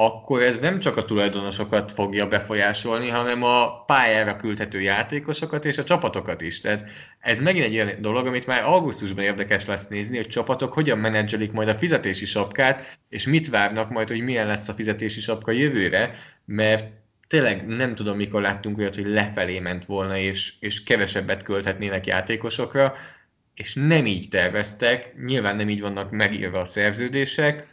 akkor 0.00 0.42
ez 0.42 0.60
nem 0.60 0.78
csak 0.78 0.96
a 0.96 1.04
tulajdonosokat 1.04 1.92
fogja 1.92 2.28
befolyásolni, 2.28 3.08
hanem 3.08 3.42
a 3.42 3.84
pályára 3.84 4.36
küldhető 4.36 4.80
játékosokat 4.80 5.64
és 5.64 5.78
a 5.78 5.84
csapatokat 5.84 6.40
is. 6.40 6.60
Tehát 6.60 6.84
ez 7.20 7.38
megint 7.38 7.64
egy 7.64 7.74
olyan 7.74 8.00
dolog, 8.00 8.26
amit 8.26 8.46
már 8.46 8.64
augusztusban 8.64 9.24
érdekes 9.24 9.66
lesz 9.66 9.86
nézni, 9.86 10.16
hogy 10.16 10.26
csapatok 10.26 10.72
hogyan 10.72 10.98
menedzselik 10.98 11.52
majd 11.52 11.68
a 11.68 11.74
fizetési 11.74 12.24
sapkát, 12.24 12.98
és 13.08 13.26
mit 13.26 13.48
várnak 13.48 13.90
majd, 13.90 14.08
hogy 14.08 14.20
milyen 14.20 14.46
lesz 14.46 14.68
a 14.68 14.74
fizetési 14.74 15.20
sapka 15.20 15.50
jövőre, 15.50 16.14
mert 16.44 16.86
tényleg 17.28 17.66
nem 17.66 17.94
tudom, 17.94 18.16
mikor 18.16 18.42
láttunk 18.42 18.78
olyat, 18.78 18.94
hogy 18.94 19.06
lefelé 19.06 19.58
ment 19.58 19.84
volna, 19.84 20.16
és, 20.16 20.54
és 20.60 20.82
kevesebbet 20.82 21.42
költhetnének 21.42 22.06
játékosokra, 22.06 22.94
és 23.54 23.74
nem 23.74 24.06
így 24.06 24.28
terveztek, 24.28 25.14
nyilván 25.24 25.56
nem 25.56 25.68
így 25.68 25.80
vannak 25.80 26.10
megírva 26.10 26.60
a 26.60 26.64
szerződések, 26.64 27.66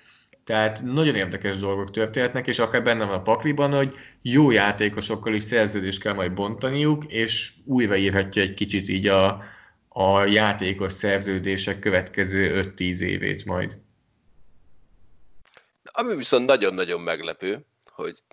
tehát 0.46 0.84
nagyon 0.84 1.16
érdekes 1.16 1.58
dolgok 1.58 1.92
történhetnek, 1.92 2.48
és 2.48 2.60
akár 2.60 2.84
benne 2.84 3.06
van 3.06 3.16
a 3.16 3.22
pakliban, 3.22 3.72
hogy 3.74 3.96
jó 4.22 4.52
játékosokkal 4.52 5.34
is 5.34 5.44
szerződést 5.44 6.02
kell 6.02 6.14
majd 6.14 6.34
bontaniuk, 6.34 7.06
és 7.08 7.54
újraírhatja 7.66 8.42
egy 8.42 8.54
kicsit 8.54 8.90
így 8.90 9.08
a, 9.08 9.44
a 9.90 10.26
játékos 10.26 10.92
szerződések 10.92 11.80
következő 11.80 12.74
5-10 12.78 13.00
évét 13.00 13.46
majd. 13.46 13.78
Ami 15.84 16.16
viszont 16.16 16.46
nagyon-nagyon 16.46 17.02
meglepő, 17.02 17.66
hogy 17.96 18.24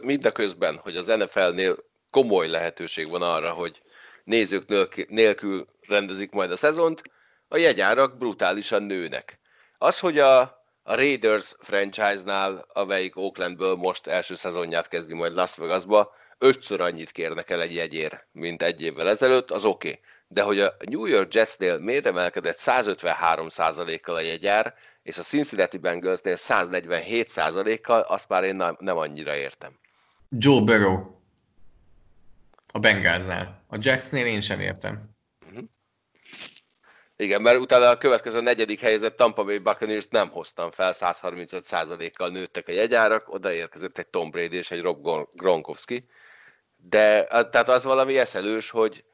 mindeközben, 0.00 0.76
hogy 0.76 0.96
az 0.96 1.06
NFL-nél 1.06 1.76
komoly 2.10 2.48
lehetőség 2.48 3.08
van 3.10 3.22
arra, 3.22 3.50
hogy 3.50 3.82
nézők 4.24 4.88
nélkül 5.08 5.64
rendezik 5.88 6.30
majd 6.30 6.50
a 6.50 6.56
szezont, 6.56 7.02
a 7.48 7.56
jegyárak 7.56 8.18
brutálisan 8.18 8.82
nőnek. 8.82 9.38
Az, 9.78 9.98
hogy 9.98 10.18
a 10.18 10.58
a 10.90 10.94
Raiders 10.94 11.54
franchise-nál, 11.58 12.66
amelyik 12.72 13.16
Oaklandből 13.16 13.74
most 13.74 14.06
első 14.06 14.34
szezonját 14.34 14.88
kezdi 14.88 15.14
majd 15.14 15.34
Las 15.34 15.56
Vegasba, 15.56 16.14
ötször 16.38 16.80
annyit 16.80 17.10
kérnek 17.10 17.50
el 17.50 17.60
egy 17.60 17.74
jegyér, 17.74 18.24
mint 18.32 18.62
egy 18.62 18.82
évvel 18.82 19.08
ezelőtt, 19.08 19.50
az 19.50 19.64
oké. 19.64 19.88
Okay. 19.88 20.00
De 20.28 20.42
hogy 20.42 20.60
a 20.60 20.76
New 20.78 21.06
York 21.06 21.34
Jetsnél 21.34 21.78
miért 21.78 22.06
emelkedett 22.06 22.58
153%-kal 22.60 24.14
a 24.14 24.20
jegyár, 24.20 24.74
és 25.08 25.18
a 25.18 25.22
Cincinnati 25.22 25.78
Bengalsnél 25.78 26.34
147%-kal, 26.36 28.00
azt 28.00 28.28
már 28.28 28.44
én 28.44 28.54
nem, 28.54 28.76
nem 28.80 28.96
annyira 28.96 29.36
értem. 29.36 29.78
Joe 30.28 30.60
Burrow. 30.60 31.16
A 32.72 32.78
Bengalsnál. 32.78 33.64
A 33.68 33.78
Jetsnél 33.80 34.26
én 34.26 34.40
sem 34.40 34.60
értem. 34.60 35.16
Igen, 37.16 37.42
mert 37.42 37.58
utána 37.58 37.88
a 37.88 37.98
következő 37.98 38.40
negyedik 38.40 38.80
helyzet 38.80 39.16
Tampa 39.16 39.44
Bay 39.44 39.58
Buccaneers 39.58 40.08
nem 40.08 40.28
hoztam 40.28 40.70
fel, 40.70 40.92
135%-kal 40.94 42.28
nőttek 42.28 42.68
a 42.68 42.72
jegyárak, 42.72 43.28
odaérkezett 43.28 43.98
egy 43.98 44.06
Tom 44.06 44.30
Brady 44.30 44.56
és 44.56 44.70
egy 44.70 44.80
Rob 44.80 45.08
Gronkowski, 45.34 46.08
de 46.76 47.24
tehát 47.24 47.68
az 47.68 47.84
valami 47.84 48.18
eszelős, 48.18 48.70
hogy 48.70 49.04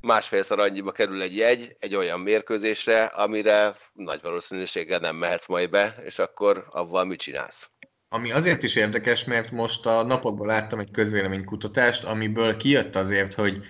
másfélszer 0.00 0.58
annyiba 0.58 0.92
kerül 0.92 1.22
egy 1.22 1.36
jegy 1.36 1.76
egy 1.80 1.94
olyan 1.94 2.20
mérkőzésre, 2.20 3.04
amire 3.04 3.74
nagy 3.92 4.20
valószínűséggel 4.22 4.98
nem 4.98 5.16
mehetsz 5.16 5.46
majd 5.46 5.70
be, 5.70 5.94
és 6.04 6.18
akkor 6.18 6.66
avval 6.70 7.04
mit 7.04 7.20
csinálsz? 7.20 7.70
Ami 8.08 8.32
azért 8.32 8.62
is 8.62 8.76
érdekes, 8.76 9.24
mert 9.24 9.50
most 9.50 9.86
a 9.86 10.02
napokban 10.02 10.46
láttam 10.46 10.78
egy 10.78 10.90
közvéleménykutatást, 10.90 12.04
amiből 12.04 12.56
kijött 12.56 12.96
azért, 12.96 13.34
hogy 13.34 13.62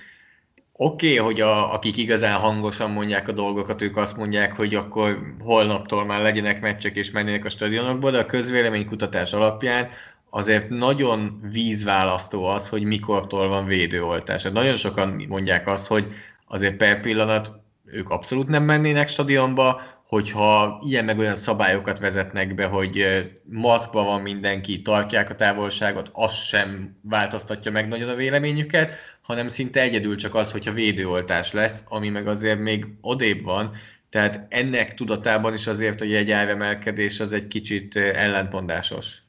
Oké, 0.82 1.18
okay, 1.18 1.26
hogy 1.26 1.40
a, 1.40 1.72
akik 1.72 1.96
igazán 1.96 2.38
hangosan 2.38 2.90
mondják 2.90 3.28
a 3.28 3.32
dolgokat, 3.32 3.82
ők 3.82 3.96
azt 3.96 4.16
mondják, 4.16 4.56
hogy 4.56 4.74
akkor 4.74 5.18
holnaptól 5.38 6.04
már 6.04 6.22
legyenek 6.22 6.60
meccsek 6.60 6.96
és 6.96 7.10
menjenek 7.10 7.44
a 7.44 7.48
stadionokba, 7.48 8.10
de 8.10 8.18
a 8.18 8.26
közvéleménykutatás 8.26 9.32
alapján 9.32 9.88
azért 10.30 10.68
nagyon 10.68 11.40
vízválasztó 11.52 12.44
az, 12.44 12.68
hogy 12.68 12.82
mikortól 12.82 13.48
van 13.48 13.66
védőoltás. 13.66 14.42
Hát 14.42 14.52
nagyon 14.52 14.76
sokan 14.76 15.24
mondják 15.28 15.66
azt, 15.66 15.86
hogy 15.86 16.06
azért 16.46 16.76
per 16.76 17.00
pillanat 17.00 17.52
ők 17.84 18.10
abszolút 18.10 18.48
nem 18.48 18.62
mennének 18.62 19.08
stadionba, 19.08 19.82
hogyha 20.06 20.82
ilyen 20.86 21.04
meg 21.04 21.18
olyan 21.18 21.36
szabályokat 21.36 21.98
vezetnek 21.98 22.54
be, 22.54 22.66
hogy 22.66 23.06
maszkban 23.44 24.04
van 24.04 24.20
mindenki, 24.20 24.82
tartják 24.82 25.30
a 25.30 25.34
távolságot, 25.34 26.10
az 26.12 26.34
sem 26.34 26.96
változtatja 27.02 27.70
meg 27.70 27.88
nagyon 27.88 28.08
a 28.08 28.14
véleményüket, 28.14 28.94
hanem 29.22 29.48
szinte 29.48 29.80
egyedül 29.80 30.16
csak 30.16 30.34
az, 30.34 30.52
hogyha 30.52 30.72
védőoltás 30.72 31.52
lesz, 31.52 31.82
ami 31.88 32.08
meg 32.08 32.26
azért 32.26 32.58
még 32.58 32.86
odébb 33.00 33.44
van, 33.44 33.74
tehát 34.08 34.46
ennek 34.48 34.94
tudatában 34.94 35.54
is 35.54 35.66
azért 35.66 36.00
a 36.00 36.04
jegyáremelkedés 36.04 37.20
az 37.20 37.32
egy 37.32 37.46
kicsit 37.46 37.96
ellentmondásos. 37.96 39.22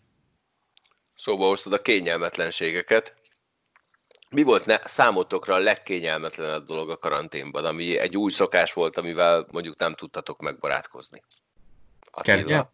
Szóba 1.21 1.45
hoztad 1.47 1.73
a 1.73 1.81
kényelmetlenségeket. 1.81 3.15
Mi 4.29 4.43
volt 4.43 4.65
ne, 4.65 4.77
számotokra 4.83 5.53
a 5.53 5.57
legkényelmetlenebb 5.57 6.63
dolog 6.63 6.89
a 6.89 6.97
karanténban, 6.97 7.65
ami 7.65 7.97
egy 7.97 8.17
új 8.17 8.31
szokás 8.31 8.73
volt, 8.73 8.97
amivel 8.97 9.47
mondjuk 9.51 9.79
nem 9.79 9.93
tudtatok 9.93 10.41
megbarátkozni? 10.41 11.23
Kezdje? 12.21 12.71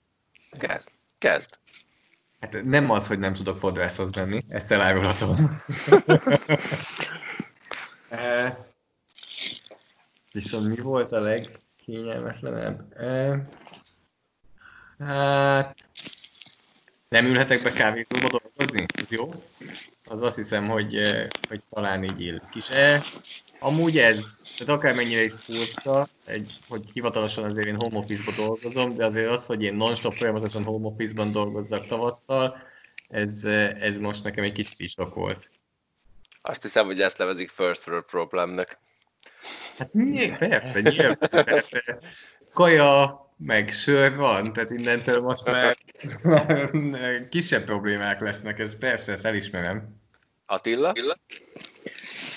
Kezd. 0.59 0.89
Kezd. 1.17 1.49
Hát 2.39 2.63
nem 2.63 2.91
az, 2.91 3.07
hogy 3.07 3.19
nem 3.19 3.33
tudok 3.33 3.57
fodrászhoz 3.57 4.11
menni, 4.11 4.41
ezt 4.49 4.71
elárulhatom. 4.71 5.37
e, 8.09 8.57
viszont 10.31 10.67
mi 10.67 10.81
volt 10.81 11.11
a 11.11 11.19
legkényelmetlenebb? 11.19 12.93
E, 12.93 13.47
hát 14.99 15.75
nem 17.09 17.25
ülhetek 17.25 17.63
be 17.63 17.71
kávézóba 17.71 18.39
dolgozni? 18.39 18.85
Jó? 19.09 19.43
Az 20.05 20.23
azt 20.23 20.35
hiszem, 20.35 20.67
hogy, 20.67 20.99
hogy 21.47 21.61
talán 21.69 22.03
így 22.03 22.21
él. 22.21 22.47
Kis 22.51 22.69
E. 22.69 23.03
Amúgy 23.59 23.97
ez, 23.97 24.47
tehát 24.57 24.73
akármennyire 24.73 25.23
is 25.23 25.33
furcsa, 25.39 26.07
egy, 26.25 26.59
hogy 26.67 26.89
hivatalosan 26.93 27.43
azért 27.43 27.67
én 27.67 27.75
home 27.75 27.97
office 27.97 28.31
dolgozom, 28.35 28.95
de 28.95 29.05
azért 29.05 29.29
az, 29.29 29.45
hogy 29.45 29.63
én 29.63 29.73
non-stop 29.73 30.13
folyamatosan 30.13 30.63
home 30.63 30.87
office-ban 30.87 31.31
dolgozzak 31.31 31.85
tavasztal, 31.85 32.57
ez, 33.09 33.43
ez 33.79 33.97
most 33.97 34.23
nekem 34.23 34.43
egy 34.43 34.51
kicsit 34.51 34.79
is 34.79 34.91
sok 34.91 35.13
volt. 35.13 35.49
Azt 36.41 36.61
hiszem, 36.61 36.85
hogy 36.85 37.01
ezt 37.01 37.17
nevezik 37.17 37.49
first 37.49 37.87
world 37.87 38.05
problemnek. 38.05 38.79
Hát 39.77 39.93
nyilván, 39.93 40.37
persze, 40.37 40.81
nyilván, 40.81 41.17
persze. 41.29 41.99
Kaja, 42.53 43.26
meg 43.37 43.69
sör 43.69 44.15
van, 44.15 44.53
tehát 44.53 44.71
innentől 44.71 45.21
most 45.21 45.45
már 45.45 45.77
kisebb 47.29 47.63
problémák 47.63 48.21
lesznek, 48.21 48.59
ez 48.59 48.77
persze, 48.77 49.11
ezt 49.11 49.25
elismerem. 49.25 49.95
Attila? 50.45 50.93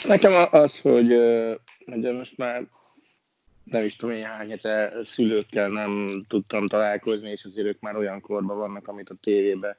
Nekem 0.05 0.46
az, 0.51 0.78
hogy, 0.78 1.14
hogy 1.86 2.12
most 2.12 2.36
már 2.36 2.66
nem 3.64 3.84
is 3.84 3.96
tudom, 3.96 4.22
hány 4.22 4.51
hete 4.51 4.92
szülőkkel 5.03 5.68
nem 5.68 6.07
tudtam 6.28 6.68
találkozni, 6.68 7.30
és 7.30 7.44
azért 7.44 7.66
ők 7.66 7.80
már 7.80 7.96
olyan 7.96 8.20
korban 8.20 8.59
vannak, 8.59 8.88
amit 8.88 9.11
a 9.11 9.16
tévében 9.20 9.76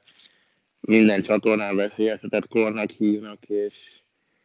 minden 0.80 1.22
csatornán 1.22 1.76
veszélyeztetett 1.76 2.48
kornak 2.48 2.90
hívnak, 2.90 3.44
és, 3.44 4.00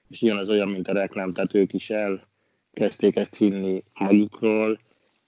és 0.10 0.22
jön 0.22 0.38
az 0.38 0.50
olyan, 0.50 0.70
mint 0.70 0.88
a 0.88 0.94
reklám, 0.94 1.32
tehát 1.32 1.54
ők 1.54 1.74
is 1.74 1.90
elkezdték 1.90 3.16
ezt 3.16 3.38
hinni 3.38 3.82
magukról, 4.00 4.80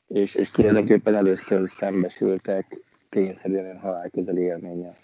és, 0.09 0.35
és 0.35 0.51
tulajdonképpen 0.51 1.15
először 1.15 1.71
szembesültek 1.77 2.77
tényszerűen 3.09 3.79
halálközeli 3.79 4.41
élménye. 4.41 4.95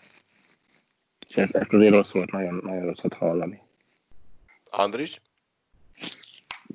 És 1.28 1.36
ezt, 1.36 1.56
ezt 1.56 1.74
azért 1.74 1.92
rossz 1.92 2.12
volt, 2.12 2.32
nagyon, 2.32 2.60
nagyon 2.64 2.86
rosszat 2.86 3.14
hallani. 3.14 3.62
Andris? 4.70 5.22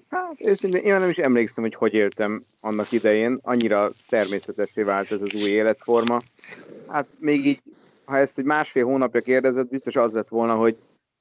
Hát 0.08 0.34
őszintén 0.38 0.82
én 0.84 0.98
nem 0.98 1.10
is 1.10 1.16
emlékszem, 1.16 1.64
hogy 1.64 1.74
hogy 1.74 1.94
éltem 1.94 2.42
annak 2.60 2.92
idején. 2.92 3.38
Annyira 3.42 3.90
természetesé 4.08 4.82
vált 4.82 5.10
ez 5.10 5.22
az 5.22 5.34
új 5.34 5.50
életforma. 5.50 6.20
Hát 6.88 7.06
még 7.18 7.46
így, 7.46 7.62
ha 8.04 8.16
ezt 8.16 8.38
egy 8.38 8.44
másfél 8.44 8.84
hónapja 8.84 9.20
kérdezett, 9.20 9.68
biztos 9.68 9.96
az 9.96 10.12
lett 10.12 10.28
volna, 10.28 10.54
hogy 10.54 10.76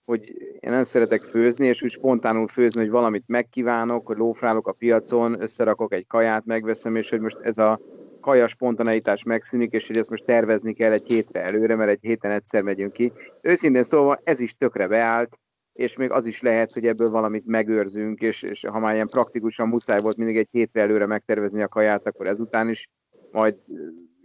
hogy 0.09 0.33
én 0.59 0.71
nem 0.71 0.83
szeretek 0.83 1.21
főzni, 1.21 1.67
és 1.67 1.81
úgy 1.81 1.91
spontánul 1.91 2.47
főzni, 2.47 2.79
hogy 2.81 2.89
valamit 2.89 3.23
megkívánok, 3.27 4.07
hogy 4.07 4.17
lófrálok 4.17 4.67
a 4.67 4.71
piacon, 4.71 5.41
összerakok 5.41 5.93
egy 5.93 6.07
kaját, 6.07 6.45
megveszem, 6.45 6.95
és 6.95 7.09
hogy 7.09 7.19
most 7.19 7.37
ez 7.41 7.57
a 7.57 7.79
kaja 8.21 8.47
spontaneitás 8.47 9.23
megszűnik, 9.23 9.71
és 9.71 9.87
hogy 9.87 9.97
ezt 9.97 10.09
most 10.09 10.25
tervezni 10.25 10.73
kell 10.73 10.91
egy 10.91 11.07
hétre 11.07 11.41
előre, 11.41 11.75
mert 11.75 11.89
egy 11.89 12.01
héten 12.01 12.31
egyszer 12.31 12.61
megyünk 12.61 12.93
ki. 12.93 13.11
Őszintén 13.41 13.83
szóval 13.83 14.21
ez 14.23 14.39
is 14.39 14.53
tökre 14.53 14.87
beállt, 14.87 15.39
és 15.73 15.95
még 15.97 16.11
az 16.11 16.25
is 16.25 16.41
lehet, 16.41 16.73
hogy 16.73 16.85
ebből 16.85 17.09
valamit 17.09 17.45
megőrzünk, 17.45 18.21
és, 18.21 18.43
és 18.43 18.65
ha 18.65 18.79
már 18.79 18.93
ilyen 18.93 19.07
praktikusan 19.11 19.67
muszáj 19.67 19.99
volt 20.01 20.17
mindig 20.17 20.37
egy 20.37 20.49
hétre 20.51 20.81
előre 20.81 21.05
megtervezni 21.05 21.61
a 21.61 21.67
kaját, 21.67 22.07
akkor 22.07 22.27
ezután 22.27 22.69
is 22.69 22.87
majd 23.31 23.55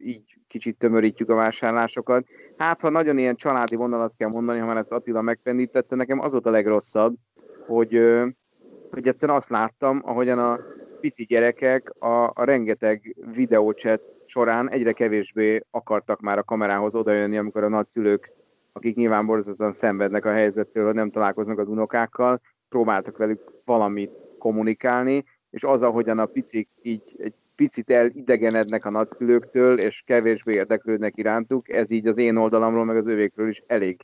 így 0.05 0.38
kicsit 0.48 0.78
tömörítjük 0.78 1.30
a 1.30 1.34
vásárlásokat. 1.34 2.26
Hát, 2.57 2.80
ha 2.80 2.88
nagyon 2.88 3.18
ilyen 3.18 3.36
családi 3.36 3.76
vonalat 3.76 4.14
kell 4.16 4.28
mondani, 4.28 4.59
ha 4.59 4.66
már 4.66 4.76
ezt 4.76 4.92
Attila 4.92 5.22
megpendítette, 5.22 5.96
nekem 5.96 6.20
az 6.20 6.32
volt 6.32 6.46
a 6.46 6.50
legrosszabb, 6.50 7.14
hogy, 7.66 8.00
hogy 8.90 9.09
egyszerűen 9.09 9.38
azt 9.38 9.48
láttam, 9.48 10.00
ahogyan 10.05 10.38
a 10.38 10.59
pici 11.00 11.24
gyerekek 11.24 11.90
a, 11.98 12.24
a 12.24 12.44
rengeteg 12.44 13.16
videócset 13.34 14.02
során 14.26 14.70
egyre 14.70 14.92
kevésbé 14.92 15.61
akartak 15.70 16.20
már 16.20 16.38
a 16.38 16.42
kamerához 16.42 16.94
odajönni, 16.94 17.38
amikor 17.38 17.64
a 17.64 17.68
nagyszülők, 17.68 18.32
akik 18.72 18.96
nyilván 18.96 19.26
borzasztóan 19.26 19.74
szenvednek 19.74 20.24
a 20.24 20.32
helyzettől, 20.32 20.84
hogy 20.84 20.94
nem 20.94 21.11
találkoznak 21.11 21.59
az 21.59 21.68
unokákkal, 21.68 22.40
próbáltak 22.68 23.16
velük 23.16 23.40
valamit 23.64 24.11
kommunikálni, 24.38 25.24
és 25.50 25.64
az, 25.64 25.82
ahogyan 25.82 26.18
a 26.18 26.26
picik 26.26 26.68
így 26.82 27.14
egy 27.18 27.34
picit 27.57 27.90
elidegenednek 27.90 28.84
a 28.84 28.90
nagyszülőktől, 28.90 29.78
és 29.78 30.02
kevésbé 30.07 30.55
érdeklődnek 30.55 31.16
irántuk, 31.16 31.68
ez 31.68 31.90
így 31.90 32.07
az 32.07 32.16
én 32.16 32.36
oldalamról, 32.36 32.84
meg 32.84 32.96
az 32.96 33.07
övékről 33.07 33.48
is 33.48 33.62
elég, 33.66 34.00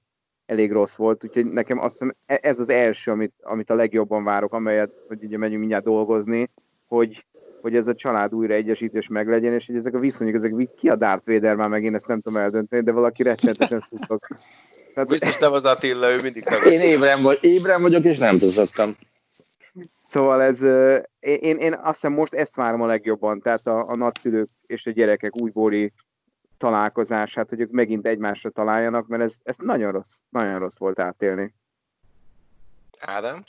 elég 0.46 0.72
rossz 0.72 0.96
volt, 0.96 1.24
úgyhogy 1.24 1.46
nekem 1.46 1.78
azt 1.78 1.92
hiszem 1.92 2.14
e- 2.26 2.40
ez 2.42 2.60
az 2.60 2.68
első, 2.68 3.10
amit, 3.10 3.32
amit 3.40 3.70
a 3.70 3.74
legjobban 3.74 4.24
várok, 4.24 4.52
amelyet, 4.52 4.90
hogy 5.08 5.24
ugye 5.24 5.38
megyünk 5.38 5.58
mindjárt 5.58 5.84
dolgozni, 5.84 6.50
hogy, 6.86 7.24
hogy 7.60 7.76
ez 7.76 7.86
a 7.86 7.94
család 7.94 8.34
újra 8.34 8.54
egyesítés 8.54 9.08
meglegyen, 9.08 9.52
és 9.52 9.66
hogy 9.66 9.76
ezek 9.76 9.94
a 9.94 9.98
viszonyok, 9.98 10.34
ezek 10.34 10.68
ki 10.76 10.88
a 10.88 10.96
Darth 10.96 11.26
Vader 11.26 11.56
már 11.56 11.68
meg 11.68 11.84
én 11.84 11.94
ezt 11.94 12.06
nem 12.06 12.20
tudom 12.20 12.42
eldönteni, 12.42 12.82
de 12.82 12.92
valaki 12.92 13.22
rettenetesen 13.22 13.82
tudok. 13.90 14.26
Tehát, 14.94 15.08
Biztos 15.08 15.38
nem 15.38 15.52
az 15.52 15.64
Attila, 15.64 16.10
ő 16.12 16.20
mindig 16.20 16.44
nem. 16.44 16.72
Én 16.72 16.80
ébren, 16.80 17.22
vagy, 17.22 17.38
ébren 17.40 17.82
vagyok, 17.82 18.04
és 18.04 18.18
nem 18.18 18.38
tudottam. 18.38 18.96
Szóval 20.10 20.42
ez, 20.42 20.62
én, 21.20 21.56
én 21.56 21.72
azt 21.72 22.00
hiszem 22.00 22.12
most 22.12 22.34
ezt 22.34 22.54
várom 22.54 22.82
a 22.82 22.86
legjobban, 22.86 23.40
tehát 23.40 23.66
a, 23.66 23.88
a 23.88 23.96
nagyszülők 23.96 24.48
és 24.66 24.86
a 24.86 24.90
gyerekek 24.90 25.40
újbóli 25.40 25.92
találkozását, 26.56 27.48
hogy 27.48 27.60
ők 27.60 27.70
megint 27.70 28.06
egymásra 28.06 28.50
találjanak, 28.50 29.06
mert 29.06 29.22
ez, 29.22 29.34
ez 29.42 29.56
nagyon 29.56 29.92
rossz, 29.92 30.18
nagyon 30.28 30.58
rossz 30.58 30.78
volt 30.78 30.98
átélni. 30.98 31.54
Ádám? 33.00 33.44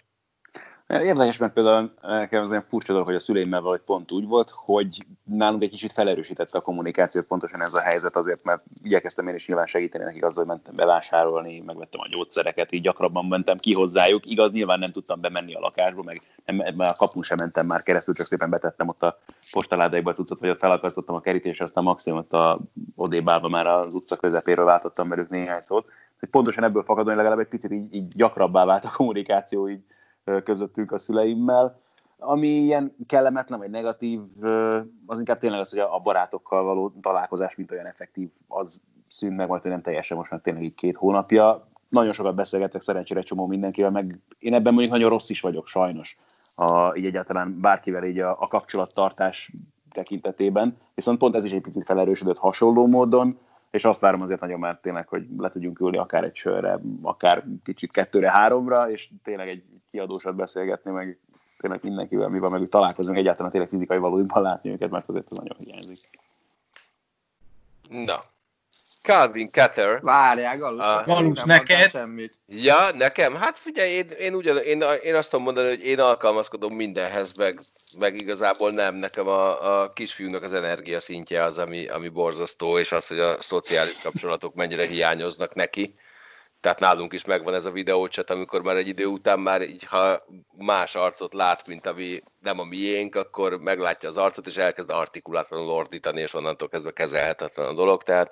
Érdekes, 0.99 1.37
mert 1.37 1.53
például 1.53 1.93
nekem 2.01 2.41
az 2.41 2.49
olyan 2.49 2.65
furcsa 2.69 2.91
dolog, 2.91 3.07
hogy 3.07 3.15
a 3.15 3.19
szüleimmel 3.19 3.61
valahogy 3.61 3.81
pont 3.85 4.11
úgy 4.11 4.27
volt, 4.27 4.51
hogy 4.53 5.05
nálunk 5.23 5.63
egy 5.63 5.69
kicsit 5.69 5.91
felerősítette 5.91 6.57
a 6.57 6.61
kommunikációt 6.61 7.27
pontosan 7.27 7.61
ez 7.61 7.73
a 7.73 7.81
helyzet, 7.81 8.15
azért, 8.15 8.43
mert 8.43 8.63
igyekeztem 8.83 9.27
én 9.27 9.35
is 9.35 9.47
nyilván 9.47 9.65
segíteni 9.65 10.03
nekik 10.03 10.25
azzal, 10.25 10.45
hogy 10.45 10.53
mentem 10.53 10.75
bevásárolni, 10.75 11.63
megvettem 11.65 11.99
a 12.03 12.07
gyógyszereket, 12.11 12.71
így 12.71 12.81
gyakrabban 12.81 13.25
mentem 13.25 13.57
ki 13.57 13.73
hozzájuk. 13.73 14.25
Igaz, 14.25 14.51
nyilván 14.51 14.79
nem 14.79 14.91
tudtam 14.91 15.21
bemenni 15.21 15.53
a 15.53 15.59
lakásba, 15.59 16.03
meg 16.03 16.21
nem, 16.45 16.79
a 16.79 16.95
kapun 16.97 17.23
sem 17.23 17.37
mentem 17.39 17.65
már 17.65 17.83
keresztül, 17.83 18.13
csak 18.13 18.25
szépen 18.25 18.49
betettem 18.49 18.87
ott 18.87 19.03
a 19.03 19.19
postaládaiba 19.51 20.13
tudod, 20.13 20.39
hogy 20.39 20.49
ott 20.49 20.59
felakasztottam 20.59 21.15
a 21.15 21.21
kerítést, 21.21 21.61
aztán 21.61 21.83
maximum 21.83 22.19
ott 22.19 22.33
a 22.33 22.59
odébálva 22.95 23.47
már 23.47 23.67
az 23.67 23.95
utca 23.95 24.15
közepéről 24.15 24.65
váltottam 24.65 25.09
velük 25.09 25.29
néhány 25.29 25.61
szót. 25.61 25.85
Hogy 26.19 26.29
pontosan 26.29 26.63
ebből 26.63 26.83
fakadóan 26.83 27.15
legalább 27.15 27.39
egy 27.39 27.47
picit 27.47 27.71
így, 27.71 27.95
így 27.95 28.07
gyakrabbá 28.07 28.65
vált 28.65 28.85
a 28.85 28.93
kommunikáció 28.95 29.69
így 29.69 29.81
közöttünk 30.43 30.91
a 30.91 30.97
szüleimmel. 30.97 31.79
Ami 32.17 32.47
ilyen 32.47 32.95
kellemetlen 33.07 33.59
vagy 33.59 33.69
negatív, 33.69 34.19
az 35.05 35.19
inkább 35.19 35.39
tényleg 35.39 35.59
az, 35.59 35.69
hogy 35.69 35.79
a 35.79 35.99
barátokkal 36.03 36.63
való 36.63 36.93
találkozás, 37.01 37.55
mint 37.55 37.71
olyan 37.71 37.85
effektív, 37.85 38.29
az 38.47 38.81
szűnt 39.07 39.35
meg, 39.35 39.47
majd 39.47 39.61
hogy 39.61 39.71
nem 39.71 39.81
teljesen 39.81 40.17
most 40.17 40.31
már 40.31 40.39
tényleg 40.39 40.63
így 40.63 40.75
két 40.75 40.95
hónapja. 40.95 41.67
Nagyon 41.89 42.11
sokat 42.11 42.35
beszélgetek 42.35 42.81
szerencsére 42.81 43.21
csomó 43.21 43.47
mindenkivel, 43.47 43.91
meg 43.91 44.19
én 44.39 44.53
ebben 44.53 44.73
mondjuk 44.73 44.93
nagyon 44.93 45.09
rossz 45.09 45.29
is 45.29 45.41
vagyok, 45.41 45.67
sajnos. 45.67 46.17
A, 46.55 46.95
így 46.95 47.05
egyáltalán 47.05 47.59
bárkivel 47.61 48.03
így 48.03 48.19
a, 48.19 48.31
a 48.39 48.47
kapcsolattartás 48.47 49.51
tekintetében, 49.91 50.77
viszont 50.95 51.17
pont 51.17 51.35
ez 51.35 51.43
is 51.43 51.51
egy 51.51 51.61
picit 51.61 51.85
felerősödött 51.85 52.37
hasonló 52.37 52.87
módon, 52.87 53.39
és 53.71 53.85
azt 53.85 53.99
várom 53.99 54.21
azért 54.21 54.39
nagyon 54.39 54.59
már 54.59 54.79
tényleg, 54.79 55.07
hogy 55.07 55.27
le 55.37 55.49
tudjunk 55.49 55.79
ülni 55.79 55.97
akár 55.97 56.23
egy 56.23 56.35
sörre, 56.35 56.79
akár 57.01 57.43
kicsit 57.63 57.91
kettőre, 57.91 58.31
háromra, 58.31 58.91
és 58.91 59.09
tényleg 59.23 59.47
egy 59.47 59.63
kiadósat 59.89 60.35
beszélgetni, 60.35 60.91
meg 60.91 61.19
tényleg 61.57 61.79
mindenkivel, 61.83 62.29
mi 62.29 62.39
van, 62.39 62.51
meg 62.51 62.69
találkozunk 62.69 63.17
egyáltalán 63.17 63.51
tényleg 63.51 63.69
fizikai 63.69 63.97
valójában 63.97 64.43
látni 64.43 64.69
őket, 64.69 64.89
mert 64.89 65.09
azért 65.09 65.29
nagyon 65.29 65.57
hiányzik. 65.57 66.09
Na, 67.89 68.23
Calvin 69.03 69.51
Ketter. 69.51 69.99
Várjál, 70.01 70.57
Galus. 70.57 70.85
Uh, 70.85 71.05
Galus, 71.05 71.43
neked? 71.43 71.89
Semmit. 71.89 72.33
Ja, 72.45 72.91
nekem? 72.93 73.35
Hát 73.35 73.59
figyelj, 73.59 73.89
én, 73.89 74.07
én, 74.09 74.33
ugyan, 74.33 74.57
én, 74.57 74.83
én 75.03 75.15
azt 75.15 75.29
tudom 75.29 75.45
mondani, 75.45 75.67
hogy 75.67 75.85
én 75.85 75.99
alkalmazkodom 75.99 76.73
mindenhez, 76.73 77.37
meg, 77.37 77.59
meg 77.99 78.21
igazából 78.21 78.71
nem. 78.71 78.95
Nekem 78.95 79.27
a, 79.27 79.81
a 79.81 79.93
kisfiúnak 79.93 80.43
az 80.43 80.53
energia 80.53 80.99
szintje 80.99 81.43
az, 81.43 81.57
ami, 81.57 81.87
ami 81.87 82.07
borzasztó, 82.07 82.77
és 82.77 82.91
az, 82.91 83.07
hogy 83.07 83.19
a 83.19 83.41
szociális 83.41 83.97
kapcsolatok 84.03 84.53
mennyire 84.53 84.85
hiányoznak 84.85 85.53
neki. 85.53 85.95
Tehát 86.61 86.79
nálunk 86.79 87.13
is 87.13 87.25
megvan 87.25 87.53
ez 87.53 87.65
a 87.65 87.71
videócset, 87.71 88.29
amikor 88.29 88.61
már 88.61 88.75
egy 88.75 88.87
idő 88.87 89.05
után 89.05 89.39
már 89.39 89.61
így, 89.61 89.83
ha 89.83 90.25
más 90.57 90.95
arcot 90.95 91.33
lát, 91.33 91.67
mint 91.67 91.85
ami 91.85 92.19
nem 92.39 92.59
a 92.59 92.63
miénk, 92.63 93.15
akkor 93.15 93.59
meglátja 93.59 94.09
az 94.09 94.17
arcot, 94.17 94.47
és 94.47 94.57
elkezd 94.57 94.89
artikulátlanul 94.89 95.69
ordítani, 95.69 96.21
és 96.21 96.33
onnantól 96.33 96.69
kezdve 96.69 96.91
kezelhetetlen 96.91 97.67
a 97.67 97.73
dolog. 97.73 98.03
Tehát 98.03 98.31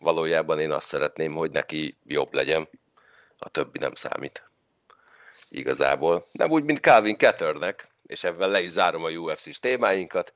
valójában 0.00 0.60
én 0.60 0.70
azt 0.70 0.86
szeretném, 0.86 1.34
hogy 1.34 1.50
neki 1.50 1.96
jobb 2.04 2.34
legyen. 2.34 2.68
A 3.38 3.48
többi 3.48 3.78
nem 3.78 3.94
számít. 3.94 4.50
Igazából. 5.48 6.22
Nem 6.32 6.50
úgy, 6.50 6.64
mint 6.64 6.80
Calvin 6.80 7.16
Ketternek, 7.16 7.88
és 8.06 8.24
ebben 8.24 8.50
le 8.50 8.60
is 8.60 8.70
zárom 8.70 9.04
a 9.04 9.10
UFC-s 9.10 9.58
témáinkat, 9.58 10.34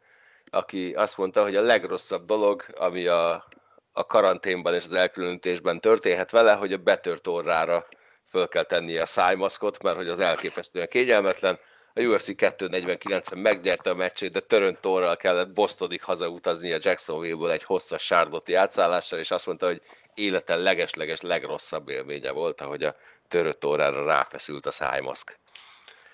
aki 0.51 0.93
azt 0.95 1.17
mondta, 1.17 1.43
hogy 1.43 1.57
a 1.57 1.61
legrosszabb 1.61 2.27
dolog, 2.27 2.65
ami 2.75 3.07
a, 3.07 3.49
a 3.93 4.07
karanténban 4.07 4.75
és 4.75 4.85
az 4.85 4.93
elkülönítésben 4.93 5.81
történhet 5.81 6.31
vele, 6.31 6.53
hogy 6.53 6.73
a 6.73 6.79
betört 6.79 7.27
orrára 7.27 7.87
föl 8.29 8.49
kell 8.49 8.65
tennie 8.65 9.03
a 9.03 9.07
szájmaszkot, 9.07 9.83
mert 9.83 9.97
hogy 9.97 10.09
az 10.09 10.21
elképesztően 10.21 10.87
kényelmetlen, 10.91 11.59
a 11.95 12.01
UFC 12.01 12.29
249-en 12.37 13.43
megnyerte 13.43 13.91
a 13.91 13.95
meccsét, 13.95 14.33
de 14.33 14.41
töröntorral 14.41 15.17
kellett 15.17 15.53
Bostonig 15.53 16.03
hazautazni 16.03 16.73
a 16.73 16.79
Jacksonville-ből 16.81 17.51
egy 17.51 17.63
hosszas 17.63 18.03
sárdoti 18.03 18.55
átszállással, 18.55 19.19
és 19.19 19.31
azt 19.31 19.47
mondta, 19.47 19.67
hogy 19.67 19.83
életen 20.15 20.59
legesleges 20.61 21.21
legrosszabb 21.21 21.89
élménye 21.89 22.31
volt, 22.31 22.61
ahogy 22.61 22.83
a 22.83 22.97
törött 23.29 23.65
órára 23.65 24.05
ráfeszült 24.05 24.67
a 24.67 24.71
szájmaszk. 24.71 25.39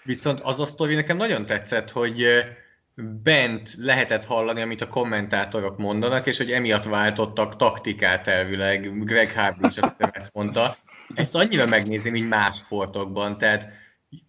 Viszont 0.03 0.41
az 0.41 0.61
a 0.61 0.65
sztori 0.65 0.95
nekem 0.95 1.17
nagyon 1.17 1.47
tetszett, 1.47 1.91
hogy 1.91 2.45
bent 3.23 3.75
lehetett 3.77 4.25
hallani, 4.25 4.61
amit 4.61 4.81
a 4.81 4.89
kommentátorok 4.89 5.79
mondanak, 5.79 6.27
és 6.27 6.37
hogy 6.37 6.53
emiatt 6.53 6.85
váltottak 6.85 7.57
taktikát 7.57 8.29
elvileg. 8.29 9.05
Greg 9.05 9.33
Hardy 9.33 9.67
is 9.67 9.79
azt 9.79 9.97
ezt 10.13 10.33
mondta. 10.33 10.79
Ezt 11.15 11.35
annyira 11.35 11.67
megnézni, 11.67 12.11
mint 12.11 12.29
más 12.29 12.57
sportokban. 12.57 13.39
Tehát 13.39 13.69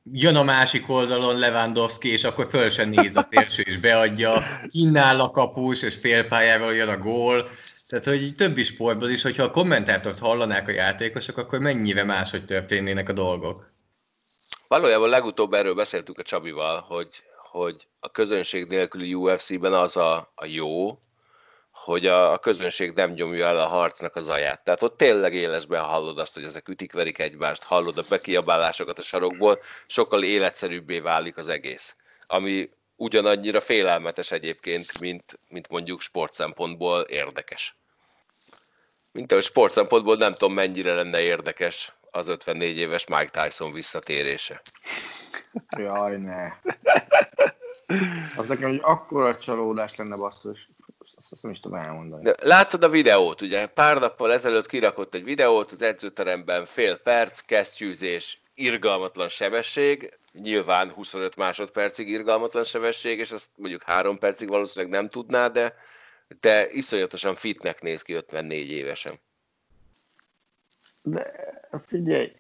jön 0.04 0.36
a 0.36 0.44
másik 0.44 0.90
oldalon 0.90 1.40
Lewandowski, 1.40 2.12
és 2.12 2.24
akkor 2.24 2.48
föl 2.48 2.70
sem 2.70 2.90
néz 2.90 3.18
a 3.18 3.28
szélső, 3.32 3.62
és 3.62 3.78
beadja, 3.78 4.44
kinnál 4.70 5.20
a 5.20 5.32
kapus, 5.32 5.82
és 5.82 5.96
félpályával 5.96 6.76
jön 6.76 6.90
a 6.90 6.98
gól. 6.98 7.50
Tehát, 7.88 8.06
hogy 8.06 8.36
többi 8.36 8.64
sportban 8.64 9.12
is, 9.12 9.22
hogyha 9.22 9.44
a 9.44 9.52
kommentátort 9.52 10.20
hallanák 10.20 10.68
a 10.68 10.72
játékosok, 10.72 11.38
akkor 11.38 11.60
mennyire 11.60 12.04
máshogy 12.04 12.46
történnének 12.46 13.10
a 13.10 13.14
dolgok. 13.14 13.72
Valójában 14.68 15.10
legutóbb 15.10 15.54
erről 15.54 15.76
beszéltünk 15.76 16.18
a 16.18 16.24
Csabival, 16.24 16.86
hogy, 16.88 17.10
hogy 17.52 17.88
a 18.00 18.12
közönség 18.12 18.68
nélküli 18.68 19.14
UFC-ben 19.14 19.74
az 19.74 19.98
a, 19.98 20.32
a 20.36 20.46
jó, 20.46 21.00
hogy 21.90 22.06
a, 22.06 22.32
a 22.32 22.38
közönség 22.38 22.92
nem 22.92 23.12
nyomja 23.12 23.48
el 23.48 23.60
a 23.60 23.68
harcnak 23.68 24.16
az 24.16 24.30
aját. 24.30 24.64
Tehát 24.64 24.82
ott 24.82 24.98
tényleg 24.98 25.34
élesben 25.34 25.84
hallod 25.84 26.18
azt, 26.20 26.34
hogy 26.34 26.44
ezek 26.44 26.70
ütik-verik 26.70 27.20
egymást, 27.20 27.64
hallod 27.64 27.98
a 27.98 28.04
bekiabálásokat 28.10 28.98
a 28.98 29.02
sarokból, 29.02 29.60
sokkal 29.88 30.24
életszerűbbé 30.24 31.00
válik 31.00 31.38
az 31.38 31.48
egész. 31.48 31.96
Ami 32.28 32.70
ugyanannyira 32.96 33.60
félelmetes 33.60 34.32
egyébként, 34.32 35.00
mint, 35.00 35.40
mint 35.50 35.70
mondjuk 35.70 36.02
sportszempontból 36.02 37.02
érdekes. 37.02 37.76
Mint 39.12 39.32
ahogy 39.32 39.44
sportszempontból 39.44 40.16
nem 40.16 40.32
tudom 40.32 40.54
mennyire 40.54 40.94
lenne 40.94 41.22
érdekes 41.22 41.94
az 42.12 42.28
54 42.28 42.78
éves 42.78 43.08
Mike 43.08 43.44
Tyson 43.44 43.74
visszatérése. 43.74 44.62
Jaj, 45.78 46.18
ne. 46.18 46.48
Az 48.38 48.48
nekem 48.48 48.70
egy 48.70 48.80
akkora 48.84 49.38
csalódás 49.38 49.96
lenne 49.96 50.16
basszus 50.16 50.68
azt 51.32 51.44
nem 51.44 51.52
is 51.52 51.60
tudom 51.60 51.80
elmondani. 51.80 52.24
De 52.24 52.36
láttad 52.42 52.84
a 52.84 52.90
videót, 52.90 53.42
ugye? 53.42 53.68
Pár 53.68 54.00
nappal 54.00 54.34
ezelőtt 54.34 54.66
kirakott 54.66 55.14
egy 55.14 55.24
videót 55.24 55.72
az 55.72 55.82
edzőteremben, 55.82 56.66
fél 56.66 56.98
perc, 56.98 57.40
kesztyűzés, 57.40 58.42
irgalmatlan 58.54 59.30
sebesség, 59.30 60.18
nyilván 60.32 60.90
25 60.92 61.36
másodpercig 61.36 62.10
irgalmatlan 62.10 62.64
sebesség, 62.64 63.20
és 63.20 63.32
azt 63.32 63.50
mondjuk 63.56 63.84
3 63.84 64.18
percig 64.18 64.50
valószínűleg 64.50 64.94
nem 64.94 65.10
tudná, 65.10 65.48
de, 65.48 65.76
de 66.40 66.70
iszonyatosan 66.72 67.36
fitnek 67.36 67.82
néz 67.82 68.02
ki 68.02 68.14
54 68.14 68.72
évesen. 68.72 69.20
De 71.02 71.34
figyelj, 71.86 72.32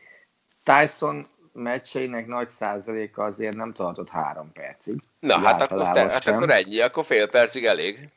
Tyson 0.63 1.23
meccseinek 1.53 2.27
nagy 2.27 2.49
százaléka 2.49 3.23
azért 3.23 3.55
nem 3.55 3.73
tartott 3.73 4.09
három 4.09 4.51
percig. 4.51 5.01
Na, 5.19 5.37
hát 5.37 5.61
akkor, 5.61 5.89
te, 5.89 6.07
hát 6.07 6.27
akkor 6.27 6.49
ennyi, 6.49 6.79
akkor 6.79 7.05
fél 7.05 7.29
percig 7.29 7.65
elég 7.65 8.09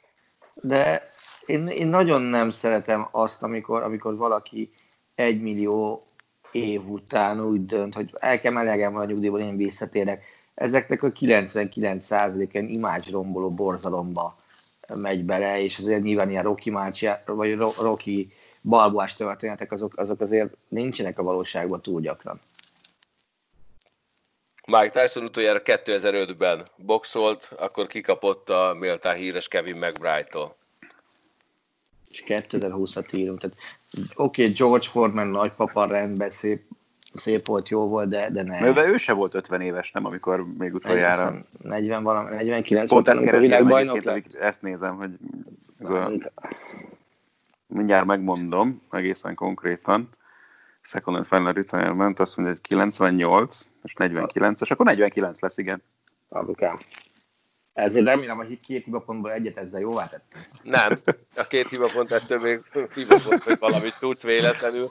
de 0.54 1.06
én, 1.46 1.66
én 1.66 1.86
nagyon 1.86 2.22
nem 2.22 2.50
szeretem 2.50 3.08
azt, 3.10 3.42
amikor, 3.42 3.82
amikor 3.82 4.16
valaki 4.16 4.70
egy 5.14 5.42
millió 5.42 6.02
év 6.52 6.88
után 6.90 7.40
úgy 7.40 7.66
dönt, 7.66 7.94
hogy 7.94 8.10
el 8.18 8.40
kell 8.40 8.52
melegem 8.52 8.96
a 8.96 9.04
nyugdíjból, 9.04 9.40
én 9.40 9.56
visszatérek. 9.56 10.24
Ezeknek 10.54 11.02
a 11.02 11.12
99%-en 11.12 12.68
imázsromboló 12.68 13.50
borzalomba 13.50 14.36
megy 14.94 15.24
bele, 15.24 15.62
és 15.62 15.78
azért 15.78 16.02
nyilván 16.02 16.30
ilyen 16.30 16.42
Rocky 16.42 16.70
Marci, 16.70 17.08
vagy 17.26 17.56
Rocky 17.58 18.32
balboás 18.62 19.16
történetek, 19.16 19.72
azok, 19.72 19.92
azok 19.96 20.20
azért 20.20 20.56
nincsenek 20.68 21.18
a 21.18 21.22
valóságban 21.22 21.82
túl 21.82 22.00
gyakran. 22.00 22.40
Mike 24.66 25.00
Tyson 25.00 25.24
utoljára 25.24 25.60
2005-ben 25.64 26.62
boxolt, 26.76 27.52
akkor 27.58 27.86
kikapott 27.86 28.50
a 28.50 28.76
méltán 28.78 29.16
híres 29.16 29.48
Kevin 29.48 29.76
McBride-tól. 29.76 30.56
És 32.08 32.22
2020-at 32.26 33.14
írunk. 33.14 33.40
Tehát, 33.40 33.56
oké, 34.14 34.42
okay, 34.42 34.54
George 34.54 34.86
Foreman 34.86 35.26
nagypapa 35.26 35.86
rendben 35.86 36.30
szép, 36.30 36.62
szép 37.14 37.46
volt, 37.46 37.68
jó 37.68 37.88
volt, 37.88 38.08
de, 38.08 38.30
de 38.30 38.42
nem. 38.42 38.72
De 38.72 38.86
ő 38.86 38.96
se 38.96 39.12
volt 39.12 39.34
50 39.34 39.60
éves, 39.60 39.90
nem, 39.90 40.04
amikor 40.04 40.46
még 40.58 40.74
utoljára... 40.74 41.34
40 41.62 42.02
valami, 42.02 42.30
49 42.34 42.88
Pont 42.88 43.06
volt, 43.06 43.18
amikor 43.18 43.40
világbajnok 43.40 44.00
Ezt 44.40 44.62
nézem, 44.62 44.96
hogy 44.96 45.10
ez 45.78 45.90
a... 45.90 46.10
mindjárt 47.66 48.04
megmondom 48.04 48.82
egészen 48.90 49.34
konkrétan. 49.34 50.08
Second 50.82 51.16
and 51.16 51.26
Final 51.26 51.52
Retirement, 51.52 52.20
azt 52.20 52.36
mondja, 52.36 52.54
hogy 52.54 52.62
98, 52.68 53.68
és 53.82 53.94
49, 53.94 54.60
és 54.60 54.70
akkor 54.70 54.86
49 54.86 55.40
lesz, 55.40 55.58
igen. 55.58 55.82
Abukám. 56.28 56.78
Ezért 57.72 58.04
remélem, 58.04 58.36
hogy 58.36 58.58
két 58.66 58.84
hibapontból 58.84 59.32
egyet 59.32 59.56
ezzel 59.56 59.80
jóvá 59.80 60.08
tettem. 60.08 60.42
Nem, 60.62 60.92
a 61.36 61.42
két 61.42 61.68
hibapont 61.68 62.12
ettől 62.12 62.38
még 62.38 62.62
hibapont, 62.94 63.42
hogy 63.42 63.58
valamit 63.58 63.98
tudsz 63.98 64.22
véletlenül. 64.22 64.86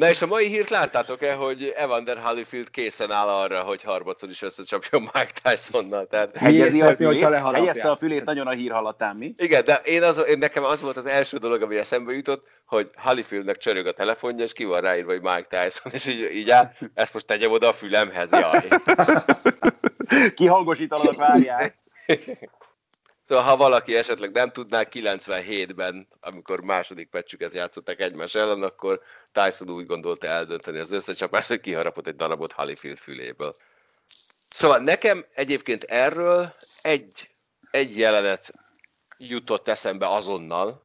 Na 0.00 0.08
és 0.08 0.22
a 0.22 0.26
mai 0.26 0.46
hírt 0.46 0.68
láttátok-e, 0.68 1.34
hogy 1.34 1.72
Evander 1.76 2.18
Holyfield 2.18 2.70
készen 2.70 3.10
áll 3.10 3.28
arra, 3.28 3.62
hogy 3.62 3.82
harmadszor 3.82 4.28
is 4.28 4.42
összecsapjon 4.42 5.02
Mike 5.02 5.32
Tysonnal? 5.42 6.06
Tehát... 6.06 6.36
Hegyezi 6.36 6.80
a 6.80 6.86
hogyha 6.86 7.04
fülét, 7.04 7.20
leharapják. 7.20 7.54
helyezte 7.54 7.90
a 7.90 7.96
fülét 7.96 8.24
nagyon 8.24 8.46
a 8.46 8.50
hír 8.50 8.70
hallatán, 8.70 9.16
mi? 9.16 9.32
Igen, 9.36 9.64
de 9.64 9.80
én 9.84 10.02
az, 10.02 10.24
én 10.28 10.38
nekem 10.38 10.64
az 10.64 10.80
volt 10.80 10.96
az 10.96 11.06
első 11.06 11.36
dolog, 11.36 11.62
ami 11.62 11.76
eszembe 11.76 12.12
jutott, 12.12 12.46
hogy 12.66 12.90
Holyfieldnek 12.94 13.56
csörög 13.56 13.86
a 13.86 13.92
telefonja, 13.92 14.44
és 14.44 14.52
ki 14.52 14.64
van 14.64 14.80
ráírva, 14.80 15.10
hogy 15.10 15.22
Mike 15.22 15.46
Tyson, 15.48 15.92
és 15.92 16.06
így, 16.06 16.30
így 16.34 16.50
áll, 16.50 16.70
ezt 16.94 17.12
most 17.12 17.26
tegyem 17.26 17.50
oda 17.50 17.68
a 17.68 17.72
fülemhez, 17.72 18.30
jaj. 18.30 18.64
Kihangosítanak, 20.36 21.16
várják. 21.16 21.74
Szóval, 23.30 23.44
ha 23.44 23.56
valaki 23.56 23.96
esetleg 23.96 24.32
nem 24.32 24.50
tudná, 24.50 24.82
97-ben, 24.90 26.08
amikor 26.20 26.62
második 26.62 27.08
meccsüket 27.10 27.54
játszották 27.54 28.00
egymás 28.00 28.34
ellen, 28.34 28.62
akkor 28.62 29.00
Tyson 29.32 29.70
úgy 29.70 29.86
gondolta 29.86 30.26
eldönteni 30.26 30.78
az 30.78 30.92
összecsapást, 30.92 31.48
hogy 31.54 31.60
kiharapott 31.60 32.06
egy 32.06 32.16
darabot 32.16 32.52
Holyfield 32.52 32.98
füléből. 32.98 33.54
Szóval 34.48 34.78
nekem 34.78 35.24
egyébként 35.34 35.82
erről 35.84 36.52
egy, 36.82 37.30
egy 37.70 37.98
jelenet 37.98 38.52
jutott 39.18 39.68
eszembe 39.68 40.08
azonnal, 40.08 40.82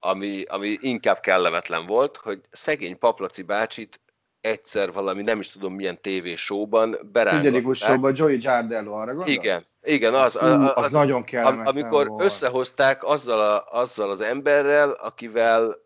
ami, 0.00 0.42
ami 0.42 0.76
inkább 0.80 1.20
kellemetlen 1.20 1.86
volt, 1.86 2.16
hogy 2.16 2.40
szegény 2.50 2.98
Paplaci 2.98 3.42
bácsit 3.42 4.00
egyszer 4.40 4.92
valami, 4.92 5.22
nem 5.22 5.40
is 5.40 5.48
tudom 5.48 5.74
milyen 5.74 6.00
tévésóban 6.00 6.98
berángatták. 7.12 7.74
showban 7.74 8.12
Joey 8.16 8.36
Giardello 8.36 8.92
arra 8.92 9.14
gondol? 9.14 9.28
Igen, 9.34 9.66
igen, 9.82 10.14
az, 10.14 10.36
az, 10.36 10.50
az, 10.50 10.72
az, 10.74 10.92
nagyon 10.92 11.24
kellemetlen 11.24 11.66
amikor 11.66 12.08
volt. 12.08 12.22
összehozták 12.22 13.04
azzal, 13.04 13.40
a, 13.40 13.66
azzal 13.80 14.10
az 14.10 14.20
emberrel, 14.20 14.90
akivel 14.90 15.78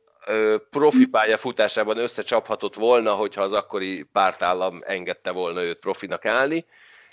profi 0.71 1.07
pályafutásában 1.07 1.97
összecsaphatott 1.97 2.75
volna, 2.75 3.13
hogyha 3.13 3.43
az 3.43 3.53
akkori 3.53 4.03
pártállam 4.03 4.77
engedte 4.81 5.31
volna 5.31 5.63
őt 5.63 5.81
profinak 5.81 6.25
állni, 6.25 6.65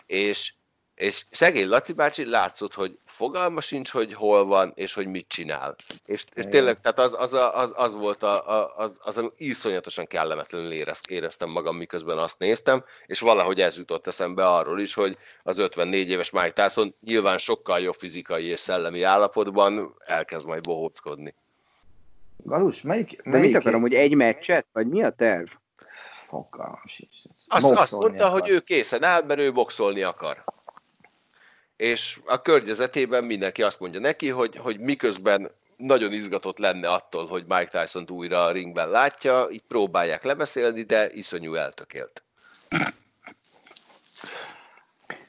és, 0.06 0.54
és 0.96 1.26
szegény 1.32 1.68
Laci 1.68 1.94
bácsi 1.94 2.26
látszott, 2.26 2.74
hogy 2.74 3.00
fogalma 3.06 3.62
sincs, 3.62 3.90
hogy 3.90 4.14
hol 4.14 4.46
van, 4.46 4.72
és 4.76 4.94
hogy 4.94 5.08
mit 5.08 5.28
csinál. 5.28 5.76
És, 6.06 6.26
és 6.34 6.46
tényleg, 6.50 6.80
tehát 6.80 7.00
az, 7.00 7.16
az, 7.18 7.34
a- 7.34 7.58
az, 7.58 7.72
az 7.76 7.94
volt, 7.94 8.24
a, 8.24 8.50
a, 8.50 8.74
az, 8.78 8.92
azon 9.00 9.34
iszonyatosan 9.38 10.06
kellemetlenül 10.06 10.72
érez, 10.72 11.00
éreztem 11.10 11.50
magam, 11.50 11.78
miközben 11.78 12.18
azt 12.18 12.40
néztem, 12.40 12.84
és 13.06 13.20
valahogy 13.20 13.62
ez 13.62 13.78
jutott 13.78 14.08
eszembe 14.08 14.48
arról 14.48 14.80
is, 14.80 14.94
hogy 14.94 15.18
az 15.44 15.58
54 15.58 16.10
éves 16.10 16.30
Mike 16.30 16.52
Tyson 16.68 16.94
nyilván 17.02 17.38
sokkal 17.38 17.80
jobb 17.80 17.96
fizikai 17.96 18.46
és 18.46 18.60
szellemi 18.60 19.04
állapotban 19.04 19.96
elkezd 20.06 20.48
majd 20.48 20.64
bohóckodni. 20.64 21.36
Galus, 22.48 22.82
melyik, 22.82 23.22
De 23.22 23.30
melyik 23.30 23.46
mit 23.46 23.56
akarom, 23.56 23.82
hogy 23.82 23.94
egy 23.94 24.14
meccset? 24.14 24.66
Vagy 24.74 24.88
mi 24.88 25.04
a 25.04 25.10
terv? 25.10 25.48
Fogalmam 26.28 26.82
sincs. 26.86 27.12
Azt, 27.48 27.72
azt 27.72 27.92
mondta, 27.92 28.26
akar. 28.26 28.40
hogy 28.40 28.50
ő 28.50 28.60
készen 28.60 29.04
áll, 29.04 29.24
mert 29.24 29.40
ő 29.40 29.52
boxolni 29.52 30.02
akar. 30.02 30.44
És 31.76 32.20
a 32.26 32.42
környezetében 32.42 33.24
mindenki 33.24 33.64
azt 33.64 33.80
mondja 33.80 34.00
neki, 34.00 34.30
hogy, 34.30 34.56
hogy 34.56 34.80
miközben 34.80 35.52
nagyon 35.78 36.14
izgatott 36.14 36.58
lenne 36.58 36.90
attól, 36.90 37.26
hogy 37.26 37.44
Mike 37.48 37.82
tyson 37.82 38.06
újra 38.10 38.44
a 38.44 38.52
ringben 38.52 38.90
látja, 38.90 39.48
így 39.52 39.64
próbálják 39.68 40.24
lebeszélni, 40.24 40.82
de 40.82 41.12
iszonyú 41.12 41.54
eltökélt. 41.54 42.24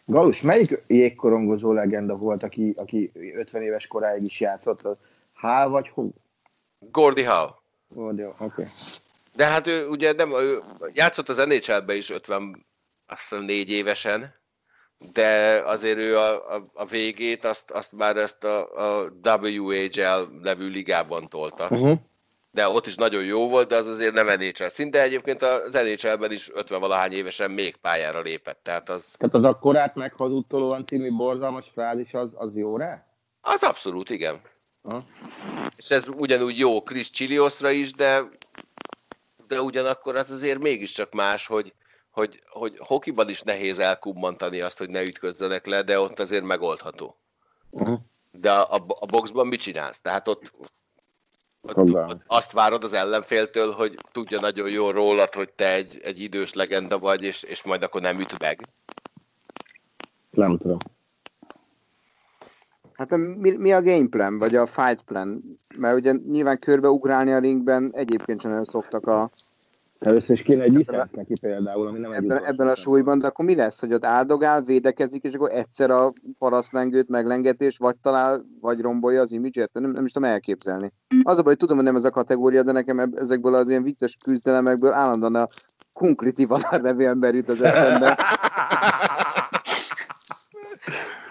Galus, 0.04 0.42
melyik 0.42 0.82
jégkorongozó 0.86 1.72
legenda 1.72 2.14
volt, 2.14 2.42
aki, 2.42 2.74
aki 2.76 3.12
50 3.34 3.62
éves 3.62 3.86
koráig 3.86 4.22
is 4.22 4.40
játszott? 4.40 4.82
Az 4.82 4.96
H 5.34 5.70
vagy 5.70 5.88
Hú? 5.88 6.12
Gordy 6.78 7.22
Howe. 7.22 7.54
Ó, 7.96 8.10
jó, 8.16 8.28
oké. 8.28 8.44
Okay. 8.44 8.64
De 9.34 9.46
hát 9.46 9.66
ő 9.66 9.88
ugye 9.88 10.12
nem, 10.12 10.30
ő 10.30 10.58
játszott 10.92 11.28
az 11.28 11.36
NHL-be 11.36 11.94
is 11.94 12.10
50, 12.10 12.66
azt 13.06 13.28
hiszem 13.28 13.44
4 13.44 13.70
évesen, 13.70 14.34
de 15.12 15.62
azért 15.64 15.98
ő 15.98 16.16
a, 16.16 16.54
a, 16.54 16.62
a 16.74 16.84
végét 16.84 17.44
azt, 17.44 17.70
azt 17.70 17.92
már 17.92 18.16
ezt 18.16 18.44
a, 18.44 18.74
a 18.74 19.10
WHL 19.22 20.22
nevű 20.42 20.68
ligában 20.68 21.28
tolta. 21.28 21.68
Uh-huh. 21.70 21.98
De 22.50 22.68
ott 22.68 22.86
is 22.86 22.94
nagyon 22.94 23.24
jó 23.24 23.48
volt, 23.48 23.68
de 23.68 23.76
az 23.76 23.86
azért 23.86 24.14
nem 24.14 24.26
NHL 24.26 24.66
szint, 24.66 24.90
de 24.90 25.02
egyébként 25.02 25.42
az 25.42 25.72
NHL-ben 25.72 26.32
is 26.32 26.50
50 26.52 26.80
valahány 26.80 27.12
évesen 27.12 27.50
még 27.50 27.76
pályára 27.76 28.20
lépett, 28.20 28.60
tehát 28.62 28.88
az, 28.88 29.14
Tehát 29.18 29.34
az 29.34 29.44
akkorát 29.44 29.94
meghazudtolóan 29.94 30.86
című 30.86 31.08
borzalmas 31.08 31.70
frázis, 31.72 32.12
az, 32.12 32.28
az 32.34 32.56
jó 32.56 32.76
rá? 32.76 33.06
az 33.40 33.62
abszolút 33.62 34.10
igen. 34.10 34.40
És 35.76 35.90
ez 35.90 36.08
ugyanúgy 36.08 36.58
jó 36.58 36.82
Chris 36.82 37.10
Chiliosra 37.10 37.70
is, 37.70 37.92
de, 37.92 38.22
de 39.46 39.62
ugyanakkor 39.62 40.16
az 40.16 40.30
azért 40.30 40.58
mégiscsak 40.58 41.12
más, 41.12 41.46
hogy, 41.46 41.72
hogy, 42.10 42.42
hogy 42.48 42.78
hokiban 42.78 43.28
is 43.28 43.42
nehéz 43.42 43.78
elkummantani 43.78 44.60
azt, 44.60 44.78
hogy 44.78 44.90
ne 44.90 45.02
ütközzenek 45.02 45.66
le, 45.66 45.82
de 45.82 46.00
ott 46.00 46.20
azért 46.20 46.44
megoldható. 46.44 47.16
Uh-huh. 47.70 47.98
De 48.30 48.52
a, 48.52 48.84
a 48.88 49.06
boxban 49.06 49.46
mit 49.46 49.60
csinálsz? 49.60 50.00
Tehát 50.00 50.28
ott, 50.28 50.52
ott, 51.60 51.76
ott 51.76 52.22
azt 52.26 52.52
várod 52.52 52.84
az 52.84 52.92
ellenféltől, 52.92 53.72
hogy 53.72 53.98
tudja 54.12 54.40
nagyon 54.40 54.70
jól 54.70 54.92
rólad, 54.92 55.34
hogy 55.34 55.52
te 55.52 55.72
egy, 55.72 56.00
egy 56.02 56.20
idős 56.20 56.52
legenda 56.52 56.98
vagy, 56.98 57.22
és, 57.22 57.42
és 57.42 57.62
majd 57.62 57.82
akkor 57.82 58.00
nem 58.00 58.20
üt 58.20 58.38
meg. 58.38 58.68
Nem 60.30 60.58
tudom. 60.58 60.78
Hát 62.98 63.16
mi, 63.16 63.50
mi 63.50 63.72
a 63.72 63.82
game 63.82 64.06
plan, 64.08 64.38
vagy 64.38 64.54
a 64.54 64.66
fight 64.66 65.02
plan? 65.02 65.42
Mert 65.76 65.96
ugye 65.96 66.12
nyilván 66.28 66.58
körbe 66.58 66.88
ugrálni 66.88 67.32
a 67.32 67.38
ringben 67.38 67.90
egyébként 67.94 68.40
sem 68.40 68.50
nagyon 68.50 68.64
szoktak 68.64 69.06
a, 69.06 69.30
Először 69.98 70.30
is 70.30 70.42
kéne 70.42 70.62
egy 70.62 70.86
neki 71.10 71.32
például, 71.40 71.86
ami 71.86 71.98
nem 71.98 72.12
ebben, 72.12 72.44
ebben 72.44 72.68
a 72.68 72.74
súlyban, 72.74 73.18
de 73.18 73.26
akkor 73.26 73.44
mi 73.44 73.54
lesz, 73.54 73.80
hogy 73.80 73.92
ott 73.92 74.04
áldogál, 74.04 74.62
védekezik, 74.62 75.22
és 75.22 75.34
akkor 75.34 75.50
egyszer 75.50 75.90
a 75.90 76.12
parasztlengőt 76.38 77.08
meglengetés, 77.08 77.76
vagy 77.76 77.96
talál, 78.02 78.44
vagy 78.60 78.80
rombolja 78.80 79.20
az 79.20 79.32
imidzset? 79.32 79.70
Nem, 79.72 79.90
nem 79.90 80.04
is 80.04 80.12
tudom 80.12 80.28
elképzelni. 80.28 80.92
Az 81.22 81.38
a 81.38 81.42
baj, 81.42 81.44
hogy 81.44 81.56
tudom, 81.56 81.76
hogy 81.76 81.84
nem 81.84 81.96
ez 81.96 82.04
a 82.04 82.10
kategória, 82.10 82.62
de 82.62 82.72
nekem 82.72 82.98
ezekből 82.98 83.54
az 83.54 83.68
ilyen 83.68 83.82
vicces 83.82 84.16
küzdelemekből 84.24 84.92
állandóan 84.92 85.34
a 85.34 85.46
Kunkliti 85.92 86.44
Valár 86.44 86.80
nevű 86.80 87.04
ember 87.04 87.34
jut 87.34 87.48
az 87.48 87.62
eszembe, 87.62 88.18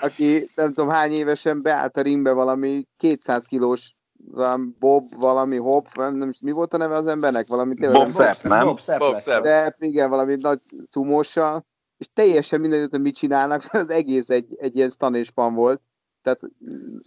aki 0.01 0.43
nem 0.55 0.73
tudom 0.73 0.89
hány 0.89 1.11
évesen 1.11 1.61
beállt 1.61 1.97
a 1.97 2.01
ringbe 2.01 2.31
valami 2.31 2.87
200 2.97 3.45
kilós 3.45 3.95
valami 4.31 4.67
Bob, 4.79 5.05
valami 5.19 5.57
Hop, 5.57 5.87
nem, 5.95 6.15
nem 6.15 6.29
is 6.29 6.39
mi 6.41 6.51
volt 6.51 6.73
a 6.73 6.77
neve 6.77 6.95
az 6.95 7.07
embernek? 7.07 7.47
Valami 7.47 7.75
tényleg 7.75 7.97
Bob 7.97 8.11
Sepp, 8.11 8.41
nem? 8.41 8.65
Bob 8.65 8.79
Sepp 8.79 8.99
Bob 8.99 9.11
lesz. 9.11 9.23
Sepp. 9.23 9.43
de 9.43 9.75
igen, 9.79 10.09
valami 10.09 10.35
nagy 10.41 10.61
cumóssal, 10.89 11.65
és 11.97 12.07
teljesen 12.13 12.59
mindegy, 12.59 12.89
hogy 12.89 13.01
mit 13.01 13.15
csinálnak, 13.15 13.61
mert 13.71 13.89
az 13.89 13.95
egész 13.95 14.29
egy, 14.29 14.55
egy 14.59 14.75
ilyen 14.75 14.89
stan 14.89 15.15
és 15.15 15.31
pan 15.31 15.53
volt. 15.53 15.81
Tehát 16.21 16.39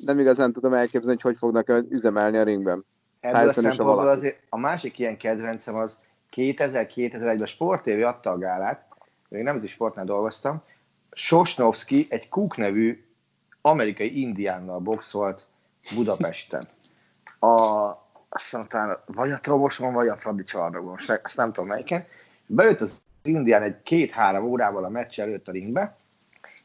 nem 0.05 0.19
igazán 0.19 0.53
tudom 0.53 0.75
elképzelni, 0.75 1.21
hogy 1.21 1.21
hogy 1.21 1.37
fognak 1.39 1.85
üzemelni 1.89 2.39
a 2.39 2.43
ringben. 2.43 2.85
Ebből 3.21 3.49
a 3.49 3.53
szempontból 3.53 4.09
azért 4.09 4.39
a 4.49 4.59
másik 4.59 4.99
ilyen 4.99 5.17
kedvencem 5.17 5.75
az 5.75 5.97
2000-2001-ben 6.37 7.47
Sport 7.47 7.83
TV 7.83 8.05
adta 8.05 8.31
a 8.31 8.39
gálát, 8.39 8.87
még 9.29 9.43
nem 9.43 9.61
is 9.63 9.71
sportnál 9.71 10.05
dolgoztam, 10.05 10.63
Sosnovski 11.13 12.07
egy 12.09 12.29
Cook 12.29 12.57
nevű 12.57 13.05
amerikai 13.61 14.21
indiánnal 14.21 14.79
boxolt 14.79 15.49
Budapesten. 15.95 16.69
A, 17.39 17.49
azt 18.29 18.53
mondtam, 18.53 18.97
vagy 19.07 19.31
a 19.31 19.41
Troboson, 19.41 19.93
vagy 19.93 20.09
a 20.09 20.17
Fradi 20.17 20.45
Csarnokon, 20.45 20.97
se- 20.97 21.21
azt 21.25 21.37
nem 21.37 21.53
tudom 21.53 21.69
melyiken. 21.69 22.07
Beült 22.47 22.81
az 22.81 23.01
indián 23.23 23.63
egy 23.63 23.83
két-három 23.83 24.45
órával 24.45 24.85
a 24.85 24.89
meccs 24.89 25.21
előtt 25.21 25.49
a 25.49 25.53
ringbe, 25.53 25.97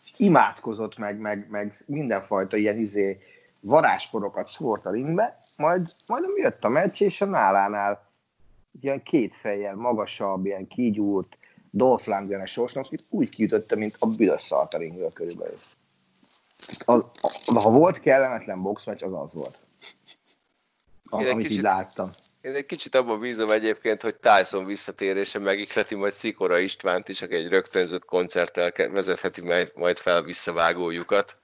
és 0.04 0.20
imádkozott 0.20 0.98
meg, 0.98 1.18
meg, 1.18 1.48
meg 1.50 1.74
mindenfajta 1.86 2.58
ilyen 2.58 2.78
izé, 2.78 3.20
varázsporokat 3.60 4.48
szórt 4.48 4.86
a 4.86 4.92
ringbe, 4.92 5.38
majd, 5.58 5.90
majd 6.08 6.24
jött 6.36 6.64
a 6.64 6.70
meccs, 6.70 7.02
és 7.02 7.22
a 7.22 7.26
nálánál 7.26 8.10
ilyen 8.82 9.04
két 9.04 9.36
fejjel 9.36 9.76
magasabb, 9.76 10.46
ilyen 10.46 10.68
kígyúrt, 10.68 11.38
Dolph 11.76 12.08
Lundgren-es 12.08 12.52
Sosnovskit 12.52 13.04
úgy 13.10 13.30
kiütötte, 13.30 13.76
mint 13.76 13.96
a 14.00 14.08
büdös 14.18 14.42
szart 14.48 14.74
a 14.74 14.78
ringből 14.78 15.12
körülbelül. 15.14 15.58
Az, 16.86 17.04
a, 17.46 17.62
ha 17.62 17.70
volt 17.70 18.00
kellemetlen 18.00 18.62
boxmeccs, 18.62 19.04
az 19.04 19.14
az 19.14 19.34
volt. 19.34 19.58
A, 21.10 21.20
Én 21.22 21.26
egy 21.26 21.32
amit 21.32 21.44
kicsit- 21.44 21.58
így 21.58 21.64
láttam. 21.64 22.10
Én 22.42 22.54
egy 22.54 22.66
kicsit 22.66 22.96
abban 22.96 23.20
bízom 23.20 23.50
egyébként, 23.52 24.02
hogy 24.02 24.16
Tyson 24.16 24.66
visszatérése 24.66 25.40
megikleti 25.40 25.96
majd 25.96 26.14
Szikora 26.14 26.58
Istvánt 26.58 27.10
is, 27.10 27.22
aki 27.22 27.36
egy 27.36 27.48
rögtönzött 27.48 28.06
koncerttel 28.06 28.72
vezetheti 28.92 29.42
majd, 29.76 29.98
fel 29.98 30.24
visszavágójukat. 30.24 31.38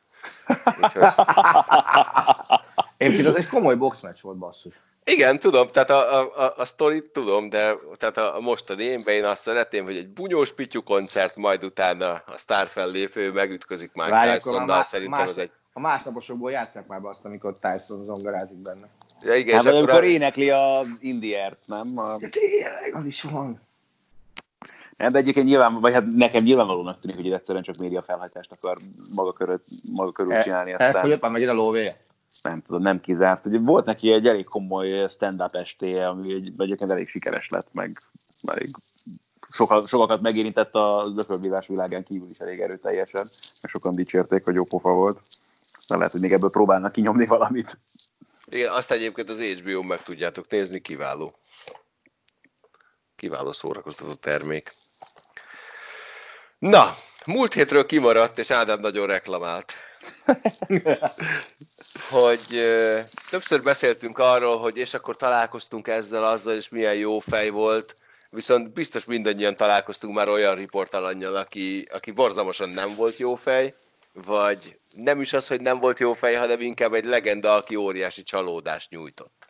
Úgyhogy, 0.81 1.03
Egyébként 2.97 3.27
az 3.27 3.35
egy 3.35 3.47
komoly 3.47 3.75
boxmeccs 3.75 4.21
volt, 4.21 4.37
basszus. 4.37 4.73
Igen, 5.05 5.39
tudom, 5.39 5.67
tehát 5.67 5.89
a, 5.89 6.19
a, 6.19 6.43
a, 6.43 6.53
a 6.57 6.65
sztorit 6.65 7.05
tudom, 7.05 7.49
de 7.49 7.73
tehát 7.97 8.17
a, 8.17 8.35
a 8.35 8.39
mostani 8.39 8.83
énben 8.83 9.13
én 9.13 9.25
azt 9.25 9.41
szeretném, 9.41 9.83
hogy 9.83 9.95
egy 9.95 10.07
bunyós 10.07 10.53
pityú 10.53 10.83
koncert, 10.83 11.35
majd 11.35 11.63
utána 11.63 12.09
a 12.09 12.37
sztár 12.37 12.67
fellépő 12.67 13.31
megütközik 13.31 13.91
Mike 13.93 14.09
Várj, 14.09 14.37
Tysonnal, 14.37 14.65
már 14.65 14.85
szerintem 14.85 15.19
más, 15.19 15.29
az 15.29 15.37
egy... 15.37 15.51
A 15.73 15.79
másnaposokból 15.79 16.51
játsszák 16.51 16.87
már 16.87 17.01
be 17.01 17.09
azt, 17.09 17.25
amikor 17.25 17.53
Tyson 17.59 18.03
zongorázik 18.03 18.57
benne. 18.57 18.87
Ja, 19.23 19.35
igen, 19.35 19.55
Hát, 19.55 19.63
és 19.63 19.69
amikor 19.71 20.03
a, 20.03 20.03
énekli 20.03 20.49
a 20.49 20.81
Indiért, 20.99 21.59
nem? 21.65 21.97
A... 21.97 22.17
De 22.17 22.29
tényleg, 22.29 22.95
az 22.95 23.05
is 23.05 23.21
van. 23.21 23.61
De 24.97 25.17
egyébként 25.17 25.45
nyilván, 25.45 25.79
vagy 25.79 25.93
hát 25.93 26.15
nekem 26.15 26.43
nyilvánvalónak 26.43 26.99
tűnik, 26.99 27.15
hogy 27.15 27.31
egyszerűen 27.31 27.63
csak 27.63 27.75
média 27.75 28.01
felhajtást 28.01 28.51
akar 28.51 28.77
maga 29.15 29.33
körül, 29.33 29.61
maga 29.93 30.11
körül 30.11 30.33
E- 30.33 30.43
csinálni. 30.43 30.73
Elfogyott 30.77 31.21
már 31.21 31.31
megint 31.31 31.51
a 31.51 31.53
lóvége? 31.53 31.97
Nem 32.41 32.61
tudom, 32.61 32.81
nem 32.81 33.01
kizárt. 33.01 33.45
Ugye 33.45 33.59
volt 33.59 33.85
neki 33.85 34.11
egy 34.11 34.27
elég 34.27 34.45
komoly 34.45 35.07
stand-up 35.09 35.55
estéje, 35.55 36.07
ami 36.07 36.33
egy, 36.33 36.53
egyébként 36.57 36.91
elég 36.91 37.09
sikeres 37.09 37.49
lett, 37.49 37.67
meg 37.73 38.01
elég 38.43 38.69
sokat, 39.51 39.87
sokakat 39.87 40.21
megérintett 40.21 40.75
a 40.75 41.11
zökölvívás 41.15 41.67
világán 41.67 42.03
kívül 42.03 42.29
is 42.29 42.37
elég 42.37 42.59
erőteljesen, 42.59 43.27
meg 43.61 43.71
sokan 43.71 43.95
dicsérték, 43.95 44.43
hogy 44.43 44.53
jó 44.53 44.63
pofa 44.63 44.89
volt. 44.89 45.19
Aztán 45.77 45.97
lehet, 45.97 46.11
hogy 46.11 46.21
még 46.21 46.33
ebből 46.33 46.49
próbálnak 46.49 46.91
kinyomni 46.91 47.25
valamit. 47.25 47.77
Igen, 48.45 48.71
azt 48.73 48.91
egyébként 48.91 49.29
az 49.29 49.39
HBO-n 49.39 49.85
meg 49.85 50.03
tudjátok 50.03 50.49
nézni, 50.49 50.81
kiváló. 50.81 51.35
Kiváló 53.15 53.51
szórakoztató 53.51 54.13
termék. 54.13 54.71
Na, 56.59 56.89
múlt 57.25 57.53
hétről 57.53 57.85
kimaradt, 57.85 58.39
és 58.39 58.51
Ádám 58.51 58.79
nagyon 58.79 59.07
reklamált. 59.07 59.73
Hogy 62.09 62.41
többször 63.29 63.63
beszéltünk 63.63 64.17
arról, 64.17 64.57
hogy 64.57 64.77
és 64.77 64.93
akkor 64.93 65.17
találkoztunk 65.17 65.87
ezzel, 65.87 66.23
azzal, 66.23 66.55
és 66.55 66.69
milyen 66.69 66.95
jó 66.95 67.19
fej 67.19 67.49
volt, 67.49 67.95
viszont 68.29 68.73
biztos 68.73 69.05
mindannyian 69.05 69.55
találkoztunk 69.55 70.15
már 70.15 70.29
olyan 70.29 70.55
riportalannyal, 70.55 71.35
aki, 71.35 71.87
aki 71.91 72.11
borzalmasan 72.11 72.69
nem 72.69 72.95
volt 72.95 73.17
jó 73.17 73.35
fej, 73.35 73.73
vagy 74.13 74.77
nem 74.95 75.21
is 75.21 75.33
az, 75.33 75.47
hogy 75.47 75.61
nem 75.61 75.79
volt 75.79 75.99
jó 75.99 76.13
fej, 76.13 76.35
hanem 76.35 76.61
inkább 76.61 76.93
egy 76.93 77.05
legenda, 77.05 77.53
aki 77.53 77.75
óriási 77.75 78.23
csalódást 78.23 78.89
nyújtott. 78.89 79.45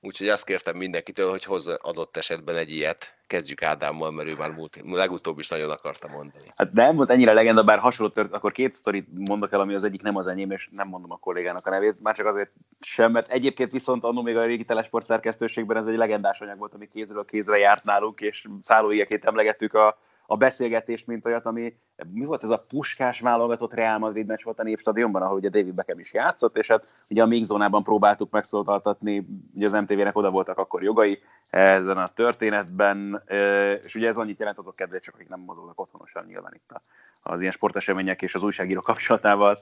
Úgyhogy 0.00 0.28
azt 0.28 0.44
kértem 0.44 0.76
mindenkitől, 0.76 1.30
hogy 1.30 1.44
hozza 1.44 1.74
adott 1.74 2.16
esetben 2.16 2.56
egy 2.56 2.70
ilyet. 2.70 3.14
Kezdjük 3.32 3.62
Ádámmal, 3.62 4.10
mert 4.10 4.28
ő 4.28 4.34
már 4.38 4.50
múlt, 4.50 4.82
legutóbb 4.90 5.38
is 5.38 5.48
nagyon 5.48 5.70
akarta 5.70 6.08
mondani. 6.08 6.44
Hát 6.56 6.72
nem 6.72 6.96
volt 6.96 7.10
ennyire 7.10 7.32
legenda, 7.32 7.62
bár 7.62 7.78
hasonló 7.78 8.12
tört, 8.12 8.32
akkor 8.32 8.52
két 8.52 8.76
sztorit 8.76 9.28
mondok 9.28 9.52
el, 9.52 9.60
ami 9.60 9.74
az 9.74 9.84
egyik 9.84 10.02
nem 10.02 10.16
az 10.16 10.26
enyém, 10.26 10.50
és 10.50 10.68
nem 10.72 10.88
mondom 10.88 11.12
a 11.12 11.16
kollégának 11.16 11.66
a 11.66 11.70
nevét, 11.70 12.02
már 12.02 12.16
csak 12.16 12.26
azért 12.26 12.50
sem, 12.80 13.12
mert 13.12 13.30
egyébként 13.30 13.70
viszont 13.70 14.04
annó 14.04 14.22
még 14.22 14.36
a 14.36 14.44
régi 14.44 14.64
telesport 14.64 15.04
szerkesztőségben 15.04 15.76
ez 15.76 15.86
egy 15.86 15.96
legendás 15.96 16.40
anyag 16.40 16.58
volt, 16.58 16.74
ami 16.74 16.88
kézről 16.88 17.24
kézre 17.24 17.58
járt 17.58 17.84
nálunk, 17.84 18.20
és 18.20 18.48
szállóijaként 18.62 19.24
emlegettük 19.24 19.74
a, 19.74 19.98
a 20.32 20.36
beszélgetést, 20.36 21.06
mint 21.06 21.26
olyat, 21.26 21.46
ami, 21.46 21.76
mi 22.12 22.24
volt 22.24 22.42
ez 22.42 22.50
a 22.50 22.60
puskás 22.68 23.20
válogatott 23.20 23.74
Real 23.74 23.98
Madrid 23.98 24.26
meccs 24.26 24.42
volt 24.42 24.58
a 24.58 24.62
Népstadionban, 24.62 25.22
ahol 25.22 25.36
ugye 25.36 25.48
David 25.48 25.74
Beckham 25.74 25.98
is 25.98 26.12
játszott, 26.12 26.56
és 26.56 26.66
hát 26.66 27.04
ugye 27.10 27.22
a 27.22 27.26
még 27.26 27.44
zónában 27.44 27.82
próbáltuk 27.82 28.30
megszólaltatni, 28.30 29.26
ugye 29.54 29.66
az 29.66 29.72
MTV-nek 29.72 30.16
oda 30.16 30.30
voltak 30.30 30.58
akkor 30.58 30.82
jogai 30.82 31.18
ezen 31.50 31.96
a 31.96 32.06
történetben, 32.06 33.22
és 33.82 33.94
ugye 33.94 34.08
ez 34.08 34.16
annyit 34.16 34.38
jelent 34.38 34.58
azok 34.58 34.76
kedvéért, 34.76 35.04
csak 35.04 35.14
akik 35.14 35.28
nem 35.28 35.40
mozognak 35.40 35.80
otthonosan 35.80 36.24
nyilván 36.26 36.52
itt 36.54 36.80
az 37.22 37.40
ilyen 37.40 37.52
sportesemények 37.52 38.22
és 38.22 38.34
az 38.34 38.42
újságíró 38.42 38.80
kapcsolatával. 38.80 39.56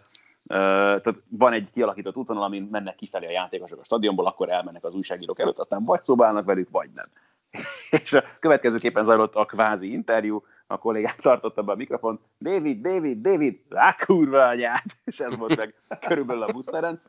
Tehát 0.46 1.14
van 1.28 1.52
egy 1.52 1.70
kialakított 1.72 2.16
útvonal, 2.16 2.42
amin 2.42 2.68
mennek 2.70 2.94
kifelé 2.94 3.26
a 3.26 3.30
játékosok 3.30 3.80
a 3.80 3.84
stadionból, 3.84 4.26
akkor 4.26 4.50
elmennek 4.50 4.84
az 4.84 4.94
újságírók 4.94 5.40
előtt, 5.40 5.58
aztán 5.58 5.84
vagy 5.84 6.02
szobálnak 6.02 6.44
velük, 6.44 6.70
vagy 6.70 6.90
nem. 6.94 7.06
És 8.04 8.12
a 8.12 8.24
következőképpen 8.40 9.04
zajlott 9.04 9.34
a 9.34 9.44
kvázi 9.44 9.92
interjú, 9.92 10.44
a 10.70 10.78
kollégák 10.78 11.20
tartotta 11.28 11.62
be 11.62 11.72
a 11.72 11.76
mikrofon, 11.76 12.20
David, 12.40 12.80
David, 12.80 13.20
David, 13.20 13.58
rá 13.68 13.92
kurva 13.92 14.46
anyát, 14.46 14.84
és 15.04 15.20
ez 15.20 15.36
volt 15.36 15.56
meg 15.56 15.74
körülbelül 16.00 16.42
a 16.42 16.52
buszteren. 16.52 17.02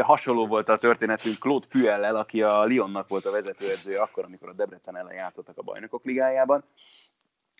Hasonló 0.00 0.46
volt 0.46 0.68
a 0.68 0.78
történetünk 0.78 1.38
Claude 1.38 1.66
Puellel, 1.70 2.16
aki 2.16 2.42
a 2.42 2.66
Lyonnak 2.66 3.08
volt 3.08 3.24
a 3.24 3.30
vezetőedzője 3.30 4.00
akkor, 4.00 4.24
amikor 4.24 4.48
a 4.48 4.52
Debrecen 4.52 4.96
ellen 4.96 5.14
játszottak 5.14 5.58
a 5.58 5.62
bajnokok 5.62 6.04
ligájában. 6.04 6.64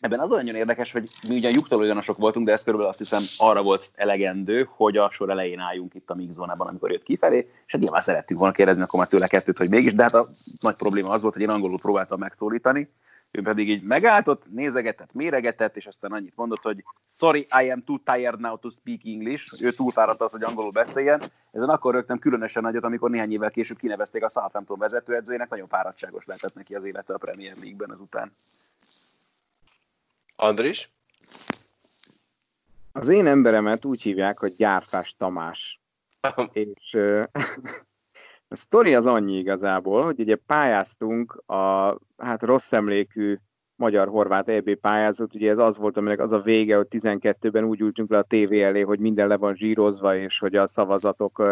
Ebben 0.01 0.21
az 0.21 0.29
nagyon 0.29 0.55
érdekes, 0.55 0.93
hogy 0.93 1.09
mi 1.29 1.35
ugyan 1.35 1.53
lyuktalójanosok 1.53 2.17
voltunk, 2.17 2.47
de 2.47 2.53
ez 2.53 2.63
körülbelül 2.63 2.93
azt 2.93 2.99
hiszem 2.99 3.49
arra 3.49 3.63
volt 3.63 3.91
elegendő, 3.95 4.69
hogy 4.71 4.97
a 4.97 5.11
sor 5.11 5.31
elején 5.31 5.59
álljunk 5.59 5.95
itt 5.95 6.11
a 6.11 6.15
mix 6.15 6.35
zónában, 6.35 6.67
amikor 6.67 6.91
jött 6.91 7.03
kifelé, 7.03 7.39
és 7.67 7.73
hát 7.73 7.81
nyilván 7.81 8.01
szerettük 8.01 8.39
volna 8.39 8.53
kérdezni 8.53 8.83
akkor 8.83 8.99
már 8.99 9.09
tőle 9.09 9.27
kettőt, 9.27 9.59
hogy 9.59 9.69
mégis, 9.69 9.95
de 9.95 10.03
hát 10.03 10.15
a 10.15 10.27
nagy 10.61 10.77
probléma 10.77 11.09
az 11.09 11.21
volt, 11.21 11.35
hogy 11.35 11.43
én 11.43 11.51
angolul 11.51 11.79
próbáltam 11.79 12.19
megszólítani, 12.19 12.89
ő 13.31 13.43
pedig 13.43 13.69
így 13.69 13.83
megállt, 13.83 14.27
nézegetett, 14.51 15.13
méregetett, 15.13 15.77
és 15.77 15.87
aztán 15.87 16.13
annyit 16.13 16.37
mondott, 16.37 16.63
hogy 16.63 16.85
sorry, 17.11 17.47
I 17.63 17.71
am 17.71 17.85
too 17.85 17.99
tired 18.05 18.41
now 18.41 18.59
to 18.59 18.71
speak 18.71 19.01
English, 19.05 19.63
ő 19.63 19.73
túlfáradt 19.73 20.21
az, 20.21 20.31
hogy 20.31 20.43
angolul 20.43 20.71
beszéljen. 20.71 21.23
Ezen 21.53 21.69
akkor 21.69 21.95
rögtem 21.95 22.19
különösen 22.19 22.63
nagyot, 22.63 22.85
amikor 22.85 23.11
néhány 23.11 23.33
évvel 23.33 23.51
később 23.51 23.79
kinevezték 23.79 24.25
a 24.25 24.29
Southampton 24.29 24.79
vezetőedzőjének, 24.79 25.49
nagyon 25.49 25.69
fáradtságos 25.69 26.25
lehetett 26.25 26.55
neki 26.55 26.75
az 26.75 26.85
élete 26.85 27.15
a 27.15 27.19
Premier 27.19 27.57
League-ben 27.57 27.91
azután. 27.91 28.33
Andris? 30.37 30.91
Az 32.93 33.09
én 33.09 33.27
emberemet 33.27 33.85
úgy 33.85 34.03
hívják, 34.03 34.39
hogy 34.39 34.53
Gyárfás 34.57 35.15
Tamás. 35.19 35.81
És 36.53 36.91
a 38.49 38.57
sztori 38.57 38.95
az 38.95 39.07
annyi 39.07 39.39
igazából, 39.39 40.05
hogy 40.05 40.21
ugye 40.21 40.37
pályáztunk 40.37 41.33
a 41.47 41.97
hát 42.17 42.43
rossz 42.43 42.73
emlékű 42.73 43.39
magyar-horvát 43.77 44.49
EB 44.49 44.75
pályázat, 44.75 45.35
ugye 45.35 45.51
ez 45.51 45.59
az 45.59 45.77
volt, 45.77 45.97
aminek 45.97 46.21
az 46.21 46.33
a 46.33 46.41
vége, 46.41 46.77
hogy 46.77 46.87
12-ben 46.91 47.65
úgy 47.65 47.81
ültünk 47.81 48.11
le 48.11 48.19
a 48.19 48.23
tévé 48.23 48.63
elé, 48.63 48.81
hogy 48.81 48.99
minden 48.99 49.29
le 49.29 49.37
van 49.37 49.55
zsírozva, 49.55 50.17
és 50.17 50.39
hogy 50.39 50.57
a 50.57 50.67
szavazatok 50.67 51.43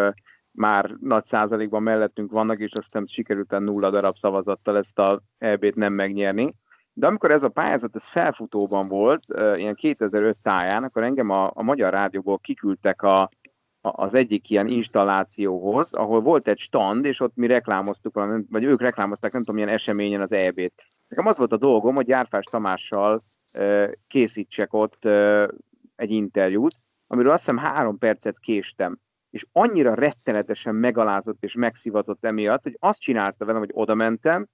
már 0.50 0.96
nagy 1.00 1.24
százalékban 1.24 1.82
mellettünk 1.82 2.32
vannak, 2.32 2.58
és 2.58 2.72
aztán 2.72 3.06
sikerült 3.06 3.52
a 3.52 3.58
nulla 3.58 3.90
darab 3.90 4.14
szavazattal 4.20 4.76
ezt 4.76 4.98
a 4.98 5.22
EB-t 5.38 5.74
nem 5.74 5.92
megnyerni. 5.92 6.54
De 6.92 7.06
amikor 7.06 7.30
ez 7.30 7.42
a 7.42 7.48
pályázat 7.48 7.96
ez 7.96 8.04
felfutóban 8.04 8.84
volt, 8.88 9.24
ilyen 9.56 9.74
2005 9.74 10.42
táján, 10.42 10.84
akkor 10.84 11.02
engem 11.02 11.30
a, 11.30 11.50
a 11.54 11.62
Magyar 11.62 11.92
Rádióból 11.92 12.38
kiküldtek 12.38 13.02
a, 13.02 13.30
az 13.94 14.14
egyik 14.14 14.50
ilyen 14.50 14.68
installációhoz, 14.68 15.92
ahol 15.92 16.20
volt 16.20 16.48
egy 16.48 16.58
stand, 16.58 17.04
és 17.04 17.20
ott 17.20 17.36
mi 17.36 17.46
reklámoztuk, 17.46 18.14
vagy 18.50 18.64
ők 18.64 18.80
reklámozták, 18.80 19.32
nem 19.32 19.40
tudom, 19.40 19.60
milyen 19.60 19.74
eseményen 19.74 20.20
az 20.20 20.32
EB-t. 20.32 20.86
Nekem 21.08 21.26
az 21.26 21.38
volt 21.38 21.52
a 21.52 21.56
dolgom, 21.56 21.94
hogy 21.94 22.08
Járfás 22.08 22.44
Tamással 22.44 23.24
készítsek 24.08 24.72
ott 24.72 25.04
egy 25.96 26.10
interjút, 26.10 26.74
amiről 27.06 27.30
azt 27.30 27.38
hiszem 27.38 27.56
három 27.56 27.98
percet 27.98 28.38
késtem. 28.38 28.98
És 29.30 29.46
annyira 29.52 29.94
rettenetesen 29.94 30.74
megalázott 30.74 31.42
és 31.42 31.54
megszivatott 31.54 32.24
emiatt, 32.24 32.62
hogy 32.62 32.76
azt 32.80 33.00
csinálta 33.00 33.44
velem, 33.44 33.60
hogy 33.60 33.70
oda 33.72 33.94
mentem, 33.94 34.48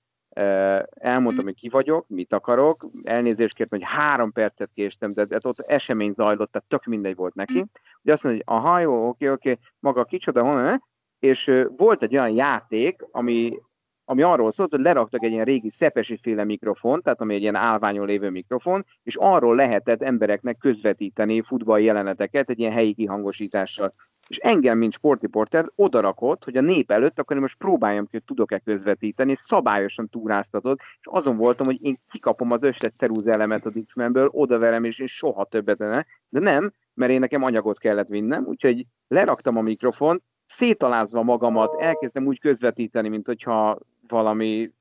elmondtam, 0.90 1.44
hogy 1.44 1.54
ki 1.54 1.68
vagyok, 1.68 2.08
mit 2.08 2.32
akarok, 2.32 2.86
elnézést 3.02 3.54
kértem, 3.54 3.78
hogy 3.78 3.88
három 3.88 4.32
percet 4.32 4.70
késtem, 4.74 5.10
de, 5.10 5.24
de 5.24 5.38
ott 5.46 5.58
esemény 5.58 6.12
zajlott, 6.12 6.52
tehát 6.52 6.68
tök 6.68 6.84
mindegy 6.84 7.16
volt 7.16 7.34
neki. 7.34 7.64
Ugye 8.02 8.12
azt 8.12 8.24
mondja, 8.24 8.42
hogy 8.46 8.56
aha, 8.56 8.78
jó, 8.78 9.08
oké, 9.08 9.28
oké, 9.28 9.58
maga 9.78 10.04
kicsoda, 10.04 10.42
honnan, 10.42 10.82
és 11.18 11.52
volt 11.76 12.02
egy 12.02 12.16
olyan 12.16 12.34
játék, 12.34 13.06
ami, 13.10 13.58
ami 14.04 14.22
arról 14.22 14.50
szólt, 14.50 14.70
hogy 14.70 14.80
leraktak 14.80 15.22
egy 15.22 15.32
ilyen 15.32 15.44
régi 15.44 15.70
szepesi 15.70 16.16
féle 16.22 16.44
mikrofon, 16.44 17.02
tehát 17.02 17.20
ami 17.20 17.34
egy 17.34 17.40
ilyen 17.40 17.54
állványon 17.54 18.06
lévő 18.06 18.30
mikrofon, 18.30 18.84
és 19.02 19.16
arról 19.16 19.56
lehetett 19.56 20.02
embereknek 20.02 20.56
közvetíteni 20.56 21.42
futball 21.42 21.80
jeleneteket 21.80 22.50
egy 22.50 22.58
ilyen 22.58 22.72
helyi 22.72 22.94
kihangosítással 22.94 23.94
és 24.28 24.36
engem, 24.36 24.78
mint 24.78 24.92
sportriporter, 24.92 25.70
odarakott, 25.74 26.44
hogy 26.44 26.56
a 26.56 26.60
nép 26.60 26.90
előtt, 26.90 27.18
akkor 27.18 27.36
én 27.36 27.42
most 27.42 27.58
próbáljam 27.58 28.04
ki, 28.04 28.10
hogy 28.12 28.24
tudok-e 28.24 28.58
közvetíteni, 28.58 29.30
és 29.30 29.38
szabályosan 29.38 30.08
túráztatod, 30.08 30.78
és 30.80 31.06
azon 31.10 31.36
voltam, 31.36 31.66
hogy 31.66 31.84
én 31.84 31.96
kikapom 32.10 32.50
az 32.50 32.62
összes 32.62 32.90
cerúz 32.96 33.26
elemet 33.26 33.66
az 33.66 33.82
X-Menből, 33.86 34.28
odaverem, 34.32 34.84
és 34.84 34.98
én 34.98 35.06
soha 35.06 35.44
többet 35.44 35.78
ne, 35.78 36.02
de 36.28 36.40
nem, 36.40 36.72
mert 36.94 37.12
én 37.12 37.20
nekem 37.20 37.42
anyagot 37.42 37.78
kellett 37.78 38.08
vinnem, 38.08 38.44
úgyhogy 38.44 38.86
leraktam 39.08 39.56
a 39.56 39.60
mikrofont, 39.60 40.22
szétalázva 40.46 41.22
magamat, 41.22 41.80
elkezdtem 41.80 42.26
úgy 42.26 42.40
közvetíteni, 42.40 43.08
mint 43.08 43.26
hogyha 43.26 43.78
valami 44.08 44.72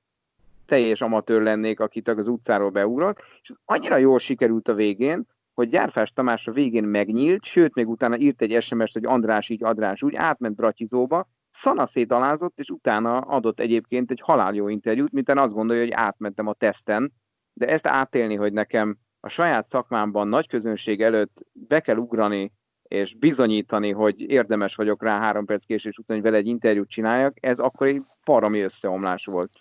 teljes 0.66 1.02
amatőr 1.02 1.42
lennék, 1.42 1.80
akit 1.80 2.08
az 2.08 2.28
utcáról 2.28 2.70
beugrott, 2.70 3.18
és 3.42 3.52
annyira 3.66 3.98
jól 3.98 4.20
sikerült 4.20 4.68
a 4.68 4.74
végén, 4.74 5.28
hogy 5.62 5.70
Gyárfás 5.70 6.12
Tamás 6.12 6.47
a 6.47 6.51
végén 6.51 6.84
megnyílt, 6.84 7.43
sőt, 7.43 7.76
még 7.76 7.89
utána 7.89 8.18
írt 8.18 8.41
egy 8.41 8.62
SMS-t, 8.62 8.93
hogy 8.93 9.05
András 9.05 9.49
így, 9.49 9.64
András 9.64 10.03
úgy, 10.03 10.16
átment 10.16 10.55
Bratizóba, 10.55 11.28
szanaszét 11.51 12.12
alázott, 12.12 12.59
és 12.59 12.70
utána 12.70 13.18
adott 13.18 13.59
egyébként 13.59 14.12
egy 14.12 14.22
haláljó 14.22 14.68
interjút, 14.68 15.12
mint 15.12 15.30
azt 15.30 15.53
gondolja, 15.53 15.82
hogy 15.82 15.91
átmentem 15.91 16.47
a 16.47 16.53
teszten, 16.53 17.14
de 17.53 17.68
ezt 17.68 17.88
átélni, 17.88 18.36
hogy 18.36 18.53
nekem 18.53 18.97
a 19.20 19.30
saját 19.30 19.68
szakmámban 19.68 20.28
nagy 20.28 20.47
közönség 20.47 21.01
előtt 21.01 21.45
be 21.53 21.80
kell 21.80 21.97
ugrani, 21.97 22.53
és 22.82 23.16
bizonyítani, 23.16 23.91
hogy 23.91 24.22
érdemes 24.22 24.76
vagyok 24.76 25.03
rá 25.03 25.20
három 25.20 25.45
perc 25.45 25.66
késés 25.66 25.97
után, 25.97 26.18
hogy 26.18 26.26
vele 26.26 26.38
egy 26.38 26.47
interjút 26.47 26.89
csináljak, 26.89 27.38
ez 27.39 27.59
akkor 27.59 27.88
egy 27.88 28.01
parami 28.24 28.59
összeomlás 28.59 29.26
volt. 29.26 29.51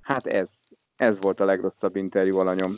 Hát 0.00 0.26
ez, 0.26 0.50
ez 0.96 1.20
volt 1.20 1.40
a 1.40 1.44
legrosszabb 1.44 1.96
interjú 1.96 2.38
alanyom 2.38 2.72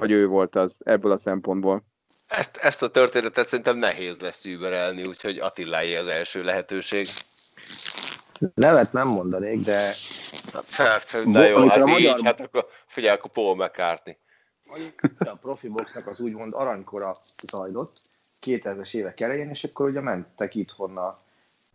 vagy 0.00 0.10
ő 0.10 0.26
volt 0.26 0.56
az 0.56 0.80
ebből 0.84 1.12
a 1.12 1.16
szempontból. 1.16 1.84
Ezt, 2.30 2.56
ezt 2.56 2.82
a 2.82 2.90
történetet 2.90 3.48
szerintem 3.48 3.76
nehéz 3.76 4.18
lesz 4.18 4.44
überelni, 4.44 5.04
úgyhogy 5.04 5.38
Attiláé 5.38 5.96
az 5.96 6.06
első 6.06 6.42
lehetőség. 6.42 7.06
Nevet 8.54 8.92
nem 8.92 9.08
mondanék, 9.08 9.64
de... 9.64 9.92
Hát, 10.70 11.16
na 11.24 11.44
jó, 11.44 11.68
hát 11.68 11.78
így, 11.78 11.84
magyar... 11.84 12.20
hát 12.24 12.40
akkor 12.40 12.68
figyelj, 12.86 13.16
akkor 13.16 13.30
Paul 13.30 13.56
McCartney. 13.56 14.16
a 15.18 15.36
profi 15.40 15.68
boxnak 15.68 16.06
az 16.06 16.20
úgymond 16.20 16.54
aranykora 16.54 17.16
zajlott 17.42 17.98
2000-es 18.46 18.94
évek 18.94 19.20
elején, 19.20 19.50
és 19.50 19.64
akkor 19.64 19.88
ugye 19.88 20.00
mentek 20.00 20.54
itthon 20.54 20.96
a 20.96 21.14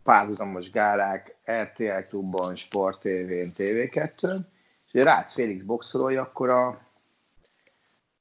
párhuzamos 0.02 0.70
gálák, 0.70 1.36
RTL 1.50 2.08
klubban, 2.08 2.56
Sport 2.56 3.00
TV-n, 3.00 3.50
TV2-n, 3.56 4.40
és 4.86 4.92
ugye 4.92 5.04
Rácz 5.04 5.32
Félix 5.32 5.64
boxolói 5.64 6.16
akkor 6.16 6.50
a, 6.50 6.85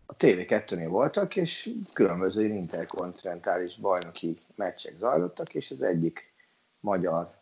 a 0.06 0.16
TV2-nél 0.16 0.88
voltak, 0.90 1.36
és 1.36 1.70
különböző 1.94 2.46
interkontinentális 2.46 3.76
bajnoki 3.76 4.38
meccsek 4.56 4.98
zajlottak, 4.98 5.54
és 5.54 5.72
az 5.72 5.82
egyik 5.82 6.34
magyar 6.80 7.34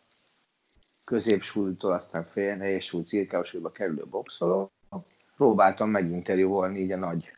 középsúlytól 1.04 1.92
aztán 1.92 2.24
fél 2.24 2.56
nehéz 2.56 2.84
súly, 2.84 3.02
cirkálsúlyba 3.02 3.72
kerülő 3.72 4.04
boxoló. 4.10 4.70
Próbáltam 5.36 5.90
meginterjúvolni 5.90 6.80
így 6.80 6.92
a 6.92 6.96
nagy 6.96 7.32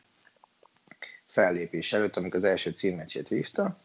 fellépés 1.27 1.93
előtt, 1.93 2.15
amikor 2.15 2.39
az 2.39 2.43
első 2.43 2.71
címmecsét 2.71 3.27
vívta, 3.27 3.75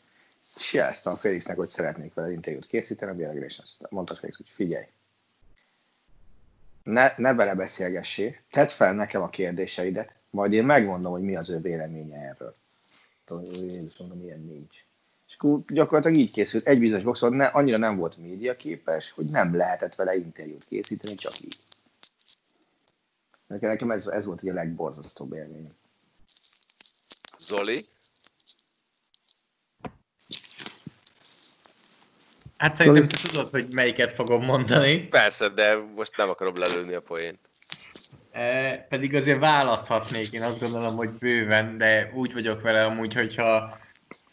és 0.56 0.72
jeleztem 0.72 1.14
Félixnek, 1.14 1.56
hogy 1.56 1.68
szeretnék 1.68 2.14
vele 2.14 2.32
interjút 2.32 2.66
készíteni, 2.66 3.10
a 3.10 3.14
végre 3.14 3.46
és 3.46 3.58
azt 3.62 3.90
mondta 3.90 4.16
Félix, 4.16 4.36
hogy 4.36 4.48
figyelj, 4.54 4.86
ne, 6.82 7.12
ne 7.16 7.34
vele 7.34 7.54
beszélgessé, 7.54 8.40
tedd 8.50 8.66
fel 8.66 8.94
nekem 8.94 9.22
a 9.22 9.28
kérdéseidet, 9.28 10.14
majd 10.32 10.52
én 10.52 10.64
megmondom, 10.64 11.12
hogy 11.12 11.22
mi 11.22 11.36
az 11.36 11.50
ő 11.50 11.60
véleménye 11.60 12.16
erről. 12.16 12.54
Én 13.54 13.84
is 13.86 13.96
mondom, 13.96 14.22
ilyen 14.22 14.40
nincs. 14.40 14.76
És 15.28 15.34
akkor 15.34 15.60
gyakorlatilag 15.66 16.16
így 16.16 16.32
készült. 16.32 16.66
Egy 16.66 16.78
bizonyos 16.78 17.04
boxol 17.04 17.30
ne, 17.30 17.46
annyira 17.46 17.76
nem 17.76 17.96
volt 17.96 18.16
média 18.16 18.56
képes, 18.56 19.10
hogy 19.10 19.24
nem 19.24 19.56
lehetett 19.56 19.94
vele 19.94 20.16
interjút 20.16 20.64
készíteni, 20.64 21.14
csak 21.14 21.40
így. 21.40 21.56
Nekem 23.46 23.90
ez, 23.90 24.06
ez 24.06 24.24
volt 24.24 24.42
a 24.42 24.52
legborzasztóbb 24.52 25.32
élmény. 25.32 25.72
Zoli? 27.40 27.84
Hát 32.56 32.74
szerintem 32.74 33.08
te 33.08 33.28
tudod, 33.28 33.50
hogy 33.50 33.68
melyiket 33.68 34.12
fogom 34.12 34.44
mondani. 34.44 34.98
Persze, 34.98 35.48
de 35.48 35.76
most 35.76 36.16
nem 36.16 36.28
akarom 36.28 36.56
lelőni 36.56 36.94
a 36.94 37.00
poént. 37.00 37.38
E, 38.32 38.86
pedig 38.88 39.14
azért 39.14 39.38
választhatnék, 39.38 40.32
én 40.32 40.42
azt 40.42 40.60
gondolom, 40.60 40.96
hogy 40.96 41.10
bőven, 41.10 41.78
de 41.78 42.10
úgy 42.14 42.32
vagyok 42.32 42.60
vele 42.60 42.84
amúgy, 42.84 43.14
hogyha 43.14 43.78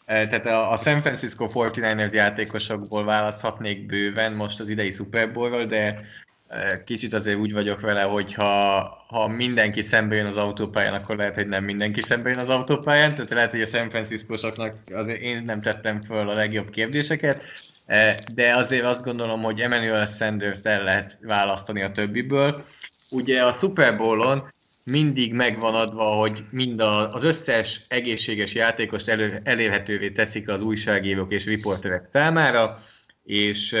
e, 0.04 0.26
tehát 0.26 0.46
a, 0.46 0.72
a 0.72 0.76
San 0.76 1.00
Francisco 1.00 1.46
49ers 1.52 2.12
játékosokból 2.12 3.04
választhatnék 3.04 3.86
bőven 3.86 4.32
most 4.32 4.60
az 4.60 4.68
idei 4.68 4.90
Super 4.90 5.32
Bowl-ról, 5.32 5.64
de 5.64 6.00
e, 6.48 6.84
kicsit 6.84 7.12
azért 7.12 7.38
úgy 7.38 7.52
vagyok 7.52 7.80
vele, 7.80 8.02
hogy 8.02 8.34
ha, 8.34 8.80
ha 9.08 9.28
mindenki 9.28 9.82
szembe 9.82 10.14
jön 10.14 10.26
az 10.26 10.36
autópályán, 10.36 10.94
akkor 10.94 11.16
lehet, 11.16 11.34
hogy 11.34 11.48
nem 11.48 11.64
mindenki 11.64 12.00
szembe 12.00 12.30
jön 12.30 12.38
az 12.38 12.50
autópályán, 12.50 13.14
tehát 13.14 13.30
lehet, 13.30 13.50
hogy 13.50 13.62
a 13.62 13.66
San 13.66 13.90
Francisco-soknak 13.90 14.76
azért 14.92 15.20
én 15.20 15.42
nem 15.44 15.60
tettem 15.60 16.02
föl 16.02 16.28
a 16.28 16.34
legjobb 16.34 16.70
kérdéseket, 16.70 17.42
e, 17.86 18.18
de 18.34 18.56
azért 18.56 18.84
azt 18.84 19.04
gondolom, 19.04 19.42
hogy 19.42 19.60
Emmanuel 19.60 20.06
Sanders 20.06 20.60
el 20.62 20.84
lehet 20.84 21.18
választani 21.22 21.82
a 21.82 21.92
többiből, 21.92 22.64
ugye 23.10 23.42
a 23.42 23.52
Super 23.52 23.96
Bowl-on 23.96 24.48
mindig 24.84 25.32
megvan 25.32 25.74
adva, 25.74 26.04
hogy 26.04 26.44
mind 26.50 26.80
az 26.80 27.24
összes 27.24 27.80
egészséges 27.88 28.54
játékost 28.54 29.08
elő, 29.08 29.40
elérhetővé 29.42 30.10
teszik 30.10 30.48
az 30.48 30.62
újságírók 30.62 31.32
és 31.32 31.46
riporterek 31.46 32.08
számára, 32.12 32.82
és 33.24 33.76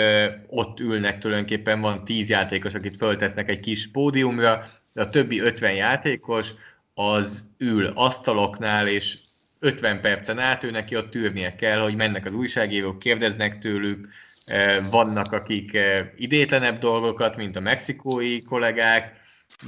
ott 0.46 0.80
ülnek 0.80 1.18
tulajdonképpen, 1.18 1.80
van 1.80 2.04
10 2.04 2.28
játékos, 2.28 2.74
akit 2.74 2.96
föltesznek 2.96 3.48
egy 3.48 3.60
kis 3.60 3.90
pódiumra, 3.90 4.64
de 4.94 5.02
a 5.02 5.08
többi 5.08 5.40
50 5.40 5.74
játékos 5.74 6.50
az 6.94 7.44
ül 7.58 7.86
asztaloknál, 7.86 8.88
és 8.88 9.18
50 9.58 10.00
percen 10.00 10.38
át 10.38 10.64
ő 10.64 10.70
neki 10.70 10.96
ott 10.96 11.10
tűrnie 11.10 11.54
kell, 11.54 11.78
hogy 11.78 11.94
mennek 11.94 12.26
az 12.26 12.34
újságírók, 12.34 12.98
kérdeznek 12.98 13.58
tőlük, 13.58 14.08
vannak 14.90 15.32
akik 15.32 15.78
idétlenebb 16.16 16.78
dolgokat, 16.78 17.36
mint 17.36 17.56
a 17.56 17.60
mexikói 17.60 18.42
kollégák, 18.42 19.19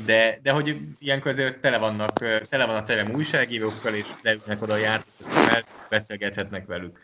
de, 0.07 0.39
de 0.43 0.51
hogy 0.51 0.81
ilyenkor 0.99 1.31
azért 1.31 1.61
tele, 1.61 1.79
vannak, 1.79 2.19
tele 2.49 2.67
van 2.67 2.77
a 2.77 2.83
terem 2.83 3.15
újságírókkal, 3.15 3.95
és 3.95 4.07
leülnek 4.23 4.63
oda 4.63 4.73
a 4.73 4.77
játékosokkal, 4.77 5.65
beszélgethetnek 5.89 6.67
velük. 6.67 6.99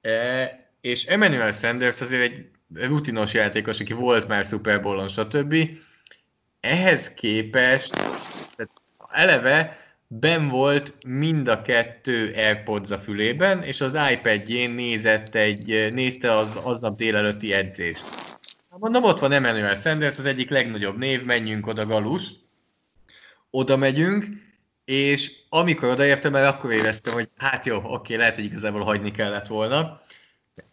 E, 0.00 0.70
és 0.80 1.04
Emmanuel 1.04 1.50
Sanders 1.50 2.00
azért 2.00 2.22
egy 2.22 2.50
rutinos 2.74 3.34
játékos, 3.34 3.80
aki 3.80 3.92
volt 3.92 4.28
már 4.28 4.44
Super 4.44 4.82
Bowl-on, 4.82 5.08
stb. 5.08 5.56
Ehhez 6.60 7.14
képest 7.14 7.92
tehát 8.56 8.82
eleve 9.10 9.78
ben 10.08 10.48
volt 10.48 10.94
mind 11.06 11.48
a 11.48 11.62
kettő 11.62 12.32
AirPods 12.36 12.90
a 12.90 12.98
fülében, 12.98 13.62
és 13.62 13.80
az 13.80 13.98
iPad-jén 14.10 14.70
nézett 14.70 15.34
egy, 15.34 15.92
nézte 15.92 16.36
az 16.36 16.54
aznap 16.62 16.96
délelőtti 16.96 17.52
edzést 17.52 18.35
Mondom, 18.78 19.04
ott 19.04 19.18
van 19.18 19.32
Emmanuel 19.32 19.74
Sanders, 19.74 20.18
az 20.18 20.24
egyik 20.24 20.50
legnagyobb 20.50 20.98
név, 20.98 21.24
menjünk 21.24 21.66
oda 21.66 21.86
Galus. 21.86 22.30
Oda 23.50 23.76
megyünk, 23.76 24.26
és 24.84 25.32
amikor 25.48 25.88
odaértem 25.88 26.34
el, 26.34 26.46
akkor 26.46 26.72
éreztem, 26.72 27.12
hogy 27.12 27.30
hát 27.36 27.64
jó, 27.64 27.80
oké, 27.82 28.14
lehet, 28.14 28.34
hogy 28.34 28.44
igazából 28.44 28.80
hagyni 28.80 29.10
kellett 29.10 29.46
volna. 29.46 30.00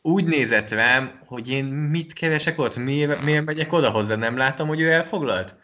Úgy 0.01 0.25
nézett 0.25 0.69
rám, 0.69 1.21
hogy 1.25 1.49
én 1.49 1.65
mit 1.65 2.13
keresek 2.13 2.59
ott, 2.59 2.77
miért, 2.77 3.21
miért 3.21 3.45
megyek 3.45 3.73
oda 3.73 3.89
hozzá, 3.89 4.15
nem 4.15 4.37
látom, 4.37 4.67
hogy 4.67 4.81
ő 4.81 4.91
elfoglalt? 4.91 5.55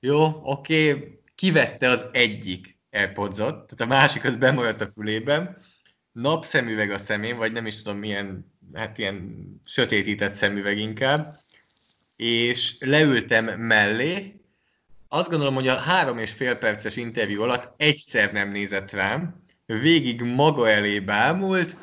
Jó, 0.00 0.24
oké, 0.42 1.12
kivette 1.34 1.88
az 1.88 2.06
egyik 2.12 2.78
airpods 2.90 3.36
tehát 3.36 3.80
a 3.80 3.86
másik 3.86 4.24
az 4.24 4.36
bemaradt 4.36 4.80
a 4.80 4.90
fülében, 4.90 5.56
napszemüveg 6.12 6.90
a 6.90 6.98
szemén, 6.98 7.36
vagy 7.36 7.52
nem 7.52 7.66
is 7.66 7.82
tudom 7.82 7.98
milyen, 7.98 8.52
hát 8.74 8.98
ilyen 8.98 9.46
sötétített 9.64 10.34
szemüveg 10.34 10.78
inkább, 10.78 11.34
és 12.16 12.76
leültem 12.78 13.44
mellé, 13.44 14.40
azt 15.08 15.28
gondolom, 15.28 15.54
hogy 15.54 15.68
a 15.68 15.76
három 15.76 16.18
és 16.18 16.32
fél 16.32 16.54
perces 16.54 16.96
interjú 16.96 17.42
alatt 17.42 17.74
egyszer 17.76 18.32
nem 18.32 18.50
nézett 18.50 18.90
rám, 18.90 19.44
végig 19.66 20.22
maga 20.22 20.68
elé 20.68 21.00
bámult, 21.00 21.76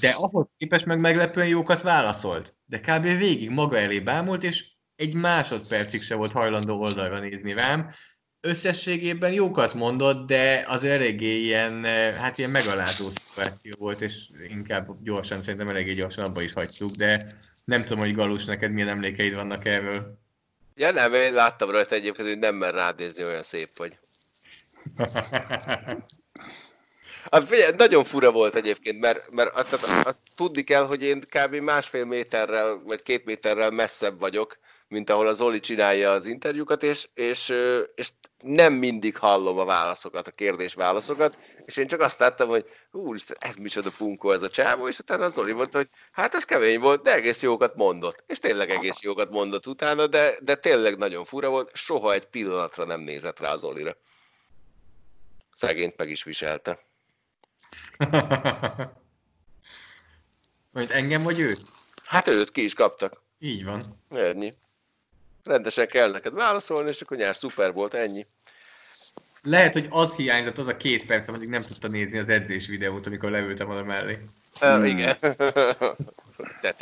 de 0.00 0.08
ahhoz 0.08 0.46
képest 0.56 0.84
meg 0.84 1.00
meglepően 1.00 1.48
jókat 1.48 1.82
válaszolt. 1.82 2.54
De 2.66 2.80
kb. 2.80 3.02
végig 3.02 3.50
maga 3.50 3.78
elé 3.78 4.00
bámult, 4.00 4.42
és 4.42 4.68
egy 4.96 5.14
másodpercig 5.14 6.00
se 6.02 6.14
volt 6.14 6.32
hajlandó 6.32 6.80
oldalra 6.80 7.18
nézni 7.18 7.52
rám. 7.52 7.90
Összességében 8.42 9.32
jókat 9.32 9.74
mondott, 9.74 10.26
de 10.26 10.64
az 10.68 10.84
eléggé 10.84 11.38
ilyen, 11.38 11.84
hát 12.14 12.38
ilyen 12.38 12.50
megalázó 12.50 13.08
szituáció 13.08 13.74
volt, 13.78 14.00
és 14.00 14.26
inkább 14.48 15.02
gyorsan, 15.02 15.42
szerintem 15.42 15.68
eléggé 15.68 15.94
gyorsan 15.94 16.24
abba 16.24 16.42
is 16.42 16.52
hagytuk, 16.52 16.90
de 16.90 17.38
nem 17.64 17.84
tudom, 17.84 17.98
hogy 17.98 18.14
Galus, 18.14 18.44
neked 18.44 18.72
milyen 18.72 18.88
emlékeid 18.88 19.34
vannak 19.34 19.66
erről. 19.66 20.18
Ja 20.74 20.90
nem, 20.90 21.14
én 21.14 21.32
láttam 21.32 21.70
rajta 21.70 21.94
egyébként, 21.94 22.28
hogy 22.28 22.38
nem 22.38 22.54
mer 22.54 22.74
rád 22.74 22.98
nézni, 22.98 23.24
olyan 23.24 23.42
szép 23.42 23.68
vagy. 23.76 23.98
Az, 27.24 27.44
figyelj, 27.48 27.72
nagyon 27.76 28.04
fura 28.04 28.30
volt 28.30 28.54
egyébként, 28.54 29.00
mert, 29.00 29.30
mert 29.30 29.56
azt, 29.56 29.72
azt, 29.72 30.06
azt 30.06 30.20
tudni 30.36 30.62
kell, 30.62 30.86
hogy 30.86 31.02
én 31.02 31.20
kb. 31.20 31.54
másfél 31.54 32.04
méterrel, 32.04 32.82
vagy 32.84 33.02
két 33.02 33.24
méterrel 33.24 33.70
messzebb 33.70 34.18
vagyok, 34.18 34.58
mint 34.90 35.10
ahol 35.10 35.26
az 35.26 35.40
Oli 35.40 35.60
csinálja 35.60 36.12
az 36.12 36.26
interjúkat, 36.26 36.82
és, 36.82 37.08
és, 37.14 37.52
és 37.94 38.08
nem 38.42 38.72
mindig 38.72 39.16
hallom 39.16 39.58
a 39.58 39.64
válaszokat, 39.64 40.28
a 40.28 40.30
kérdés 40.30 40.74
válaszokat, 40.74 41.38
és 41.64 41.76
én 41.76 41.86
csak 41.86 42.00
azt 42.00 42.18
láttam, 42.18 42.48
hogy 42.48 42.64
úristen, 42.90 43.36
ez 43.40 43.54
micsoda 43.54 43.90
punkó 43.98 44.30
ez 44.30 44.42
a 44.42 44.48
csávó, 44.48 44.88
és 44.88 44.98
utána 44.98 45.24
az 45.24 45.38
Oli 45.38 45.52
mondta, 45.52 45.78
hogy 45.78 45.88
hát 46.12 46.34
ez 46.34 46.44
kemény 46.44 46.80
volt, 46.80 47.02
de 47.02 47.12
egész 47.12 47.42
jókat 47.42 47.76
mondott. 47.76 48.24
És 48.26 48.38
tényleg 48.38 48.70
egész 48.70 49.00
jókat 49.00 49.30
mondott 49.30 49.66
utána, 49.66 50.06
de, 50.06 50.36
de 50.40 50.54
tényleg 50.54 50.98
nagyon 50.98 51.24
fura 51.24 51.48
volt, 51.48 51.70
soha 51.74 52.12
egy 52.12 52.26
pillanatra 52.26 52.84
nem 52.84 53.00
nézett 53.00 53.40
rá 53.40 53.52
az 53.52 53.64
Olira. 53.64 53.96
Szegényt 55.56 55.96
meg 55.96 56.10
is 56.10 56.22
viselte. 56.22 56.84
Majd 60.72 60.90
engem 60.90 61.22
vagy 61.22 61.38
őt? 61.38 61.62
Hát 62.04 62.28
őt 62.28 62.50
ki 62.50 62.64
is 62.64 62.74
kaptak. 62.74 63.22
Így 63.38 63.64
van. 63.64 63.82
Ennyi 64.08 64.52
rendesen 65.44 65.86
kell 65.86 66.10
neked 66.10 66.34
válaszolni, 66.34 66.88
és 66.88 67.00
akkor 67.00 67.16
nyár 67.16 67.36
szuper 67.36 67.72
volt, 67.72 67.94
ennyi. 67.94 68.26
Lehet, 69.42 69.72
hogy 69.72 69.86
az 69.90 70.16
hiányzott, 70.16 70.58
az 70.58 70.66
a 70.66 70.76
két 70.76 71.06
perc, 71.06 71.28
amíg 71.28 71.48
nem 71.48 71.62
tudta 71.62 71.88
nézni 71.88 72.18
az 72.18 72.28
edzés 72.28 72.66
videót, 72.66 73.06
amikor 73.06 73.30
leültem 73.30 73.70
oda 73.70 73.84
mellé. 73.84 74.18
Hmm. 74.58 74.84
igen. 74.84 75.16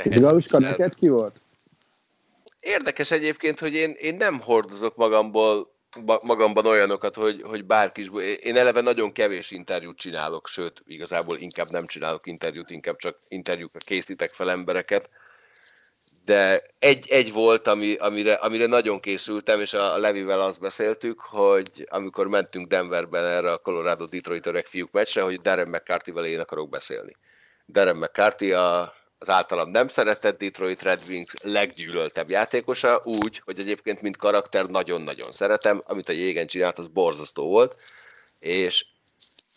Galuska, 0.21 0.59
neked 0.59 0.95
ki 0.95 1.09
volt? 1.09 1.41
Érdekes 2.61 3.11
egyébként, 3.11 3.59
hogy 3.59 3.75
én, 3.75 3.91
én 3.91 4.17
nem 4.17 4.41
hordozok 4.41 4.97
magamból 4.97 5.77
magamban 6.25 6.67
olyanokat, 6.67 7.15
hogy, 7.15 7.43
hogy 7.43 7.65
bárki 7.65 8.01
is... 8.01 8.09
Én 8.43 8.57
eleve 8.57 8.81
nagyon 8.81 9.13
kevés 9.13 9.51
interjút 9.51 9.99
csinálok, 9.99 10.49
sőt, 10.49 10.83
igazából 10.87 11.37
inkább 11.37 11.71
nem 11.71 11.87
csinálok 11.87 12.27
interjút, 12.27 12.71
inkább 12.71 12.97
csak 12.97 13.19
interjúkra 13.29 13.79
készítek 13.85 14.31
fel 14.31 14.51
embereket 14.51 15.09
de 16.29 16.63
egy, 16.79 17.09
egy 17.11 17.33
volt, 17.33 17.67
ami, 17.67 17.95
amire, 17.95 18.33
amire 18.33 18.67
nagyon 18.67 19.01
készültem, 19.01 19.61
és 19.61 19.73
a 19.73 19.99
Levivel 19.99 20.41
azt 20.41 20.61
beszéltük, 20.61 21.21
hogy 21.21 21.87
amikor 21.91 22.27
mentünk 22.27 22.67
Denverben 22.67 23.25
erre 23.25 23.53
a 23.53 23.59
Colorado 23.59 24.07
Detroit 24.07 24.47
öreg 24.47 24.67
fiúk 24.67 24.91
meccsre, 24.91 25.23
hogy 25.23 25.41
Darren 25.41 25.69
McCarthy-vel 25.69 26.27
én 26.27 26.41
akarok 26.41 26.69
beszélni. 26.69 27.17
Darren 27.69 27.97
McCarthy 27.97 28.53
a, 28.53 28.95
az 29.19 29.31
általam 29.31 29.71
nem 29.71 29.89
szeretett 29.89 30.39
Detroit 30.39 30.83
Red 30.83 31.01
Wings 31.09 31.33
leggyűlöltebb 31.43 32.31
játékosa, 32.31 33.01
úgy, 33.05 33.41
hogy 33.45 33.59
egyébként 33.59 34.03
mint 34.03 34.17
karakter 34.17 34.67
nagyon-nagyon 34.67 35.33
szeretem, 35.33 35.81
amit 35.85 36.09
a 36.09 36.13
jégen 36.13 36.47
csinált, 36.47 36.79
az 36.79 36.89
borzasztó 36.89 37.49
volt, 37.49 37.81
és 38.39 38.87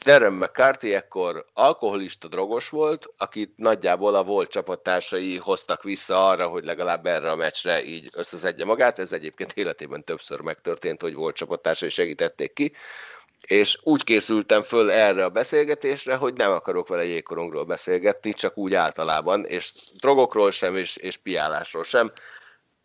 Darren 0.06 0.34
McCarthy 0.34 0.94
ekkor 0.94 1.46
alkoholista 1.54 2.28
drogos 2.28 2.70
volt, 2.70 3.14
akit 3.18 3.58
nagyjából 3.58 4.16
a 4.16 4.24
volt 4.24 4.50
csapattársai 4.50 5.38
hoztak 5.38 5.84
vissza 5.84 6.28
arra, 6.28 6.48
hogy 6.48 6.64
legalább 6.64 7.06
erre 7.06 7.32
a 7.32 7.36
meccsre 7.36 7.84
így 7.84 8.10
összezedje 8.16 8.66
magát. 8.66 9.00
Ez 9.00 9.12
egyébként 9.12 9.54
életében 9.54 10.04
többször 10.04 10.40
megtörtént, 10.40 11.02
hogy 11.02 11.14
volt 11.14 11.36
csapattársai 11.36 11.90
segítették 11.90 12.54
ki. 12.54 12.74
És 13.48 13.80
úgy 13.84 14.04
készültem 14.04 14.62
föl 14.62 14.92
erre 14.92 15.24
a 15.24 15.30
beszélgetésre, 15.30 16.16
hogy 16.16 16.34
nem 16.34 16.52
akarok 16.52 16.88
vele 16.88 17.06
jégkorongról 17.06 17.66
beszélgetni, 17.66 18.34
csak 18.34 18.58
úgy 18.58 18.74
általában, 18.74 19.46
és 19.46 19.72
drogokról 20.00 20.52
sem, 20.52 20.76
és, 20.76 20.96
és 20.96 21.18
piálásról 21.18 21.84
sem. 21.84 22.12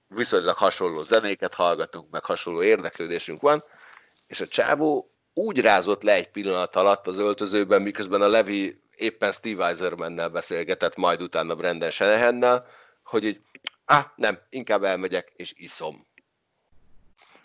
Viszonylag 0.08 0.56
hasonló 0.56 1.02
zenéket 1.02 1.54
hallgatunk, 1.54 2.10
meg 2.10 2.24
hasonló 2.24 2.62
érdeklődésünk 2.62 3.40
van, 3.40 3.62
és 4.26 4.40
a 4.40 4.46
csávó 4.46 5.10
úgy 5.38 5.60
rázott 5.60 6.02
le 6.02 6.12
egy 6.12 6.30
pillanat 6.30 6.76
alatt 6.76 7.06
az 7.06 7.18
öltözőben, 7.18 7.82
miközben 7.82 8.22
a 8.22 8.28
Levi 8.28 8.80
éppen 8.94 9.32
Steve 9.32 9.64
Eisermannel 9.66 10.28
beszélgetett, 10.28 10.96
majd 10.96 11.22
utána 11.22 11.54
Brandon 11.54 11.90
Shanahannel, 11.90 12.64
hogy 13.04 13.24
így, 13.24 13.40
ah, 13.84 14.04
nem, 14.14 14.38
inkább 14.50 14.82
elmegyek 14.82 15.32
és 15.36 15.52
iszom. 15.56 16.06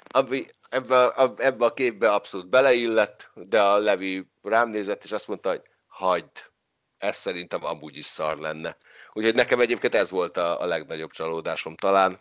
Ami 0.07 0.45
ebbe, 0.69 1.05
a, 1.05 1.33
ebbe 1.37 1.65
a 1.65 1.73
képbe 1.73 2.13
abszolút 2.13 2.49
beleillett, 2.49 3.29
de 3.33 3.61
a 3.61 3.77
Levi 3.77 4.27
rám 4.41 4.69
nézett, 4.69 5.03
és 5.03 5.11
azt 5.11 5.27
mondta, 5.27 5.49
hogy 5.49 5.61
hagyd, 5.87 6.51
ez 6.97 7.17
szerintem 7.17 7.65
amúgy 7.65 7.97
is 7.97 8.05
szar 8.05 8.37
lenne. 8.37 8.77
Úgyhogy 9.13 9.35
nekem 9.35 9.59
egyébként 9.59 9.95
ez 9.95 10.09
volt 10.09 10.37
a, 10.37 10.61
a 10.61 10.65
legnagyobb 10.65 11.11
csalódásom 11.11 11.75
talán. 11.75 12.19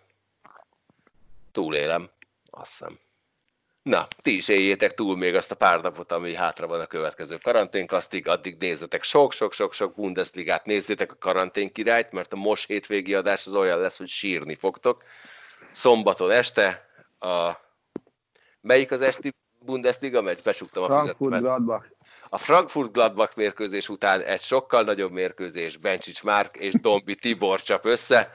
Túlélem, 1.52 2.10
azt 2.50 2.70
hiszem. 2.70 2.98
Na, 3.82 4.06
ti 4.22 4.36
is 4.36 4.48
éljétek 4.48 4.94
túl 4.94 5.16
még 5.16 5.34
azt 5.34 5.50
a 5.50 5.54
pár 5.54 5.80
napot, 5.80 6.12
ami 6.12 6.34
hátra 6.34 6.66
van 6.66 6.80
a 6.80 6.86
következő 6.86 7.36
karanténkasztig, 7.36 8.28
addig 8.28 8.56
nézzetek 8.58 9.02
sok-sok-sok-sok 9.02 9.94
Bundesligát, 9.94 10.64
nézzétek 10.64 11.12
a 11.12 11.16
karantén 11.18 11.72
királyt, 11.72 12.12
mert 12.12 12.32
a 12.32 12.36
most 12.36 12.66
hétvégi 12.66 13.14
adás 13.14 13.46
az 13.46 13.54
olyan 13.54 13.80
lesz, 13.80 13.98
hogy 13.98 14.08
sírni 14.08 14.54
fogtok. 14.54 15.02
Szombaton 15.72 16.30
este 16.30 16.88
a... 17.18 17.50
Melyik 18.60 18.90
az 18.90 19.00
esti 19.00 19.34
Bundesliga 19.58 20.22
meccs? 20.22 20.42
Besugtam 20.42 20.82
a 20.82 20.86
Frankfurt 20.86 21.40
Gladbach. 21.40 21.86
A 22.28 22.38
Frankfurt 22.38 22.92
Gladbach 22.92 23.36
mérkőzés 23.36 23.88
után 23.88 24.20
egy 24.20 24.42
sokkal 24.42 24.82
nagyobb 24.82 25.12
mérkőzés 25.12 25.76
Bencsics 25.76 26.22
Márk 26.22 26.56
és 26.56 26.74
Dombi 26.80 27.14
Tibor 27.14 27.62
csap 27.62 27.84
össze 27.84 28.32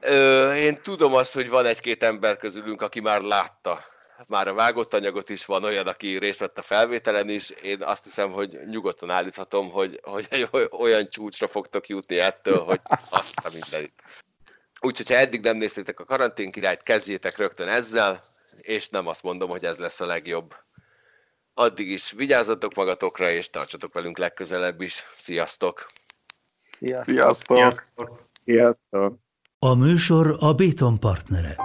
Ö, 0.00 0.54
én 0.54 0.82
tudom 0.82 1.14
azt, 1.14 1.32
hogy 1.32 1.48
van 1.48 1.66
egy-két 1.66 2.02
ember 2.02 2.36
közülünk, 2.36 2.82
aki 2.82 3.00
már 3.00 3.20
látta 3.20 3.80
már 4.28 4.48
a 4.48 4.54
vágott 4.54 4.94
anyagot 4.94 5.28
is, 5.28 5.44
van 5.44 5.64
olyan, 5.64 5.86
aki 5.86 6.18
részt 6.18 6.38
vett 6.38 6.58
a 6.58 6.62
felvételen 6.62 7.28
is. 7.28 7.50
Én 7.50 7.82
azt 7.82 8.04
hiszem, 8.04 8.32
hogy 8.32 8.58
nyugodtan 8.70 9.10
állíthatom, 9.10 9.70
hogy, 9.70 10.00
hogy 10.02 10.48
olyan 10.70 11.08
csúcsra 11.08 11.46
fogtok 11.46 11.88
jutni 11.88 12.18
ettől, 12.18 12.58
hogy 12.58 12.80
azt 13.10 13.38
a 13.42 13.50
mindenit. 13.52 14.02
Úgyhogy, 14.80 15.08
ha 15.08 15.14
eddig 15.14 15.40
nem 15.40 15.56
néztétek 15.56 16.00
a 16.00 16.04
karantén 16.04 16.50
királyt, 16.50 16.82
kezdjétek 16.82 17.36
rögtön 17.36 17.68
ezzel, 17.68 18.20
és 18.60 18.88
nem 18.88 19.06
azt 19.06 19.22
mondom, 19.22 19.48
hogy 19.48 19.64
ez 19.64 19.78
lesz 19.78 20.00
a 20.00 20.06
legjobb. 20.06 20.54
Addig 21.54 21.90
is 21.90 22.10
vigyázzatok 22.10 22.74
magatokra, 22.74 23.30
és 23.30 23.50
tartsatok 23.50 23.92
velünk 23.92 24.18
legközelebb 24.18 24.80
is. 24.80 25.04
Sziasztok! 25.16 25.86
Sziasztok! 26.78 27.56
Sziasztok! 27.56 28.25
Sziasztok! 28.46 29.18
A 29.58 29.74
műsor 29.74 30.36
a 30.40 30.54
Béton 30.54 31.00
partnere. 31.00 31.56